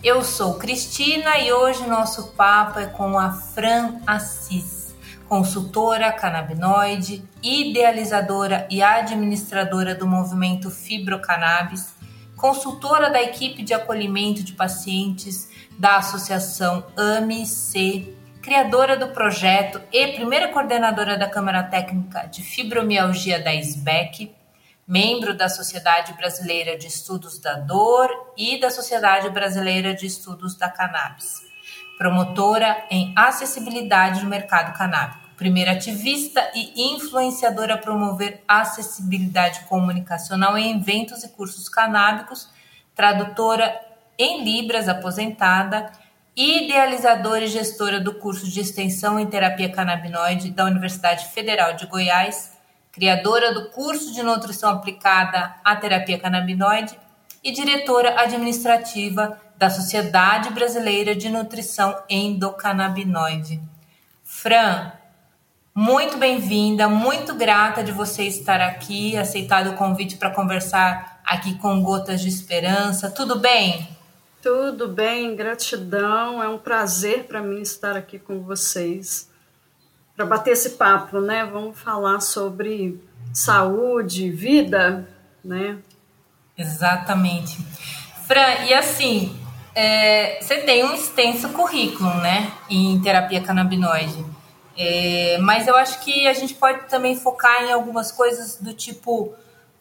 Eu 0.00 0.22
sou 0.22 0.54
Cristina 0.54 1.40
e 1.40 1.52
hoje 1.52 1.84
nosso 1.88 2.28
papo 2.28 2.78
é 2.78 2.86
com 2.86 3.18
a 3.18 3.32
Fran 3.32 3.96
Assis, 4.06 4.94
consultora 5.28 6.12
canabinoide, 6.12 7.24
idealizadora 7.42 8.64
e 8.70 8.80
administradora 8.80 9.92
do 9.92 10.06
movimento 10.06 10.70
Fibrocannabis, 10.70 11.96
consultora 12.36 13.10
da 13.10 13.20
equipe 13.20 13.64
de 13.64 13.74
acolhimento 13.74 14.44
de 14.44 14.52
pacientes 14.52 15.50
da 15.76 15.96
Associação 15.96 16.84
AMI-C 16.96 18.19
criadora 18.42 18.96
do 18.96 19.08
projeto 19.08 19.80
e 19.92 20.14
primeira 20.14 20.48
coordenadora 20.48 21.16
da 21.16 21.28
Câmara 21.28 21.62
Técnica 21.62 22.26
de 22.26 22.42
Fibromialgia 22.42 23.38
da 23.38 23.54
SBEC, 23.54 24.34
membro 24.86 25.34
da 25.34 25.48
Sociedade 25.48 26.14
Brasileira 26.14 26.76
de 26.76 26.86
Estudos 26.86 27.38
da 27.38 27.54
Dor 27.54 28.08
e 28.36 28.58
da 28.58 28.70
Sociedade 28.70 29.28
Brasileira 29.28 29.94
de 29.94 30.06
Estudos 30.06 30.56
da 30.56 30.70
Cannabis, 30.70 31.42
promotora 31.98 32.84
em 32.90 33.12
acessibilidade 33.14 34.22
no 34.22 34.30
mercado 34.30 34.76
canábico, 34.76 35.28
primeira 35.36 35.72
ativista 35.72 36.50
e 36.54 36.94
influenciadora 36.94 37.74
a 37.74 37.78
promover 37.78 38.42
acessibilidade 38.48 39.60
comunicacional 39.64 40.56
em 40.56 40.78
eventos 40.78 41.22
e 41.24 41.28
cursos 41.28 41.68
canábicos, 41.68 42.48
tradutora 42.94 43.78
em 44.18 44.42
Libras 44.44 44.88
aposentada 44.88 45.92
idealizadora 46.36 47.44
e 47.44 47.48
gestora 47.48 48.00
do 48.00 48.14
curso 48.14 48.48
de 48.48 48.60
extensão 48.60 49.18
em 49.18 49.26
terapia 49.26 49.70
canabinoide 49.70 50.50
da 50.50 50.64
Universidade 50.64 51.26
Federal 51.28 51.74
de 51.74 51.86
Goiás, 51.86 52.52
criadora 52.92 53.52
do 53.52 53.70
curso 53.70 54.12
de 54.12 54.22
nutrição 54.22 54.70
aplicada 54.70 55.54
à 55.64 55.76
terapia 55.76 56.18
canabinoide 56.18 56.98
e 57.42 57.52
diretora 57.52 58.20
administrativa 58.20 59.40
da 59.56 59.70
Sociedade 59.70 60.50
Brasileira 60.50 61.14
de 61.14 61.28
Nutrição 61.28 61.96
Endocannabinoide. 62.08 63.60
Fran, 64.24 64.92
muito 65.74 66.16
bem-vinda, 66.16 66.88
muito 66.88 67.34
grata 67.34 67.82
de 67.82 67.92
você 67.92 68.24
estar 68.24 68.60
aqui, 68.60 69.16
aceitado 69.16 69.70
o 69.70 69.76
convite 69.76 70.16
para 70.16 70.30
conversar 70.30 71.20
aqui 71.24 71.54
com 71.58 71.82
Gotas 71.82 72.20
de 72.20 72.28
Esperança. 72.28 73.10
Tudo 73.10 73.38
bem? 73.38 73.99
Tudo 74.42 74.88
bem, 74.88 75.36
gratidão. 75.36 76.42
É 76.42 76.48
um 76.48 76.58
prazer 76.58 77.24
para 77.24 77.42
mim 77.42 77.60
estar 77.60 77.96
aqui 77.96 78.18
com 78.18 78.40
vocês 78.40 79.28
para 80.16 80.24
bater 80.24 80.52
esse 80.52 80.70
papo, 80.70 81.20
né? 81.20 81.44
Vamos 81.44 81.78
falar 81.78 82.20
sobre 82.20 82.98
saúde, 83.34 84.30
vida, 84.30 85.06
né? 85.44 85.78
Exatamente. 86.56 87.58
Fran, 88.26 88.64
e 88.66 88.72
assim, 88.72 89.38
é, 89.74 90.38
você 90.40 90.58
tem 90.58 90.84
um 90.84 90.94
extenso 90.94 91.48
currículo, 91.50 92.12
né, 92.16 92.52
em 92.68 93.00
terapia 93.00 93.40
canabinoide. 93.40 94.24
É, 94.76 95.36
mas 95.38 95.66
eu 95.68 95.76
acho 95.76 96.00
que 96.00 96.26
a 96.26 96.32
gente 96.32 96.54
pode 96.54 96.88
também 96.88 97.14
focar 97.14 97.64
em 97.64 97.72
algumas 97.72 98.10
coisas 98.10 98.56
do 98.56 98.72
tipo. 98.72 99.34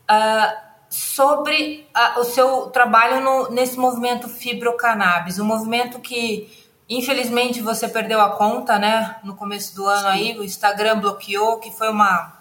Uh, 0.09 0.69
sobre 0.90 1.88
a, 1.94 2.20
o 2.20 2.24
seu 2.24 2.68
trabalho 2.68 3.22
no, 3.22 3.52
nesse 3.52 3.78
movimento 3.78 4.28
Fibrocannabis, 4.28 5.40
um 5.40 5.46
movimento 5.46 6.00
que 6.00 6.50
infelizmente 6.90 7.62
você 7.62 7.88
perdeu 7.88 8.20
a 8.20 8.32
conta, 8.32 8.80
né? 8.80 9.18
No 9.24 9.36
começo 9.36 9.76
do 9.76 9.86
ano 9.86 10.02
Sim. 10.02 10.08
aí, 10.08 10.40
o 10.40 10.44
Instagram 10.44 11.00
bloqueou, 11.00 11.60
que 11.60 11.72
foi 11.72 11.90
uma 11.90 12.40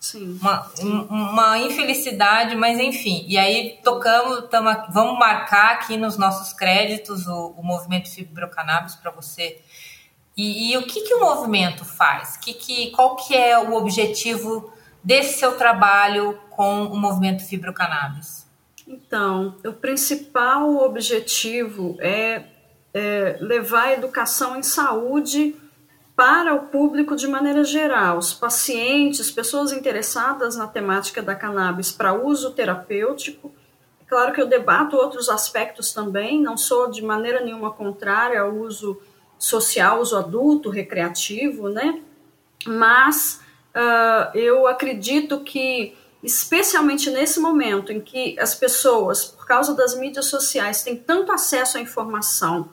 Sim. 0.00 0.38
Uma, 0.40 0.70
uma 1.10 1.58
infelicidade, 1.58 2.54
mas 2.54 2.78
enfim. 2.78 3.24
E 3.26 3.36
aí 3.36 3.78
tocamos, 3.82 4.48
tamo, 4.48 4.70
vamos 4.90 5.18
marcar 5.18 5.72
aqui 5.72 5.96
nos 5.96 6.16
nossos 6.16 6.52
créditos 6.52 7.26
o, 7.26 7.54
o 7.56 7.64
movimento 7.64 8.08
Fibrocannabis 8.08 8.94
para 8.94 9.10
você. 9.10 9.60
E, 10.36 10.70
e, 10.70 10.76
o 10.76 10.86
que, 10.86 11.00
que 11.00 11.14
o 11.14 11.20
movimento 11.20 11.84
faz? 11.84 12.36
Que, 12.36 12.54
que, 12.54 12.90
qual 12.92 13.16
que 13.16 13.36
é 13.36 13.58
o 13.58 13.74
objetivo 13.74 14.72
desse 15.02 15.38
seu 15.38 15.56
trabalho 15.56 16.38
com 16.50 16.84
o 16.84 16.96
movimento 16.96 17.44
Fibrocannabis? 17.44 18.46
Então, 18.86 19.56
o 19.64 19.72
principal 19.72 20.76
objetivo 20.76 21.96
é, 22.00 22.44
é 22.94 23.36
levar 23.40 23.88
a 23.88 23.92
educação 23.92 24.56
em 24.56 24.62
saúde 24.62 25.54
para 26.16 26.52
o 26.52 26.66
público 26.66 27.14
de 27.14 27.28
maneira 27.28 27.62
geral, 27.62 28.18
os 28.18 28.32
pacientes, 28.32 29.30
pessoas 29.30 29.70
interessadas 29.70 30.56
na 30.56 30.66
temática 30.66 31.22
da 31.22 31.34
cannabis 31.34 31.92
para 31.92 32.12
uso 32.12 32.50
terapêutico. 32.54 33.52
É 34.00 34.04
claro 34.04 34.32
que 34.32 34.40
eu 34.40 34.46
debato 34.48 34.96
outros 34.96 35.28
aspectos 35.28 35.92
também, 35.92 36.42
não 36.42 36.56
sou 36.56 36.90
de 36.90 37.04
maneira 37.04 37.40
nenhuma 37.40 37.70
contrária 37.70 38.40
ao 38.40 38.52
uso 38.52 39.00
social, 39.38 40.00
uso 40.00 40.16
adulto, 40.16 40.70
recreativo, 40.70 41.68
né? 41.68 42.02
Mas 42.66 43.40
uh, 43.74 44.36
eu 44.36 44.66
acredito 44.66 45.40
que, 45.40 45.96
especialmente 46.22 47.10
nesse 47.10 47.40
momento 47.40 47.92
em 47.92 48.00
que 48.00 48.38
as 48.38 48.54
pessoas, 48.54 49.24
por 49.24 49.46
causa 49.46 49.74
das 49.74 49.96
mídias 49.98 50.26
sociais, 50.26 50.82
têm 50.82 50.96
tanto 50.96 51.32
acesso 51.32 51.78
à 51.78 51.80
informação 51.80 52.68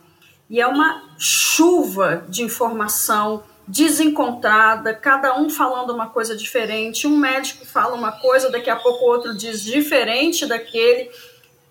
e 0.50 0.62
é 0.62 0.68
uma 0.68 1.04
chuva 1.18 2.24
de 2.30 2.44
informação 2.44 3.44
desencontrada, 3.68 4.94
cada 4.94 5.40
um 5.40 5.50
falando 5.50 5.92
uma 5.92 6.10
coisa 6.10 6.36
diferente, 6.36 7.08
um 7.08 7.18
médico 7.18 7.66
fala 7.66 7.96
uma 7.96 8.12
coisa, 8.12 8.52
daqui 8.52 8.70
a 8.70 8.76
pouco 8.76 9.06
outro 9.06 9.36
diz 9.36 9.62
diferente 9.62 10.46
daquele. 10.46 11.10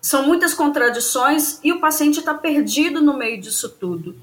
São 0.01 0.27
muitas 0.27 0.53
contradições 0.53 1.61
e 1.63 1.73
o 1.73 1.81
paciente 1.81 2.19
está 2.19 2.35
perdido 2.35 3.01
no 3.01 3.17
meio 3.17 3.41
disso 3.41 3.69
tudo. 3.69 4.17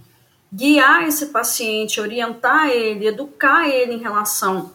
Guiar 0.52 1.08
esse 1.08 1.28
paciente, 1.28 2.02
orientar 2.02 2.68
ele, 2.68 3.08
educar 3.08 3.70
ele 3.70 3.94
em 3.94 4.00
relação 4.00 4.74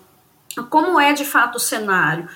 como 0.64 0.98
é 0.98 1.12
de 1.12 1.24
fato 1.24 1.56
o 1.56 1.60
cenário, 1.60 2.28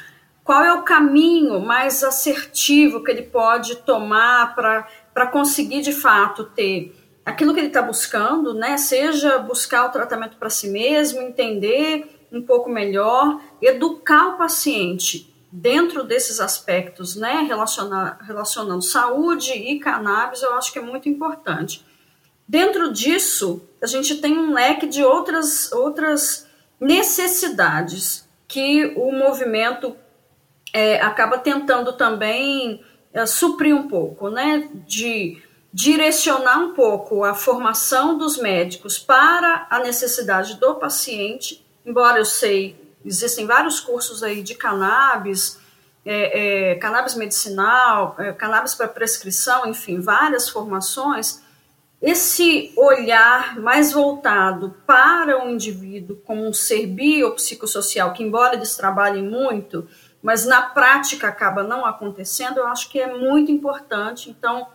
qual 0.44 0.64
é 0.64 0.72
o 0.72 0.82
caminho 0.82 1.60
mais 1.60 2.02
assertivo 2.02 3.04
que 3.04 3.10
ele 3.10 3.22
pode 3.22 3.76
tomar 3.76 4.54
para 4.54 5.26
conseguir 5.28 5.80
de 5.80 5.92
fato 5.92 6.44
ter 6.44 6.96
aquilo 7.24 7.54
que 7.54 7.60
ele 7.60 7.68
está 7.68 7.82
buscando, 7.82 8.54
né? 8.54 8.76
Seja 8.76 9.38
buscar 9.38 9.86
o 9.86 9.90
tratamento 9.90 10.36
para 10.36 10.50
si 10.50 10.68
mesmo, 10.68 11.20
entender 11.20 12.26
um 12.32 12.42
pouco 12.42 12.68
melhor, 12.68 13.40
educar 13.60 14.28
o 14.28 14.38
paciente 14.38 15.32
dentro 15.52 16.02
desses 16.04 16.40
aspectos, 16.40 17.16
né? 17.16 17.46
Relacionando 18.26 18.82
saúde 18.82 19.52
e 19.52 19.78
cannabis, 19.78 20.42
eu 20.42 20.54
acho 20.54 20.72
que 20.72 20.78
é 20.78 20.82
muito 20.82 21.08
importante. 21.08 21.84
Dentro 22.48 22.92
disso, 22.92 23.62
a 23.80 23.86
gente 23.86 24.16
tem 24.16 24.36
um 24.36 24.52
leque 24.52 24.86
de 24.86 25.04
outras 25.04 25.70
outras 25.70 26.49
necessidades 26.80 28.28
que 28.48 28.94
o 28.96 29.12
movimento 29.12 29.96
é, 30.72 31.00
acaba 31.00 31.38
tentando 31.38 31.92
também 31.92 32.82
é, 33.12 33.26
suprir 33.26 33.74
um 33.74 33.86
pouco, 33.86 34.30
né? 34.30 34.68
De 34.86 35.42
direcionar 35.72 36.58
um 36.58 36.74
pouco 36.74 37.22
a 37.22 37.34
formação 37.34 38.18
dos 38.18 38.36
médicos 38.36 38.98
para 38.98 39.66
a 39.70 39.78
necessidade 39.78 40.58
do 40.58 40.74
paciente, 40.74 41.64
embora 41.86 42.18
eu 42.18 42.24
sei, 42.24 42.76
existem 43.04 43.46
vários 43.46 43.78
cursos 43.78 44.22
aí 44.22 44.42
de 44.42 44.54
cannabis, 44.54 45.60
é, 46.04 46.70
é, 46.70 46.74
cannabis 46.76 47.14
medicinal, 47.14 48.16
é, 48.18 48.32
cannabis 48.32 48.74
para 48.74 48.88
prescrição, 48.88 49.68
enfim, 49.68 50.00
várias 50.00 50.48
formações, 50.48 51.40
esse 52.00 52.72
olhar 52.76 53.60
mais 53.60 53.92
voltado 53.92 54.74
para 54.86 55.44
o 55.44 55.50
indivíduo 55.50 56.16
como 56.24 56.46
um 56.46 56.52
ser 56.52 56.86
biopsicossocial, 56.86 58.12
que 58.12 58.22
embora 58.22 58.54
eles 58.54 58.76
trabalhem 58.76 59.22
muito, 59.22 59.86
mas 60.22 60.46
na 60.46 60.62
prática 60.62 61.28
acaba 61.28 61.62
não 61.62 61.84
acontecendo, 61.84 62.58
eu 62.58 62.66
acho 62.66 62.88
que 62.88 62.98
é 62.98 63.12
muito 63.12 63.52
importante. 63.52 64.30
Então, 64.30 64.66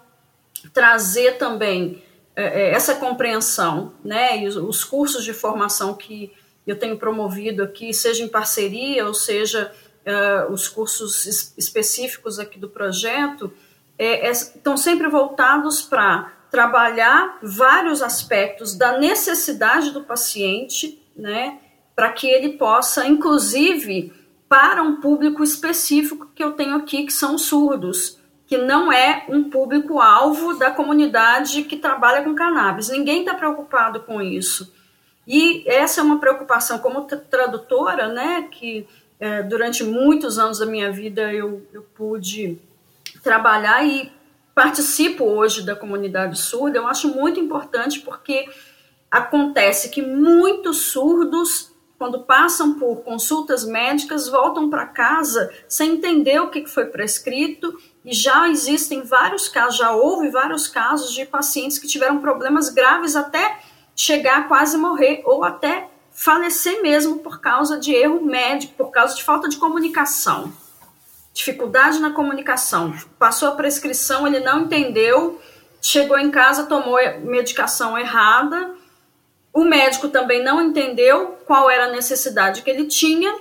trazer 0.73 1.37
também 1.37 2.03
é, 2.35 2.69
essa 2.71 2.95
compreensão, 2.95 3.93
né? 4.03 4.39
E 4.39 4.47
os, 4.47 4.55
os 4.55 4.83
cursos 4.83 5.23
de 5.23 5.33
formação 5.33 5.93
que 5.93 6.31
eu 6.65 6.77
tenho 6.77 6.97
promovido 6.97 7.63
aqui, 7.63 7.93
seja 7.93 8.23
em 8.23 8.27
parceria 8.27 9.05
ou 9.05 9.13
seja 9.13 9.71
uh, 10.05 10.51
os 10.51 10.67
cursos 10.67 11.25
es 11.25 11.53
específicos 11.57 12.39
aqui 12.39 12.57
do 12.57 12.69
projeto, 12.69 13.53
é, 13.97 14.27
é, 14.27 14.31
estão 14.31 14.75
sempre 14.75 15.07
voltados 15.07 15.81
para 15.81 16.33
trabalhar 16.55 17.37
vários 17.43 18.01
aspectos 18.01 18.77
da 18.77 18.97
necessidade 18.97 19.91
do 19.91 20.05
paciente, 20.05 20.97
né, 21.13 21.59
para 21.93 22.13
que 22.13 22.27
ele 22.29 22.53
possa, 22.53 23.05
inclusive, 23.05 24.13
para 24.47 24.81
um 24.81 25.01
público 25.01 25.43
específico 25.43 26.29
que 26.33 26.41
eu 26.41 26.53
tenho 26.53 26.77
aqui, 26.77 27.05
que 27.05 27.11
são 27.11 27.37
surdos, 27.37 28.17
que 28.47 28.57
não 28.57 28.89
é 28.89 29.25
um 29.27 29.49
público-alvo 29.49 30.57
da 30.57 30.71
comunidade 30.71 31.63
que 31.63 31.75
trabalha 31.75 32.23
com 32.23 32.33
cannabis. 32.33 32.87
Ninguém 32.87 33.19
está 33.19 33.33
preocupado 33.33 33.99
com 34.03 34.21
isso. 34.21 34.73
E 35.27 35.61
essa 35.67 35.99
é 35.99 36.03
uma 36.05 36.21
preocupação 36.21 36.79
como 36.79 37.01
tradutora, 37.01 38.07
né, 38.07 38.47
que 38.49 38.87
é, 39.19 39.43
durante 39.43 39.83
muitos 39.83 40.39
anos 40.39 40.59
da 40.59 40.65
minha 40.65 40.89
vida 40.89 41.33
eu, 41.33 41.67
eu 41.73 41.81
pude 41.81 42.57
trabalhar 43.21 43.85
e 43.85 44.09
participo 44.55 45.25
hoje 45.25 45.63
da 45.63 45.75
comunidade 45.75 46.39
surda, 46.39 46.77
eu 46.77 46.87
acho 46.87 47.09
muito 47.09 47.37
importante 47.37 47.99
porque 47.99 48.47
acontece 49.11 49.89
que 49.89 50.01
muitos 50.01 50.77
surdos, 50.91 51.73
quando 51.99 52.23
passam 52.23 52.79
por 52.79 53.03
consultas 53.03 53.65
médicas, 53.65 54.29
voltam 54.29 54.69
para 54.69 54.85
casa 54.85 55.53
sem 55.67 55.95
entender 55.95 56.39
o 56.39 56.49
que 56.49 56.65
foi 56.65 56.85
prescrito 56.85 57.77
e 58.05 58.13
já 58.13 58.47
existem 58.47 59.03
vários 59.03 59.49
casos, 59.49 59.77
já 59.77 59.91
houve 59.91 60.29
vários 60.29 60.69
casos 60.69 61.13
de 61.13 61.25
pacientes 61.25 61.77
que 61.77 61.87
tiveram 61.87 62.19
problemas 62.19 62.69
graves 62.69 63.15
até 63.17 63.59
chegar 63.93 64.39
a 64.39 64.43
quase 64.43 64.77
morrer 64.77 65.21
ou 65.25 65.43
até 65.43 65.89
falecer 66.11 66.81
mesmo 66.81 67.19
por 67.19 67.41
causa 67.41 67.77
de 67.77 67.93
erro 67.93 68.23
médico, 68.23 68.73
por 68.77 68.89
causa 68.89 69.15
de 69.15 69.23
falta 69.23 69.49
de 69.49 69.57
comunicação. 69.57 70.53
Dificuldade 71.35 71.99
na 71.99 72.11
comunicação. 72.11 72.95
Passou 73.19 73.49
a 73.49 73.55
prescrição, 73.55 74.25
ele 74.25 74.39
não 74.39 74.61
entendeu, 74.61 75.37
chegou 75.81 76.17
em 76.17 76.31
casa, 76.31 76.65
tomou 76.65 76.97
medicação 77.25 77.97
errada. 77.97 78.73
O 79.51 79.65
médico 79.65 80.07
também 80.07 80.41
não 80.41 80.61
entendeu 80.61 81.37
qual 81.45 81.69
era 81.69 81.87
a 81.87 81.91
necessidade 81.91 82.61
que 82.61 82.69
ele 82.69 82.85
tinha. 82.85 83.37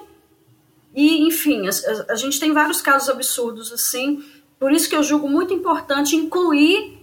E, 0.92 1.24
enfim, 1.24 1.68
a, 1.68 2.12
a 2.12 2.16
gente 2.16 2.40
tem 2.40 2.52
vários 2.52 2.82
casos 2.82 3.08
absurdos 3.08 3.72
assim. 3.72 4.24
Por 4.58 4.72
isso 4.72 4.88
que 4.88 4.96
eu 4.96 5.02
julgo 5.04 5.28
muito 5.28 5.54
importante 5.54 6.16
incluir 6.16 6.98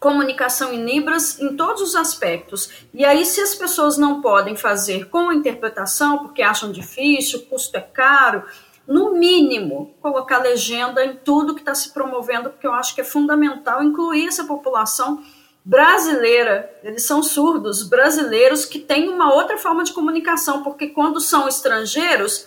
comunicação 0.00 0.72
em 0.72 0.84
Libras 0.84 1.38
em 1.38 1.56
todos 1.56 1.82
os 1.82 1.94
aspectos. 1.94 2.68
E 2.92 3.04
aí, 3.04 3.24
se 3.24 3.40
as 3.40 3.54
pessoas 3.54 3.96
não 3.96 4.20
podem 4.20 4.56
fazer 4.56 5.08
com 5.08 5.32
interpretação, 5.32 6.18
porque 6.18 6.42
acham 6.42 6.72
difícil, 6.72 7.38
o 7.38 7.42
custo 7.42 7.76
é 7.76 7.80
caro, 7.80 8.42
no 8.86 9.12
mínimo, 9.12 9.94
colocar 10.00 10.38
legenda 10.38 11.04
em 11.04 11.16
tudo 11.16 11.54
que 11.54 11.60
está 11.60 11.74
se 11.74 11.90
promovendo, 11.90 12.50
porque 12.50 12.66
eu 12.66 12.72
acho 12.72 12.94
que 12.94 13.00
é 13.00 13.04
fundamental 13.04 13.82
incluir 13.82 14.28
essa 14.28 14.44
população 14.44 15.22
brasileira. 15.64 16.70
Eles 16.82 17.02
são 17.02 17.22
surdos, 17.22 17.82
brasileiros, 17.82 18.64
que 18.64 18.78
têm 18.78 19.08
uma 19.08 19.34
outra 19.34 19.58
forma 19.58 19.82
de 19.82 19.92
comunicação, 19.92 20.62
porque 20.62 20.88
quando 20.88 21.20
são 21.20 21.48
estrangeiros, 21.48 22.46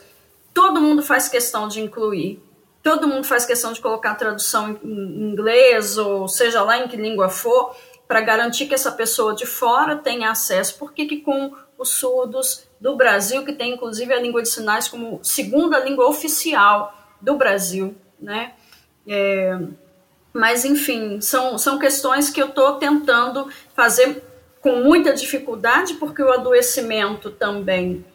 todo 0.53 0.81
mundo 0.81 1.03
faz 1.03 1.27
questão 1.27 1.67
de 1.67 1.81
incluir 1.81 2.41
todo 2.81 3.07
mundo 3.07 3.25
faz 3.25 3.45
questão 3.45 3.73
de 3.73 3.81
colocar 3.81 4.11
a 4.11 4.15
tradução 4.15 4.79
em 4.83 5.31
inglês, 5.31 5.97
ou 5.97 6.27
seja 6.27 6.63
lá 6.63 6.77
em 6.77 6.87
que 6.87 6.97
língua 6.97 7.29
for, 7.29 7.75
para 8.07 8.21
garantir 8.21 8.65
que 8.67 8.73
essa 8.73 8.91
pessoa 8.91 9.35
de 9.35 9.45
fora 9.45 9.95
tenha 9.95 10.31
acesso. 10.31 10.77
Por 10.77 10.93
que, 10.93 11.05
que 11.05 11.17
com 11.17 11.53
os 11.77 11.89
surdos 11.89 12.63
do 12.79 12.95
Brasil, 12.95 13.43
que 13.43 13.53
tem 13.53 13.73
inclusive 13.73 14.13
a 14.13 14.19
língua 14.19 14.41
de 14.41 14.49
sinais 14.49 14.87
como 14.87 15.19
segunda 15.23 15.79
língua 15.79 16.07
oficial 16.07 16.93
do 17.21 17.35
Brasil, 17.35 17.95
né? 18.19 18.53
É, 19.07 19.57
mas, 20.33 20.63
enfim, 20.63 21.19
são, 21.19 21.57
são 21.57 21.79
questões 21.79 22.29
que 22.29 22.41
eu 22.41 22.47
estou 22.47 22.75
tentando 22.75 23.49
fazer 23.73 24.23
com 24.61 24.77
muita 24.77 25.13
dificuldade, 25.13 25.95
porque 25.95 26.21
o 26.21 26.31
adoecimento 26.31 27.31
também 27.31 28.05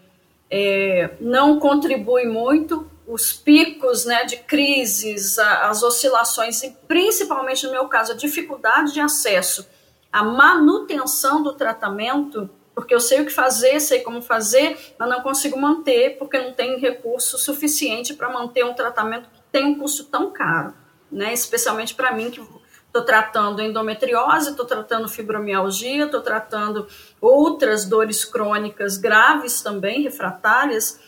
é, 0.50 1.10
não 1.20 1.58
contribui 1.58 2.26
muito 2.26 2.88
os 3.06 3.32
picos 3.32 4.04
né, 4.04 4.24
de 4.24 4.38
crises, 4.38 5.38
as 5.38 5.82
oscilações, 5.82 6.62
e 6.62 6.70
principalmente 6.86 7.66
no 7.66 7.72
meu 7.72 7.86
caso, 7.88 8.12
a 8.12 8.16
dificuldade 8.16 8.92
de 8.92 9.00
acesso 9.00 9.66
à 10.12 10.22
manutenção 10.22 11.42
do 11.42 11.52
tratamento, 11.52 12.48
porque 12.74 12.94
eu 12.94 13.00
sei 13.00 13.20
o 13.20 13.26
que 13.26 13.32
fazer, 13.32 13.80
sei 13.80 14.00
como 14.00 14.20
fazer, 14.20 14.76
mas 14.98 15.08
não 15.08 15.22
consigo 15.22 15.58
manter, 15.58 16.18
porque 16.18 16.38
não 16.38 16.52
tem 16.52 16.78
recurso 16.78 17.38
suficiente 17.38 18.14
para 18.14 18.28
manter 18.28 18.64
um 18.64 18.74
tratamento 18.74 19.28
que 19.30 19.40
tem 19.52 19.64
um 19.64 19.78
custo 19.78 20.04
tão 20.04 20.30
caro, 20.30 20.74
né? 21.10 21.32
especialmente 21.32 21.94
para 21.94 22.12
mim, 22.12 22.30
que 22.30 22.40
estou 22.40 23.02
tratando 23.02 23.62
endometriose, 23.62 24.50
estou 24.50 24.66
tratando 24.66 25.08
fibromialgia, 25.08 26.06
estou 26.06 26.20
tratando 26.20 26.88
outras 27.20 27.84
dores 27.84 28.24
crônicas 28.24 28.96
graves 28.96 29.62
também, 29.62 30.02
refratárias, 30.02 31.00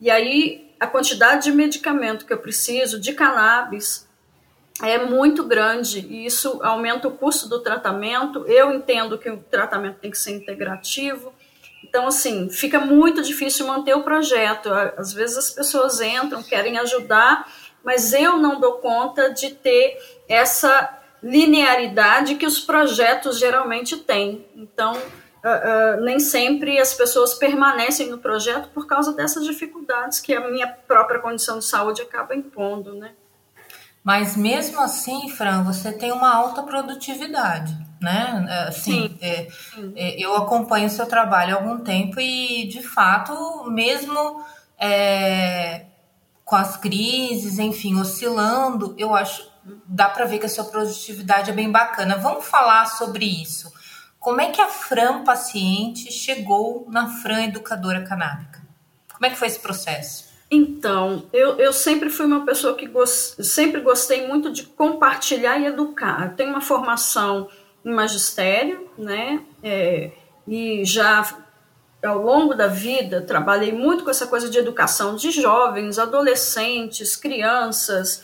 e 0.00 0.10
aí 0.10 0.74
a 0.78 0.86
quantidade 0.86 1.44
de 1.44 1.52
medicamento 1.52 2.26
que 2.26 2.32
eu 2.32 2.38
preciso 2.38 3.00
de 3.00 3.14
cannabis 3.14 4.03
é 4.82 4.98
muito 4.98 5.44
grande 5.44 6.00
e 6.00 6.26
isso 6.26 6.60
aumenta 6.62 7.06
o 7.06 7.12
custo 7.12 7.48
do 7.48 7.60
tratamento. 7.60 8.44
Eu 8.46 8.72
entendo 8.72 9.18
que 9.18 9.30
o 9.30 9.36
tratamento 9.38 9.98
tem 10.00 10.10
que 10.10 10.18
ser 10.18 10.32
integrativo. 10.32 11.32
Então, 11.82 12.08
assim, 12.08 12.48
fica 12.50 12.80
muito 12.80 13.22
difícil 13.22 13.66
manter 13.66 13.94
o 13.94 14.02
projeto. 14.02 14.72
Às 14.96 15.12
vezes 15.12 15.36
as 15.36 15.50
pessoas 15.50 16.00
entram, 16.00 16.42
querem 16.42 16.76
ajudar, 16.78 17.48
mas 17.84 18.12
eu 18.12 18.36
não 18.36 18.58
dou 18.58 18.78
conta 18.78 19.32
de 19.32 19.50
ter 19.50 19.96
essa 20.28 21.00
linearidade 21.22 22.34
que 22.34 22.44
os 22.44 22.58
projetos 22.58 23.38
geralmente 23.38 23.96
têm. 23.96 24.44
Então, 24.56 24.92
uh, 24.92 25.98
uh, 25.98 26.04
nem 26.04 26.18
sempre 26.18 26.78
as 26.78 26.92
pessoas 26.92 27.34
permanecem 27.34 28.10
no 28.10 28.18
projeto 28.18 28.68
por 28.70 28.86
causa 28.86 29.12
dessas 29.12 29.44
dificuldades 29.44 30.20
que 30.20 30.34
a 30.34 30.50
minha 30.50 30.66
própria 30.66 31.20
condição 31.20 31.60
de 31.60 31.64
saúde 31.64 32.02
acaba 32.02 32.34
impondo, 32.34 32.94
né? 32.94 33.12
Mas 34.04 34.36
mesmo 34.36 34.82
assim, 34.82 35.30
Fran, 35.30 35.64
você 35.64 35.90
tem 35.90 36.12
uma 36.12 36.32
alta 36.32 36.62
produtividade, 36.62 37.74
né? 37.98 38.46
É, 38.46 38.68
assim, 38.68 39.08
Sim. 39.08 39.18
É, 39.22 39.48
é, 39.96 40.22
eu 40.22 40.36
acompanho 40.36 40.86
o 40.86 40.90
seu 40.90 41.06
trabalho 41.06 41.54
há 41.54 41.58
algum 41.58 41.78
tempo 41.78 42.20
e, 42.20 42.68
de 42.68 42.82
fato, 42.82 43.64
mesmo 43.70 44.44
é, 44.78 45.86
com 46.44 46.54
as 46.54 46.76
crises, 46.76 47.58
enfim, 47.58 47.98
oscilando, 47.98 48.94
eu 48.98 49.14
acho 49.14 49.54
dá 49.86 50.10
para 50.10 50.26
ver 50.26 50.38
que 50.38 50.44
a 50.44 50.48
sua 50.50 50.64
produtividade 50.64 51.50
é 51.50 51.54
bem 51.54 51.70
bacana. 51.70 52.18
Vamos 52.18 52.44
falar 52.44 52.84
sobre 52.84 53.24
isso. 53.24 53.72
Como 54.20 54.40
é 54.40 54.50
que 54.50 54.60
a 54.60 54.68
Fran 54.68 55.24
paciente 55.24 56.12
chegou 56.12 56.86
na 56.90 57.08
Fran 57.08 57.44
educadora 57.44 58.04
canábica? 58.04 58.62
Como 59.12 59.24
é 59.24 59.30
que 59.30 59.36
foi 59.36 59.48
esse 59.48 59.60
processo? 59.60 60.33
Então, 60.50 61.24
eu, 61.32 61.56
eu 61.58 61.72
sempre 61.72 62.10
fui 62.10 62.26
uma 62.26 62.44
pessoa 62.44 62.74
que 62.74 62.86
gost, 62.86 63.42
sempre 63.42 63.80
gostei 63.80 64.26
muito 64.26 64.52
de 64.52 64.64
compartilhar 64.64 65.58
e 65.58 65.66
educar. 65.66 66.26
Eu 66.26 66.36
tenho 66.36 66.50
uma 66.50 66.60
formação 66.60 67.48
em 67.84 67.92
magistério, 67.92 68.88
né? 68.96 69.42
É, 69.62 70.12
e 70.46 70.84
já 70.84 71.36
ao 72.04 72.22
longo 72.22 72.54
da 72.54 72.66
vida 72.66 73.22
trabalhei 73.22 73.72
muito 73.72 74.04
com 74.04 74.10
essa 74.10 74.26
coisa 74.26 74.48
de 74.48 74.58
educação 74.58 75.16
de 75.16 75.30
jovens, 75.30 75.98
adolescentes, 75.98 77.16
crianças, 77.16 78.22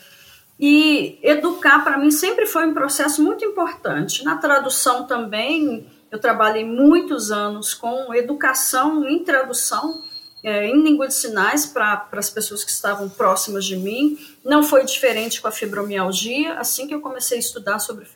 e 0.58 1.18
educar 1.22 1.82
para 1.82 1.96
mim 1.96 2.10
sempre 2.10 2.44
foi 2.44 2.66
um 2.66 2.74
processo 2.74 3.22
muito 3.22 3.42
importante. 3.44 4.22
Na 4.22 4.36
tradução 4.36 5.06
também, 5.06 5.86
eu 6.10 6.18
trabalhei 6.18 6.64
muitos 6.64 7.30
anos 7.30 7.72
com 7.72 8.12
educação 8.14 9.08
em 9.08 9.24
tradução, 9.24 10.02
é, 10.42 10.66
em 10.66 10.82
língua 10.82 11.06
de 11.06 11.14
sinais 11.14 11.66
para 11.66 12.08
as 12.12 12.30
pessoas 12.30 12.64
que 12.64 12.70
estavam 12.70 13.08
próximas 13.08 13.64
de 13.64 13.76
mim. 13.76 14.18
Não 14.44 14.62
foi 14.62 14.84
diferente 14.84 15.40
com 15.40 15.48
a 15.48 15.52
fibromialgia. 15.52 16.54
Assim 16.54 16.86
que 16.86 16.94
eu 16.94 17.00
comecei 17.00 17.36
a 17.36 17.40
estudar 17.40 17.78
sobre 17.78 18.06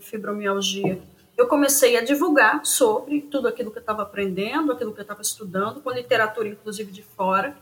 fibromialgia, 0.00 1.02
eu 1.36 1.46
comecei 1.46 1.96
a 1.96 2.04
divulgar 2.04 2.64
sobre 2.64 3.22
tudo 3.22 3.48
aquilo 3.48 3.70
que 3.70 3.78
eu 3.78 3.82
estava 3.82 4.02
aprendendo, 4.02 4.72
aquilo 4.72 4.92
que 4.92 5.00
eu 5.00 5.02
estava 5.02 5.22
estudando, 5.22 5.80
com 5.80 5.90
literatura 5.90 6.48
inclusive 6.48 6.92
de 6.92 7.02
fora. 7.02 7.56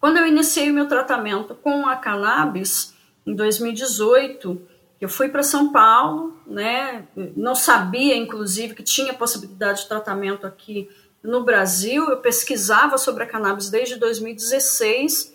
Quando 0.00 0.16
eu 0.16 0.26
iniciei 0.26 0.70
o 0.70 0.74
meu 0.74 0.88
tratamento 0.88 1.54
com 1.54 1.86
a 1.86 1.94
cannabis, 1.94 2.92
em 3.24 3.34
2018, 3.36 4.60
eu 5.00 5.08
fui 5.08 5.28
para 5.28 5.42
São 5.42 5.70
Paulo, 5.70 6.36
né? 6.46 7.06
Não 7.36 7.54
sabia, 7.54 8.16
inclusive, 8.16 8.74
que 8.74 8.82
tinha 8.82 9.14
possibilidade 9.14 9.82
de 9.82 9.88
tratamento 9.88 10.46
aqui 10.46 10.88
no 11.22 11.44
Brasil. 11.44 12.08
Eu 12.08 12.18
pesquisava 12.18 12.98
sobre 12.98 13.24
a 13.24 13.26
cannabis 13.26 13.70
desde 13.70 13.96
2016, 13.96 15.34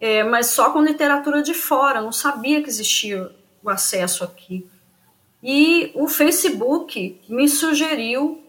é, 0.00 0.24
mas 0.24 0.46
só 0.46 0.70
com 0.70 0.82
literatura 0.82 1.42
de 1.42 1.54
fora. 1.54 2.00
Não 2.00 2.12
sabia 2.12 2.62
que 2.62 2.68
existia 2.68 3.30
o 3.62 3.68
acesso 3.68 4.24
aqui. 4.24 4.66
e 5.42 5.90
o 5.94 6.06
Facebook 6.06 7.20
me 7.28 7.48
sugeriu 7.48 8.42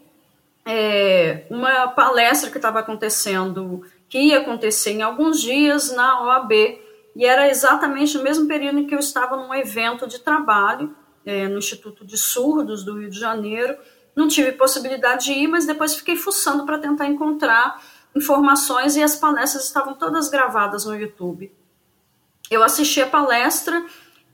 é, 0.66 1.46
uma 1.50 1.88
palestra 1.90 2.50
que 2.50 2.58
estava 2.58 2.80
acontecendo, 2.80 3.84
que 4.10 4.20
ia 4.20 4.40
acontecer 4.40 4.92
em 4.92 5.02
alguns 5.02 5.42
dias 5.42 5.92
na 5.92 6.24
OAB, 6.24 6.52
e 7.16 7.26
era 7.26 7.50
exatamente 7.50 8.18
no 8.18 8.24
mesmo 8.24 8.48
período 8.48 8.80
em 8.80 8.88
que 8.88 8.96
eu 8.96 9.00
estava 9.00 9.36
num 9.36 9.54
evento 9.54 10.08
de 10.08 10.20
trabalho 10.20 10.96
é, 11.26 11.48
no 11.48 11.58
Instituto 11.58 12.06
de 12.06 12.18
Surdos 12.18 12.84
do 12.84 13.00
Rio 13.00 13.10
de 13.10 13.20
Janeiro. 13.20 13.78
Não 14.16 14.28
tive 14.28 14.52
possibilidade 14.54 15.26
de 15.26 15.34
ir, 15.34 15.48
mas 15.48 15.66
depois 15.66 15.96
fiquei 15.96 16.16
fuçando 16.16 16.66
para 16.66 16.78
tentar 16.78 17.08
encontrar 17.08 17.82
informações 18.16 18.96
e 18.96 19.04
as 19.04 19.16
palestras 19.16 19.66
estavam 19.66 19.94
todas 19.94 20.30
gravadas 20.30 20.86
no 20.86 20.96
YouTube. 20.96 21.52
Eu 22.50 22.64
assisti 22.64 23.02
a 23.02 23.08
palestra 23.08 23.86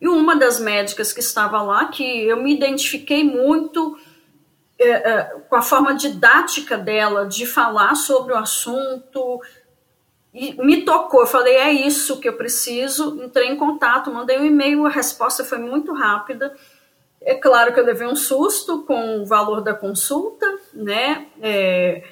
e 0.02 0.08
uma 0.08 0.36
das 0.36 0.60
médicas 0.60 1.14
que 1.14 1.20
estava 1.20 1.62
lá, 1.62 1.86
que 1.86 2.04
eu 2.04 2.42
me 2.42 2.54
identifiquei 2.54 3.24
muito 3.24 3.98
é, 4.80 4.90
é, 4.90 5.24
com 5.50 5.56
a 5.56 5.62
forma 5.62 5.96
didática 5.96 6.78
dela 6.78 7.26
de 7.26 7.46
falar 7.46 7.96
sobre 7.96 8.34
o 8.34 8.38
assunto, 8.38 9.42
e 10.34 10.54
me 10.64 10.84
tocou. 10.84 11.22
Eu 11.22 11.28
falei, 11.28 11.56
é 11.56 11.72
isso 11.72 12.20
que 12.20 12.30
eu 12.30 12.38
preciso. 12.38 13.20
Entrei 13.24 13.48
em 13.48 13.56
contato, 13.56 14.14
mandei 14.14 14.40
um 14.40 14.46
e-mail, 14.46 14.86
a 14.86 14.90
resposta 14.90 15.44
foi 15.44 15.58
muito 15.58 15.94
rápida. 15.94 16.56
É 17.22 17.36
claro 17.36 17.74
que 17.74 17.80
eu 17.80 17.86
levei 17.86 18.08
um 18.08 18.16
susto 18.16 18.84
com 18.84 19.22
o 19.22 19.26
valor 19.26 19.62
da 19.62 19.74
consulta, 19.74 20.46
né? 20.74 21.28
É, 21.42 22.04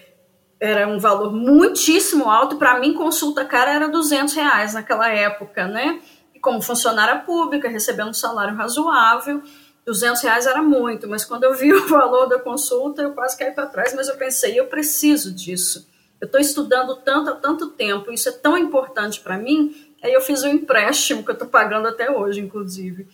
era 0.59 0.87
um 0.87 0.99
valor 0.99 1.31
muitíssimo 1.31 2.29
alto. 2.29 2.57
Para 2.57 2.79
mim, 2.79 2.93
consulta 2.93 3.45
cara 3.45 3.73
era 3.73 3.87
200 3.87 4.33
reais 4.33 4.73
naquela 4.73 5.09
época, 5.09 5.67
né? 5.67 6.01
E 6.33 6.39
como 6.39 6.61
funcionária 6.61 7.19
pública, 7.19 7.69
recebendo 7.69 8.09
um 8.09 8.13
salário 8.13 8.55
razoável, 8.55 9.41
200 9.85 10.21
reais 10.21 10.45
era 10.47 10.61
muito. 10.61 11.07
Mas 11.07 11.23
quando 11.23 11.43
eu 11.43 11.53
vi 11.53 11.71
o 11.73 11.87
valor 11.87 12.27
da 12.27 12.39
consulta, 12.39 13.01
eu 13.01 13.13
quase 13.13 13.37
caí 13.37 13.51
para 13.51 13.67
trás. 13.67 13.93
Mas 13.93 14.07
eu 14.07 14.17
pensei, 14.17 14.59
eu 14.59 14.67
preciso 14.67 15.33
disso. 15.33 15.87
Eu 16.19 16.25
estou 16.25 16.39
estudando 16.39 16.95
tanto 16.97 17.29
há 17.29 17.35
tanto 17.35 17.71
tempo, 17.71 18.11
isso 18.11 18.29
é 18.29 18.31
tão 18.31 18.57
importante 18.57 19.19
para 19.19 19.37
mim. 19.37 19.75
Aí 20.01 20.13
eu 20.13 20.21
fiz 20.21 20.43
um 20.43 20.47
empréstimo 20.47 21.23
que 21.23 21.29
eu 21.29 21.33
estou 21.33 21.47
pagando 21.47 21.87
até 21.87 22.09
hoje, 22.09 22.39
inclusive. 22.39 23.07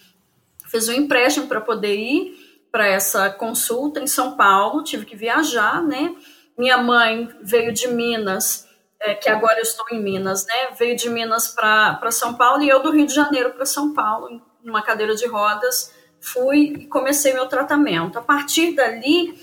Fiz 0.72 0.88
um 0.88 0.94
empréstimo 0.94 1.48
para 1.48 1.60
poder 1.60 1.98
ir 1.98 2.66
para 2.72 2.88
essa 2.88 3.30
consulta 3.30 4.00
em 4.00 4.08
São 4.08 4.38
Paulo. 4.38 4.86
Tive 4.86 5.06
que 5.06 5.18
viajar, 5.18 5.84
né? 5.84 6.16
Minha 6.58 6.78
mãe 6.78 7.30
veio 7.42 7.74
de 7.74 7.90
Minas, 7.90 8.66
é, 8.98 9.14
que 9.14 9.30
agora 9.30 9.58
eu 9.58 9.64
estou 9.64 9.86
em 9.92 10.02
Minas, 10.02 10.46
né? 10.48 10.70
Veio 10.80 10.96
de 10.96 11.10
Minas 11.10 11.50
para 11.50 12.10
São 12.12 12.36
Paulo 12.36 12.64
e 12.64 12.70
eu 12.70 12.82
do 12.82 12.90
Rio 12.90 13.06
de 13.06 13.14
Janeiro 13.14 13.52
para 13.52 13.66
São 13.66 13.94
Paulo, 13.94 14.42
numa 14.64 14.82
cadeira 14.82 15.14
de 15.14 15.28
rodas. 15.28 15.94
Fui 16.22 16.74
e 16.80 16.88
comecei 16.88 17.34
meu 17.34 17.48
tratamento. 17.48 18.18
A 18.18 18.22
partir 18.22 18.74
dali, 18.74 19.38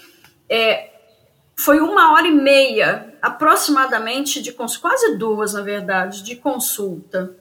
é, 0.49 0.92
foi 1.54 1.78
uma 1.78 2.14
hora 2.14 2.26
e 2.26 2.32
meia, 2.32 3.14
aproximadamente, 3.20 4.40
de 4.40 4.52
quase 4.52 5.18
duas, 5.18 5.52
na 5.52 5.61
verdade, 5.61 6.23
de 6.23 6.37
consulta. 6.37 7.37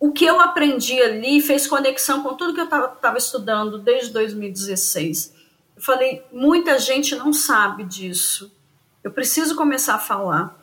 O 0.00 0.12
que 0.12 0.24
eu 0.24 0.40
aprendi 0.40 1.00
ali 1.00 1.40
fez 1.40 1.66
conexão 1.66 2.22
com 2.22 2.34
tudo 2.34 2.54
que 2.54 2.60
eu 2.60 2.64
estava 2.64 3.18
estudando 3.18 3.78
desde 3.78 4.12
2016. 4.12 5.34
Eu 5.76 5.82
falei, 5.82 6.24
muita 6.32 6.78
gente 6.78 7.16
não 7.16 7.32
sabe 7.32 7.84
disso. 7.84 8.52
Eu 9.02 9.10
preciso 9.10 9.56
começar 9.56 9.94
a 9.94 9.98
falar. 9.98 10.56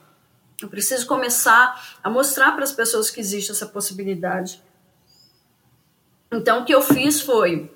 Eu 0.62 0.70
preciso 0.70 1.06
começar 1.06 1.98
a 2.02 2.10
mostrar 2.10 2.54
para 2.54 2.64
as 2.64 2.72
pessoas 2.72 3.10
que 3.10 3.20
existe 3.20 3.52
essa 3.52 3.66
possibilidade. 3.66 4.62
Então, 6.32 6.62
o 6.62 6.66
que 6.66 6.74
eu 6.74 6.82
fiz 6.82 7.22
foi 7.22 7.72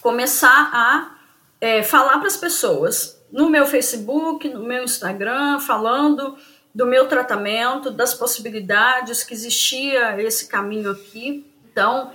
começar 0.00 0.70
a 0.72 1.16
é, 1.60 1.82
falar 1.82 2.18
para 2.18 2.26
as 2.26 2.36
pessoas 2.36 3.22
no 3.30 3.50
meu 3.50 3.66
Facebook, 3.66 4.48
no 4.48 4.62
meu 4.62 4.84
Instagram, 4.84 5.58
falando 5.58 6.36
do 6.76 6.84
meu 6.84 7.08
tratamento, 7.08 7.90
das 7.90 8.12
possibilidades 8.12 9.24
que 9.24 9.32
existia 9.32 10.20
esse 10.20 10.46
caminho 10.46 10.90
aqui. 10.90 11.50
Então, 11.72 12.12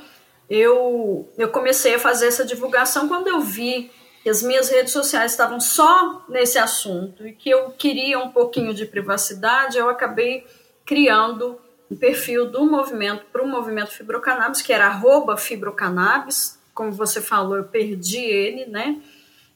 eu, 0.48 1.28
eu 1.36 1.50
comecei 1.50 1.96
a 1.96 2.00
fazer 2.00 2.28
essa 2.28 2.46
divulgação 2.46 3.08
quando 3.08 3.28
eu 3.28 3.42
vi 3.42 3.90
que 4.22 4.30
as 4.30 4.44
minhas 4.44 4.70
redes 4.70 4.94
sociais 4.94 5.32
estavam 5.32 5.60
só 5.60 6.24
nesse 6.30 6.60
assunto 6.60 7.28
e 7.28 7.34
que 7.34 7.50
eu 7.50 7.72
queria 7.72 8.20
um 8.20 8.30
pouquinho 8.30 8.72
de 8.72 8.86
privacidade, 8.86 9.80
eu 9.80 9.90
acabei 9.90 10.46
criando 10.86 11.60
um 11.90 11.96
perfil 11.96 12.46
do 12.46 12.64
movimento 12.64 13.26
para 13.34 13.44
o 13.44 13.48
movimento 13.48 13.90
Fibrocannabis, 13.90 14.62
que 14.62 14.72
era 14.72 14.86
arroba 14.86 15.38
Fibrocannabis, 15.38 16.60
como 16.72 16.92
você 16.92 17.20
falou, 17.20 17.58
eu 17.58 17.64
perdi 17.64 18.20
ele, 18.20 18.68
né? 18.68 19.02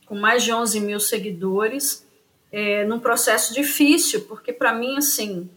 Com 0.07 0.15
mais 0.15 0.43
de 0.43 0.51
11 0.51 0.79
mil 0.79 0.99
seguidores, 0.99 2.04
é, 2.55 2.85
num 2.85 2.99
processo 2.99 3.53
difícil, 3.53 4.21
porque 4.21 4.53
para 4.53 4.73
mim, 4.73 4.97
assim, 4.97 5.49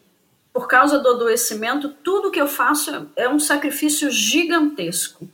por 0.52 0.66
causa 0.66 0.98
do 0.98 1.10
adoecimento, 1.10 1.90
tudo 2.02 2.30
que 2.32 2.40
eu 2.40 2.48
faço 2.48 3.08
é 3.14 3.28
um 3.28 3.38
sacrifício 3.38 4.10
gigantesco 4.10 5.30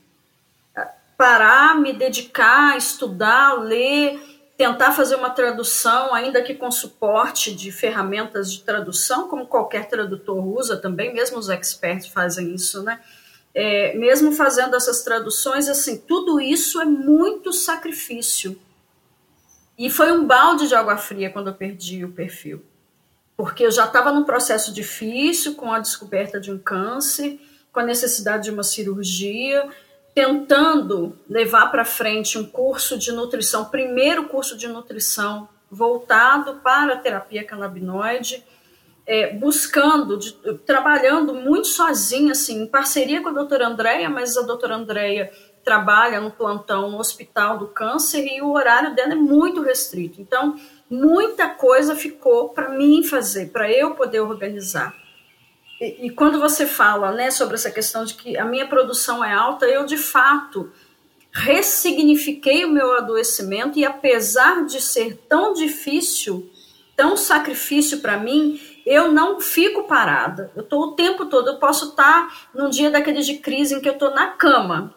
parar, 1.16 1.80
me 1.80 1.92
dedicar, 1.92 2.76
estudar, 2.76 3.54
ler, 3.54 4.20
tentar 4.58 4.92
fazer 4.92 5.16
uma 5.16 5.30
tradução, 5.30 6.14
ainda 6.14 6.42
que 6.42 6.54
com 6.54 6.70
suporte 6.70 7.54
de 7.54 7.72
ferramentas 7.72 8.52
de 8.52 8.62
tradução, 8.62 9.28
como 9.28 9.46
qualquer 9.46 9.88
tradutor 9.88 10.46
usa 10.46 10.76
também, 10.76 11.14
mesmo 11.14 11.38
os 11.38 11.48
experts 11.48 12.08
fazem 12.08 12.54
isso, 12.54 12.82
né? 12.82 13.00
É, 13.54 13.96
mesmo 13.96 14.32
fazendo 14.32 14.74
essas 14.76 15.02
traduções, 15.02 15.68
assim, 15.68 15.96
tudo 15.96 16.40
isso 16.40 16.80
é 16.80 16.84
muito 16.84 17.52
sacrifício. 17.52 18.58
E 19.76 19.90
foi 19.90 20.12
um 20.12 20.26
balde 20.26 20.68
de 20.68 20.74
água 20.74 20.96
fria 20.96 21.30
quando 21.30 21.48
eu 21.48 21.54
perdi 21.54 22.04
o 22.04 22.12
perfil. 22.12 22.64
Porque 23.36 23.64
eu 23.64 23.70
já 23.70 23.84
estava 23.84 24.12
num 24.12 24.24
processo 24.24 24.72
difícil, 24.72 25.54
com 25.54 25.72
a 25.72 25.80
descoberta 25.80 26.40
de 26.40 26.52
um 26.52 26.58
câncer, 26.58 27.40
com 27.72 27.80
a 27.80 27.84
necessidade 27.84 28.44
de 28.44 28.50
uma 28.50 28.62
cirurgia, 28.62 29.68
tentando 30.14 31.18
levar 31.28 31.66
para 31.72 31.84
frente 31.84 32.38
um 32.38 32.46
curso 32.46 32.96
de 32.96 33.10
nutrição, 33.10 33.64
primeiro 33.64 34.28
curso 34.28 34.56
de 34.56 34.68
nutrição 34.68 35.48
voltado 35.68 36.60
para 36.62 36.94
a 36.94 36.96
terapia 36.96 37.42
canabinoide, 37.42 38.44
é, 39.06 39.34
buscando, 39.34 40.16
de, 40.16 40.32
trabalhando 40.64 41.34
muito 41.34 41.66
sozinha, 41.66 42.32
assim, 42.32 42.62
em 42.62 42.66
parceria 42.66 43.20
com 43.20 43.28
a 43.28 43.32
doutora 43.32 43.66
Andréia, 43.66 44.08
mas 44.08 44.36
a 44.36 44.42
doutora 44.42 44.76
Andréia 44.76 45.32
trabalha 45.64 46.20
no 46.20 46.30
plantão 46.30 46.90
no 46.90 46.98
Hospital 46.98 47.58
do 47.58 47.68
Câncer 47.68 48.26
e 48.26 48.42
o 48.42 48.52
horário 48.52 48.94
dela 48.94 49.12
é 49.12 49.16
muito 49.16 49.62
restrito. 49.62 50.20
Então, 50.20 50.56
muita 50.88 51.48
coisa 51.48 51.96
ficou 51.96 52.50
para 52.50 52.68
mim 52.68 53.02
fazer, 53.02 53.50
para 53.50 53.70
eu 53.70 53.94
poder 53.94 54.20
organizar. 54.20 54.94
E, 55.80 56.06
e, 56.06 56.10
quando 56.10 56.38
você 56.38 56.66
fala 56.66 57.12
né, 57.12 57.30
sobre 57.30 57.54
essa 57.54 57.70
questão 57.70 58.04
de 58.04 58.14
que 58.14 58.36
a 58.36 58.44
minha 58.44 58.66
produção 58.68 59.24
é 59.24 59.32
alta, 59.32 59.66
eu 59.66 59.84
de 59.84 59.96
fato 59.96 60.70
ressignifiquei 61.32 62.64
o 62.64 62.70
meu 62.70 62.96
adoecimento 62.96 63.76
e 63.76 63.84
apesar 63.84 64.64
de 64.66 64.80
ser 64.80 65.16
tão 65.28 65.52
difícil, 65.52 66.48
tão 66.96 67.16
sacrifício 67.16 67.98
para 67.98 68.16
mim, 68.16 68.60
eu 68.86 69.10
não 69.10 69.40
fico 69.40 69.84
parada. 69.84 70.52
Eu 70.54 70.62
estou 70.62 70.82
o 70.82 70.92
tempo 70.92 71.26
todo, 71.26 71.48
eu 71.48 71.58
posso 71.58 71.90
estar 71.90 72.28
tá 72.28 72.36
num 72.54 72.70
dia 72.70 72.90
daqueles 72.90 73.26
de 73.26 73.38
crise 73.38 73.74
em 73.74 73.80
que 73.80 73.88
eu 73.88 73.94
estou 73.94 74.14
na 74.14 74.28
cama, 74.28 74.94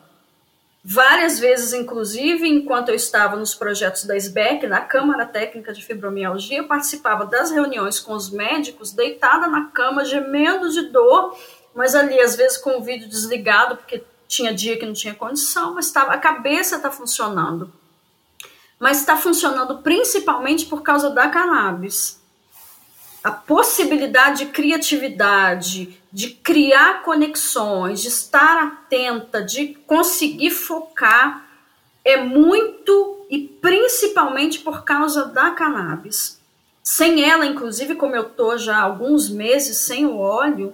Várias 0.84 1.40
vezes, 1.40 1.74
inclusive, 1.74 2.48
enquanto 2.48 2.90
eu 2.90 2.96
estava 2.96 3.36
nos 3.36 3.54
projetos 3.54 4.06
da 4.06 4.16
SBEC, 4.16 4.68
na 4.68 4.80
Câmara 4.80 5.26
Técnica 5.26 5.74
de 5.74 5.84
Fibromialgia, 5.84 6.60
eu 6.60 6.68
participava 6.68 7.26
das 7.26 7.52
reuniões 7.52 8.00
com 8.00 8.14
os 8.14 8.30
médicos, 8.30 8.92
deitada 8.92 9.48
na 9.48 9.66
cama, 9.66 10.06
gemendo 10.06 10.70
de 10.70 10.90
dor, 10.90 11.38
mas 11.76 11.94
ali, 11.94 12.20
às 12.20 12.36
vezes, 12.36 12.58
com 12.58 12.78
o 12.78 12.84
vídeo 12.84 13.10
desligado, 13.10 13.78
porque 13.78 14.04
tinha 14.28 14.54
dia 14.54 14.78
que 14.78 14.86
não 14.86 14.94
tinha 14.94 15.14
condição, 15.14 15.74
mas 15.74 15.92
tava, 15.92 16.14
a 16.14 16.18
cabeça 16.18 16.78
está 16.78 16.90
funcionando. 16.90 17.72
Mas 18.80 19.00
está 19.00 19.18
funcionando 19.18 19.80
principalmente 19.80 20.66
por 20.68 20.82
causa 20.82 21.10
da 21.10 21.28
cannabis 21.28 22.22
a 23.28 23.32
possibilidade 23.32 24.46
de 24.46 24.52
criatividade, 24.54 26.00
de 26.14 26.30
criar 26.30 27.04
conexões, 27.04 28.02
de 28.02 28.08
estar 28.08 28.64
atenta, 28.64 29.44
de 29.44 29.74
conseguir 29.86 30.50
focar, 30.50 31.46
é 32.06 32.16
muito 32.16 33.26
e 33.30 33.40
principalmente 33.40 34.60
por 34.60 34.86
causa 34.86 35.26
da 35.26 35.52
cannabis. 35.52 36.40
Sem 36.82 37.30
ela, 37.30 37.46
inclusive, 37.46 37.96
como 37.96 38.16
eu 38.16 38.30
tô 38.30 38.58
já 38.58 38.78
há 38.78 38.84
alguns 38.84 39.30
meses 39.30 39.80
sem 39.80 40.06
o 40.06 40.20
óleo, 40.20 40.74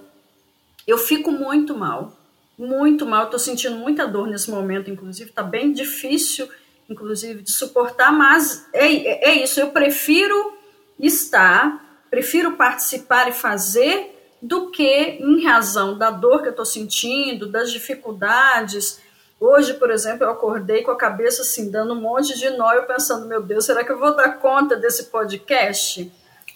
eu 0.86 0.96
fico 0.96 1.32
muito 1.32 1.76
mal. 1.76 2.16
Muito 2.56 3.04
mal, 3.04 3.24
estou 3.24 3.40
sentindo 3.40 3.74
muita 3.74 4.06
dor 4.06 4.28
nesse 4.28 4.48
momento, 4.48 4.92
inclusive, 4.92 5.30
está 5.30 5.42
bem 5.42 5.72
difícil, 5.72 6.48
inclusive, 6.88 7.42
de 7.42 7.50
suportar, 7.50 8.12
mas 8.12 8.68
é, 8.72 9.30
é 9.30 9.42
isso, 9.42 9.58
eu 9.58 9.70
prefiro 9.70 10.56
estar 11.00 11.83
prefiro 12.14 12.52
participar 12.52 13.28
e 13.28 13.32
fazer 13.32 14.10
do 14.40 14.70
que 14.70 15.18
em 15.20 15.44
razão 15.44 15.98
da 15.98 16.10
dor 16.10 16.42
que 16.42 16.48
eu 16.48 16.50
estou 16.50 16.66
sentindo, 16.66 17.46
das 17.48 17.72
dificuldades, 17.72 19.02
Hoje, 19.40 19.74
por 19.74 19.90
exemplo, 19.90 20.24
eu 20.24 20.30
acordei 20.30 20.82
com 20.82 20.90
a 20.90 20.96
cabeça 20.96 21.42
assim, 21.42 21.70
dando 21.70 21.92
um 21.92 22.00
monte 22.00 22.38
de 22.38 22.48
nó, 22.50 22.72
eu 22.72 22.84
pensando, 22.84 23.26
meu 23.26 23.42
Deus, 23.42 23.66
será 23.66 23.84
que 23.84 23.92
eu 23.92 23.98
vou 23.98 24.16
dar 24.16 24.38
conta 24.38 24.74
desse 24.74 25.06
podcast? 25.10 26.10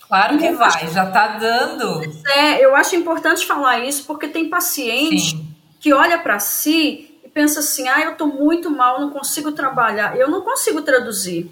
Claro 0.07 0.39
que 0.39 0.53
vai, 0.53 0.89
já 0.89 1.05
está 1.05 1.37
dando. 1.37 2.01
É, 2.29 2.65
eu 2.65 2.75
acho 2.75 2.97
importante 2.97 3.45
falar 3.45 3.81
isso 3.81 4.07
porque 4.07 4.29
tem 4.29 4.49
paciente 4.49 5.33
Sim. 5.33 5.55
que 5.81 5.93
olha 5.93 6.19
para 6.19 6.39
si 6.39 7.21
e 7.23 7.29
pensa 7.29 7.61
assim: 7.61 7.87
ah, 7.89 8.01
eu 8.01 8.13
estou 8.13 8.27
muito 8.27 8.71
mal, 8.71 9.01
não 9.01 9.11
consigo 9.11 9.53
trabalhar. 9.53 10.17
Eu 10.17 10.31
não 10.31 10.41
consigo 10.41 10.81
traduzir, 10.81 11.51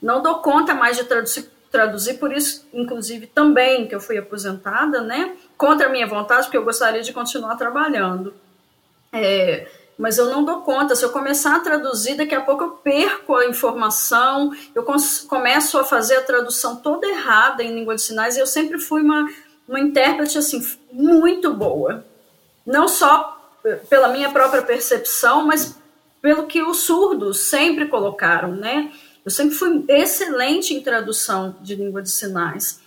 não 0.00 0.22
dou 0.22 0.36
conta 0.36 0.74
mais 0.74 0.96
de 0.96 1.04
traduzir, 1.04 1.50
traduzir 1.70 2.14
por 2.14 2.32
isso, 2.32 2.66
inclusive, 2.72 3.26
também 3.26 3.86
que 3.86 3.94
eu 3.94 4.00
fui 4.00 4.18
aposentada, 4.18 5.00
né? 5.00 5.36
Contra 5.56 5.86
a 5.86 5.90
minha 5.90 6.06
vontade, 6.06 6.44
porque 6.44 6.56
eu 6.56 6.64
gostaria 6.64 7.02
de 7.02 7.12
continuar 7.12 7.56
trabalhando. 7.56 8.34
É, 9.12 9.68
mas 9.98 10.16
eu 10.16 10.26
não 10.26 10.44
dou 10.44 10.60
conta. 10.62 10.94
Se 10.94 11.04
eu 11.04 11.10
começar 11.10 11.56
a 11.56 11.60
traduzir, 11.60 12.16
daqui 12.16 12.34
a 12.34 12.40
pouco 12.40 12.64
eu 12.64 12.70
perco 12.70 13.34
a 13.34 13.46
informação, 13.46 14.52
eu 14.74 14.84
começo 15.28 15.78
a 15.78 15.84
fazer 15.84 16.16
a 16.16 16.22
tradução 16.22 16.76
toda 16.76 17.08
errada 17.08 17.62
em 17.62 17.74
língua 17.74 17.96
de 17.96 18.02
sinais, 18.02 18.36
e 18.36 18.40
eu 18.40 18.46
sempre 18.46 18.78
fui 18.78 19.02
uma, 19.02 19.28
uma 19.66 19.80
intérprete 19.80 20.38
assim, 20.38 20.64
muito 20.92 21.52
boa. 21.52 22.04
Não 22.64 22.86
só 22.86 23.36
pela 23.90 24.08
minha 24.08 24.30
própria 24.30 24.62
percepção, 24.62 25.44
mas 25.44 25.76
pelo 26.22 26.46
que 26.46 26.62
os 26.62 26.78
surdos 26.78 27.40
sempre 27.40 27.86
colocaram, 27.86 28.52
né? 28.52 28.92
Eu 29.28 29.30
sempre 29.30 29.54
fui 29.54 29.84
excelente 29.86 30.72
em 30.72 30.80
tradução 30.80 31.54
de 31.60 31.74
língua 31.74 32.02
de 32.02 32.10
sinais 32.10 32.80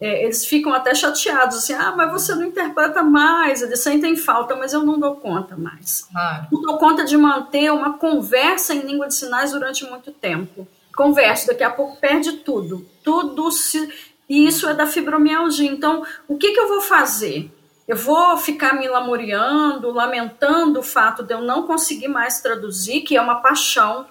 é, 0.00 0.24
eles 0.24 0.44
ficam 0.44 0.72
até 0.72 0.94
chateados, 0.94 1.58
assim, 1.58 1.72
ah, 1.72 1.92
mas 1.96 2.12
você 2.12 2.32
não 2.34 2.44
interpreta 2.44 3.02
mais, 3.02 3.62
eles 3.62 3.80
sentem 3.80 4.16
falta, 4.16 4.54
mas 4.54 4.72
eu 4.72 4.84
não 4.84 4.98
dou 4.98 5.16
conta 5.16 5.56
mais. 5.56 6.06
Claro. 6.12 6.46
Não 6.52 6.62
dou 6.62 6.78
conta 6.78 7.04
de 7.04 7.16
manter 7.16 7.72
uma 7.72 7.94
conversa 7.94 8.74
em 8.74 8.82
língua 8.82 9.08
de 9.08 9.14
sinais 9.14 9.50
durante 9.50 9.84
muito 9.84 10.12
tempo. 10.12 10.68
Converso, 10.96 11.48
daqui 11.48 11.64
a 11.64 11.70
pouco 11.70 12.00
perde 12.00 12.32
tudo. 12.38 12.86
Tudo 13.02 13.50
se... 13.50 13.92
E 14.28 14.46
isso 14.46 14.68
é 14.68 14.74
da 14.74 14.86
fibromialgia. 14.86 15.70
Então, 15.70 16.04
o 16.28 16.36
que, 16.36 16.52
que 16.52 16.60
eu 16.60 16.68
vou 16.68 16.80
fazer? 16.80 17.50
Eu 17.86 17.96
vou 17.96 18.36
ficar 18.36 18.74
me 18.74 18.86
lamuriando, 18.86 19.90
lamentando 19.90 20.78
o 20.78 20.82
fato 20.82 21.24
de 21.24 21.32
eu 21.32 21.40
não 21.40 21.66
conseguir 21.66 22.08
mais 22.08 22.40
traduzir, 22.40 23.00
que 23.00 23.16
é 23.16 23.20
uma 23.20 23.36
paixão 23.36 24.06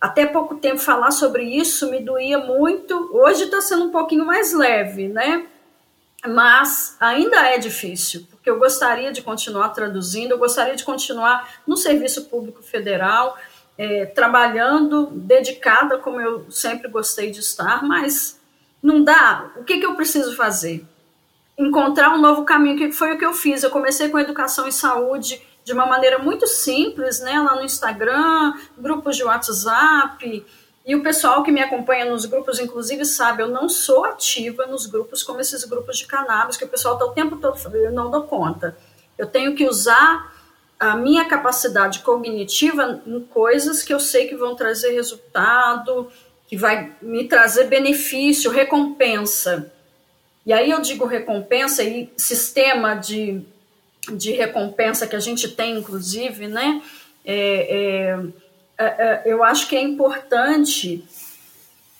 até 0.00 0.26
pouco 0.26 0.56
tempo 0.56 0.78
falar 0.78 1.10
sobre 1.10 1.44
isso 1.44 1.90
me 1.90 2.00
doía 2.00 2.38
muito. 2.38 3.10
Hoje 3.12 3.44
está 3.44 3.60
sendo 3.60 3.84
um 3.84 3.90
pouquinho 3.90 4.24
mais 4.24 4.52
leve, 4.52 5.08
né? 5.08 5.46
Mas 6.26 6.96
ainda 6.98 7.36
é 7.48 7.58
difícil, 7.58 8.26
porque 8.30 8.50
eu 8.50 8.58
gostaria 8.58 9.12
de 9.12 9.22
continuar 9.22 9.68
traduzindo, 9.70 10.32
eu 10.32 10.38
gostaria 10.38 10.74
de 10.74 10.84
continuar 10.84 11.60
no 11.66 11.76
Serviço 11.76 12.24
Público 12.24 12.62
Federal, 12.62 13.38
é, 13.76 14.06
trabalhando, 14.06 15.06
dedicada, 15.12 15.98
como 15.98 16.20
eu 16.20 16.50
sempre 16.50 16.88
gostei 16.88 17.30
de 17.30 17.38
estar, 17.38 17.84
mas 17.84 18.40
não 18.82 19.02
dá. 19.02 19.52
O 19.56 19.62
que, 19.62 19.78
que 19.78 19.86
eu 19.86 19.94
preciso 19.94 20.34
fazer? 20.34 20.84
Encontrar 21.56 22.12
um 22.14 22.20
novo 22.20 22.44
caminho, 22.44 22.76
que 22.76 22.90
foi 22.90 23.14
o 23.14 23.18
que 23.18 23.24
eu 23.24 23.32
fiz. 23.32 23.62
Eu 23.62 23.70
comecei 23.70 24.08
com 24.08 24.18
educação 24.18 24.66
e 24.66 24.72
saúde, 24.72 25.40
de 25.68 25.74
uma 25.74 25.84
maneira 25.84 26.18
muito 26.18 26.46
simples, 26.46 27.20
né, 27.20 27.38
lá 27.38 27.54
no 27.54 27.62
Instagram, 27.62 28.54
grupos 28.78 29.18
de 29.18 29.22
WhatsApp. 29.22 30.46
E 30.86 30.96
o 30.96 31.02
pessoal 31.02 31.42
que 31.42 31.52
me 31.52 31.60
acompanha 31.60 32.06
nos 32.06 32.24
grupos, 32.24 32.58
inclusive, 32.58 33.04
sabe, 33.04 33.42
eu 33.42 33.48
não 33.48 33.68
sou 33.68 34.06
ativa 34.06 34.64
nos 34.64 34.86
grupos 34.86 35.22
como 35.22 35.42
esses 35.42 35.64
grupos 35.64 35.98
de 35.98 36.06
cannabis, 36.06 36.56
que 36.56 36.64
o 36.64 36.68
pessoal 36.68 36.94
está 36.94 37.04
o 37.04 37.12
tempo 37.12 37.36
todo 37.36 37.58
falando, 37.58 37.76
eu 37.76 37.92
não 37.92 38.10
dou 38.10 38.22
conta. 38.22 38.78
Eu 39.18 39.26
tenho 39.26 39.54
que 39.54 39.68
usar 39.68 40.34
a 40.80 40.96
minha 40.96 41.26
capacidade 41.26 41.98
cognitiva 41.98 43.02
em 43.06 43.20
coisas 43.20 43.82
que 43.82 43.92
eu 43.92 44.00
sei 44.00 44.26
que 44.26 44.36
vão 44.36 44.56
trazer 44.56 44.92
resultado, 44.92 46.10
que 46.46 46.56
vai 46.56 46.96
me 47.02 47.28
trazer 47.28 47.64
benefício, 47.64 48.50
recompensa. 48.50 49.70
E 50.46 50.52
aí 50.54 50.70
eu 50.70 50.80
digo 50.80 51.04
recompensa 51.04 51.82
e 51.82 52.10
sistema 52.16 52.94
de 52.94 53.44
de 54.12 54.32
recompensa 54.32 55.06
que 55.06 55.16
a 55.16 55.20
gente 55.20 55.48
tem, 55.48 55.78
inclusive, 55.78 56.46
né? 56.46 56.82
É, 57.24 58.16
é, 58.78 58.84
é, 58.84 58.84
é 58.86 59.22
eu 59.26 59.42
acho 59.44 59.68
que 59.68 59.76
é 59.76 59.82
importante 59.82 61.04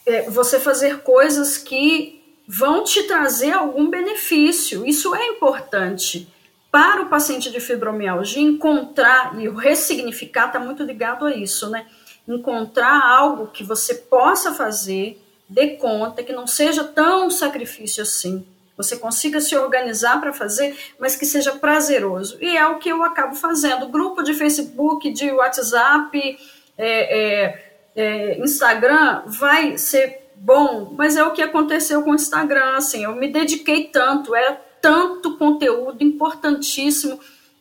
é, 0.07 0.29
você 0.31 0.59
fazer 0.59 1.01
coisas 1.01 1.59
que 1.59 2.23
vão 2.47 2.83
te 2.83 3.03
trazer 3.05 3.53
algum 3.53 3.91
benefício. 3.91 4.87
Isso 4.87 5.15
é 5.15 5.27
importante. 5.27 6.29
Para 6.71 7.03
o 7.03 7.09
paciente 7.09 7.51
de 7.51 7.61
fibromialgia, 7.61 8.43
encontrar 8.43 9.39
e 9.41 9.49
ressignificar 9.49 10.49
está 10.49 10.59
muito 10.59 10.83
ligado 10.83 11.25
a 11.27 11.35
isso, 11.35 11.69
né? 11.71 11.87
Encontrar 12.27 13.03
algo 13.03 13.49
que 13.49 13.65
você 13.65 13.95
possa 13.95 14.53
fazer, 14.53 15.21
dê 15.49 15.77
conta, 15.77 16.23
que 16.23 16.33
não 16.33 16.47
seja 16.47 16.85
tão 16.85 17.31
sacrifício 17.31 18.03
assim 18.03 18.47
você 18.79 18.97
consiga 18.97 19.41
se 19.41 19.57
organizar 19.57 20.21
para 20.21 20.33
fazer, 20.33 20.79
mas 21.01 21.17
que 21.17 21.27
seja 21.27 21.57
prazeroso. 21.57 22.39
E 22.41 22.57
é 22.57 22.65
o 22.65 22.79
que 22.79 22.89
eu 22.89 23.03
acabo 23.03 23.35
fazendo. 23.35 23.89
Grupo 23.89 24.23
de 24.23 24.35
Facebook, 24.35 25.11
de 25.11 25.33
WhatsApp, 25.33 26.39
é, 26.79 27.19
é, 27.19 27.73
é, 27.97 28.39
Instagram 28.39 29.25
vai 29.27 29.77
ser 29.77 30.31
bom, 30.37 30.95
mas 30.97 31.17
é 31.17 31.25
o 31.25 31.33
que 31.33 31.43
aconteceu 31.43 32.03
com 32.03 32.13
o 32.13 32.15
Instagram. 32.15 32.77
Assim, 32.77 33.03
eu 33.03 33.17
me 33.17 33.27
dediquei 33.27 33.89
tanto, 33.89 34.33
era 34.33 34.55
tanto 34.81 35.37
conteúdo 35.37 36.05
importantíssimo. 36.05 37.19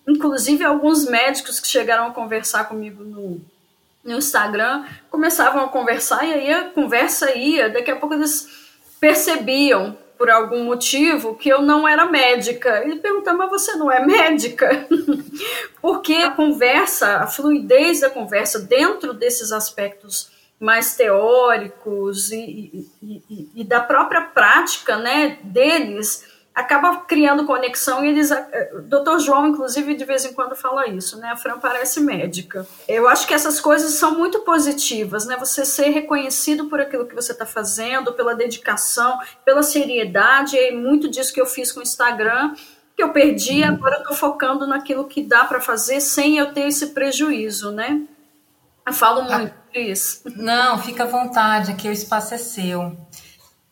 Inclusive, 0.08 0.64
alguns 0.64 1.06
médicos 1.06 1.60
que 1.60 1.68
chegaram 1.68 2.06
a 2.06 2.12
conversar 2.12 2.66
comigo 2.66 3.04
no, 3.04 3.42
no 4.04 4.18
Instagram 4.18 4.86
começavam 5.10 5.64
a 5.64 5.70
conversar 5.70 6.24
e 6.24 6.32
aí 6.32 6.54
a 6.54 6.66
conversa 6.66 7.36
ia. 7.36 7.70
Daqui 7.70 7.90
a 7.90 7.96
pouco 7.96 8.14
eles 8.14 8.48
percebiam 9.00 9.98
por 10.18 10.30
algum 10.30 10.64
motivo 10.64 11.36
que 11.36 11.50
eu 11.50 11.62
não 11.62 11.88
era 11.88 12.06
médica. 12.06 12.82
Ele 12.84 12.98
perguntava, 12.98 13.38
mas 13.38 13.50
você 13.50 13.76
não 13.76 13.92
é 13.92 14.06
médica? 14.06 14.88
Porque 15.82 16.14
a 16.14 16.32
conversa, 16.32 17.18
a 17.18 17.28
fluidez 17.28 18.02
da 18.02 18.10
conversa 18.10 18.60
dentro 18.60 19.14
desses 19.14 19.52
aspectos 19.52 20.30
mais 20.60 20.96
teóricos 20.96 22.32
e, 22.32 22.88
e, 23.02 23.22
e, 23.30 23.50
e 23.56 23.64
da 23.64 23.80
própria 23.80 24.22
prática 24.22 24.98
né, 24.98 25.38
deles 25.44 26.26
acaba 26.58 27.02
criando 27.02 27.46
conexão 27.46 28.04
e 28.04 28.10
eles. 28.10 28.32
Eh, 28.32 28.72
Dr. 28.86 29.20
João, 29.20 29.48
inclusive, 29.48 29.94
de 29.94 30.04
vez 30.04 30.26
em 30.26 30.34
quando 30.34 30.56
fala 30.56 30.88
isso, 30.88 31.20
né? 31.20 31.30
A 31.30 31.38
Fran 31.38 31.60
parece 31.60 32.00
médica. 32.00 32.66
Eu 32.88 33.08
acho 33.08 33.28
que 33.28 33.34
essas 33.34 33.60
coisas 33.60 33.94
são 33.94 34.18
muito 34.18 34.40
positivas, 34.40 35.28
né? 35.28 35.38
Você 35.38 35.64
ser 35.64 35.90
reconhecido 35.90 36.66
por 36.66 36.82
aquilo 36.82 37.06
que 37.06 37.14
você 37.14 37.32
está 37.32 37.46
fazendo, 37.46 38.12
pela 38.14 38.34
dedicação, 38.34 39.20
pela 39.46 39.62
seriedade, 39.62 40.58
é 40.58 40.72
muito 40.72 41.08
disso 41.08 41.32
que 41.32 41.40
eu 41.40 41.46
fiz 41.46 41.72
com 41.72 41.80
o 41.80 41.84
Instagram, 41.84 42.56
que 42.96 43.04
eu 43.04 43.10
perdi, 43.10 43.62
uhum. 43.62 43.68
agora 43.68 43.98
eu 43.98 44.02
estou 44.02 44.16
focando 44.16 44.66
naquilo 44.66 45.06
que 45.06 45.22
dá 45.22 45.46
para 45.46 45.62
fazer 45.62 46.02
sem 46.02 46.40
eu 46.40 46.52
ter 46.54 46.68
esse 46.70 46.88
prejuízo, 46.88 47.72
né? 47.72 48.02
Eu 48.84 48.94
falo 48.94 49.20
ah. 49.22 49.38
muito, 49.38 49.54
Cris. 49.72 50.24
Não, 50.36 50.82
fica 50.82 51.04
à 51.04 51.08
vontade, 51.08 51.72
aqui 51.72 51.88
o 51.88 51.92
espaço 51.92 52.34
é 52.34 52.40
seu 52.40 52.98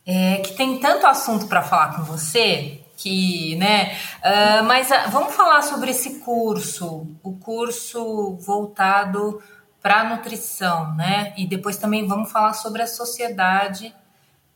é, 0.06 0.38
que 0.38 0.54
tem 0.54 0.80
tanto 0.80 1.08
assunto 1.08 1.48
para 1.48 1.62
falar 1.62 1.96
com 1.96 2.04
você 2.04 2.82
que, 2.96 3.56
né? 3.58 3.98
Uh, 4.20 4.64
mas 4.66 4.90
uh, 4.90 5.12
vamos 5.12 5.36
falar 5.36 5.62
sobre 5.62 5.92
esse 5.92 6.20
curso, 6.20 7.08
o 7.22 7.34
curso 7.34 8.36
voltado 8.38 9.42
para 9.82 10.16
nutrição, 10.16 10.96
né? 10.96 11.34
E 11.38 11.46
depois 11.46 11.78
também 11.78 12.08
vamos 12.08 12.32
falar 12.32 12.54
sobre 12.54 12.82
a 12.82 12.88
sociedade 12.88 13.94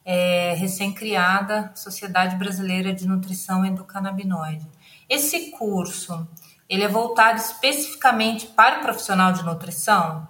é, 0.06 0.56
recém-criada, 0.56 1.72
Sociedade 1.76 2.36
Brasileira 2.36 2.94
de 2.94 3.08
Nutrição 3.08 3.64
Endocannabinoide. 3.64 4.66
Esse 5.08 5.52
curso, 5.52 6.28
ele 6.68 6.84
é 6.84 6.88
voltado 6.88 7.38
especificamente 7.38 8.48
para 8.48 8.80
o 8.80 8.82
profissional 8.82 9.32
de 9.34 9.44
nutrição? 9.44 10.28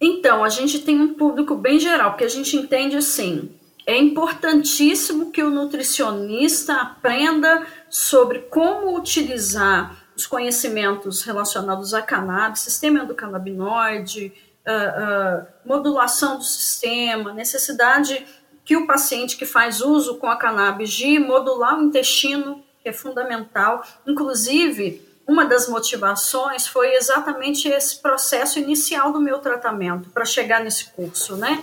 Então, 0.00 0.44
a 0.44 0.48
gente 0.48 0.78
tem 0.80 1.00
um 1.00 1.14
público 1.14 1.56
bem 1.56 1.80
geral, 1.80 2.10
porque 2.10 2.24
a 2.24 2.28
gente 2.28 2.56
entende 2.56 2.96
assim, 2.96 3.50
é 3.86 3.96
importantíssimo 3.96 5.30
que 5.30 5.42
o 5.42 5.50
nutricionista 5.50 6.74
aprenda 6.74 7.66
sobre 7.90 8.40
como 8.40 8.96
utilizar 8.96 9.96
os 10.16 10.26
conhecimentos 10.26 11.22
relacionados 11.22 11.94
a 11.94 12.02
cannabis, 12.02 12.60
sistema 12.60 13.00
endocannabinoide, 13.00 14.32
uh, 14.66 15.42
uh, 15.42 15.46
modulação 15.64 16.38
do 16.38 16.44
sistema, 16.44 17.32
necessidade 17.32 18.24
que 18.64 18.76
o 18.76 18.86
paciente 18.86 19.36
que 19.36 19.44
faz 19.44 19.80
uso 19.80 20.16
com 20.16 20.28
a 20.28 20.36
cannabis 20.36 20.90
de 20.90 21.18
modular 21.18 21.78
o 21.78 21.82
intestino, 21.82 22.62
que 22.82 22.88
é 22.88 22.92
fundamental. 22.92 23.84
Inclusive, 24.06 25.02
uma 25.26 25.44
das 25.44 25.68
motivações 25.68 26.66
foi 26.66 26.94
exatamente 26.94 27.68
esse 27.68 28.00
processo 28.00 28.58
inicial 28.58 29.12
do 29.12 29.20
meu 29.20 29.38
tratamento 29.38 30.10
para 30.10 30.24
chegar 30.24 30.62
nesse 30.62 30.86
curso, 30.90 31.36
né? 31.36 31.62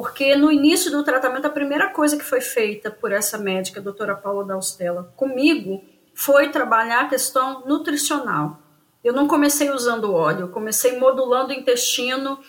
Porque 0.00 0.34
no 0.34 0.50
início 0.50 0.90
do 0.90 1.04
tratamento, 1.04 1.44
a 1.44 1.50
primeira 1.50 1.90
coisa 1.90 2.16
que 2.16 2.24
foi 2.24 2.40
feita 2.40 2.90
por 2.90 3.12
essa 3.12 3.36
médica, 3.36 3.80
a 3.80 3.82
doutora 3.82 4.16
Paula 4.16 4.42
Daustella, 4.42 5.12
comigo, 5.14 5.84
foi 6.14 6.48
trabalhar 6.48 7.02
a 7.02 7.08
questão 7.10 7.66
nutricional. 7.66 8.58
Eu 9.04 9.12
não 9.12 9.28
comecei 9.28 9.68
usando 9.68 10.14
óleo, 10.14 10.40
eu 10.40 10.48
comecei 10.48 10.98
modulando 10.98 11.50
o 11.50 11.52
intestino, 11.52 12.40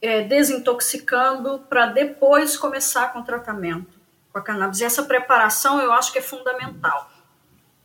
é, 0.00 0.22
desintoxicando, 0.22 1.58
para 1.68 1.84
depois 1.84 2.56
começar 2.56 3.12
com 3.12 3.18
o 3.18 3.22
tratamento 3.22 4.00
com 4.32 4.38
a 4.38 4.42
cannabis. 4.42 4.80
E 4.80 4.84
essa 4.84 5.02
preparação 5.02 5.82
eu 5.82 5.92
acho 5.92 6.10
que 6.10 6.20
é 6.20 6.22
fundamental. 6.22 7.10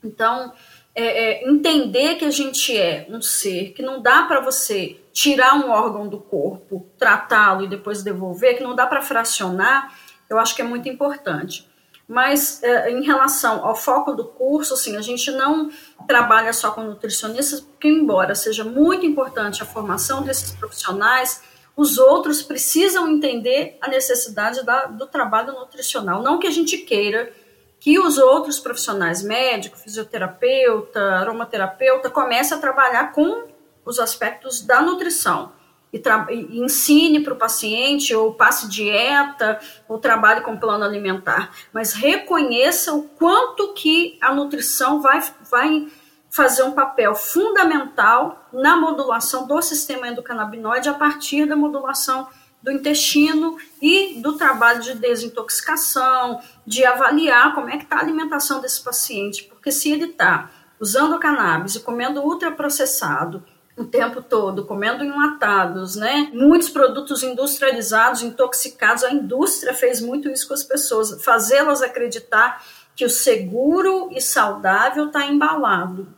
Então, 0.02 0.54
é, 1.00 1.46
é, 1.46 1.50
entender 1.50 2.16
que 2.16 2.26
a 2.26 2.30
gente 2.30 2.76
é 2.76 3.08
um 3.10 3.22
ser, 3.22 3.72
que 3.72 3.82
não 3.82 4.02
dá 4.02 4.24
para 4.24 4.42
você 4.42 5.00
tirar 5.14 5.56
um 5.56 5.70
órgão 5.70 6.10
do 6.10 6.20
corpo, 6.20 6.86
tratá-lo 6.98 7.64
e 7.64 7.70
depois 7.70 8.04
devolver, 8.04 8.58
que 8.58 8.64
não 8.64 8.76
dá 8.76 8.86
para 8.86 9.02
fracionar, 9.02 9.94
eu 10.30 10.38
acho 10.38 10.54
que 10.54 10.62
é 10.62 10.66
muito 10.66 10.90
importante. 10.90 11.66
Mas 12.06 12.62
é, 12.64 12.92
em 12.92 13.02
relação 13.02 13.66
ao 13.66 13.76
foco 13.76 14.14
do 14.14 14.26
curso, 14.26 14.74
assim, 14.74 14.98
a 14.98 15.02
gente 15.02 15.32
não 15.32 15.70
trabalha 16.06 16.52
só 16.52 16.72
com 16.72 16.84
nutricionistas, 16.84 17.62
porque 17.62 17.88
embora 17.88 18.36
seja 18.36 18.66
muito 18.66 19.06
importante 19.06 19.64
a 19.64 19.66
formação 19.66 20.22
desses 20.22 20.52
profissionais, 20.52 21.42
os 21.78 21.98
outros 21.98 22.42
precisam 22.42 23.08
entender 23.08 23.78
a 23.80 23.88
necessidade 23.88 24.66
da, 24.66 24.88
do 24.88 25.08
trabalho 25.08 25.54
nutricional. 25.54 26.22
Não 26.22 26.40
que 26.40 26.48
a 26.48 26.52
gente 26.52 26.80
queira 26.80 27.32
que 27.80 27.98
os 27.98 28.18
outros 28.18 28.60
profissionais, 28.60 29.24
médico, 29.24 29.78
fisioterapeuta, 29.78 31.02
aromaterapeuta, 31.16 32.10
comecem 32.10 32.58
a 32.58 32.62
trabalhar 32.62 33.14
com 33.14 33.48
os 33.86 34.00
aspectos 34.00 34.62
da 34.62 34.82
nutrição. 34.82 35.54
E, 35.92 36.02
e 36.30 36.60
ensine 36.60 37.22
para 37.22 37.34
o 37.34 37.38
paciente, 37.38 38.14
ou 38.14 38.34
passe 38.34 38.70
dieta, 38.70 39.60
ou 39.88 39.98
trabalhe 39.98 40.42
com 40.42 40.58
plano 40.58 40.84
alimentar, 40.84 41.52
mas 41.74 41.94
reconheça 41.94 42.94
o 42.94 43.04
quanto 43.04 43.74
que 43.74 44.18
a 44.22 44.34
nutrição 44.34 45.02
vai, 45.02 45.24
vai 45.50 45.88
fazer 46.30 46.64
um 46.64 46.74
papel 46.74 47.16
fundamental 47.16 48.48
na 48.54 48.76
modulação 48.76 49.48
do 49.48 49.60
sistema 49.62 50.08
endocannabinoide 50.08 50.90
a 50.90 50.94
partir 50.94 51.48
da 51.48 51.56
modulação 51.56 52.28
do 52.62 52.72
intestino 52.72 53.58
e 53.82 54.22
do 54.22 54.38
trabalho 54.38 54.82
de 54.82 54.96
desintoxicação, 54.96 56.42
de 56.66 56.86
avaliar 56.86 57.56
como 57.56 57.70
é 57.70 57.78
que 57.78 57.84
está 57.84 57.98
a 57.98 58.02
alimentação 58.02 58.60
desse 58.60 58.84
paciente, 58.84 59.46
porque 59.46 59.72
se 59.72 59.92
ele 59.92 60.06
está 60.06 60.52
usando 60.80 61.20
cannabis 61.20 61.76
e 61.76 61.80
comendo 61.82 62.22
ultraprocessado, 62.22 63.44
o 63.80 63.86
tempo 63.86 64.22
todo, 64.22 64.66
comendo 64.66 65.06
enlatados, 65.06 65.96
né? 65.96 66.30
Muitos 66.34 66.70
produtos 66.70 67.24
industrializados, 67.24 68.22
intoxicados. 68.22 69.06
A 69.06 69.12
indústria 69.12 69.74
fez 69.74 70.02
muito 70.02 70.30
isso 70.30 70.50
com 70.50 70.54
as 70.54 70.66
pessoas, 70.66 71.24
fazê-las 71.24 71.82
acreditar 71.82 72.62
que 72.94 73.06
o 73.06 73.10
seguro 73.10 74.10
e 74.12 74.22
saudável 74.22 75.08
está 75.08 75.26
embalado. 75.26 76.14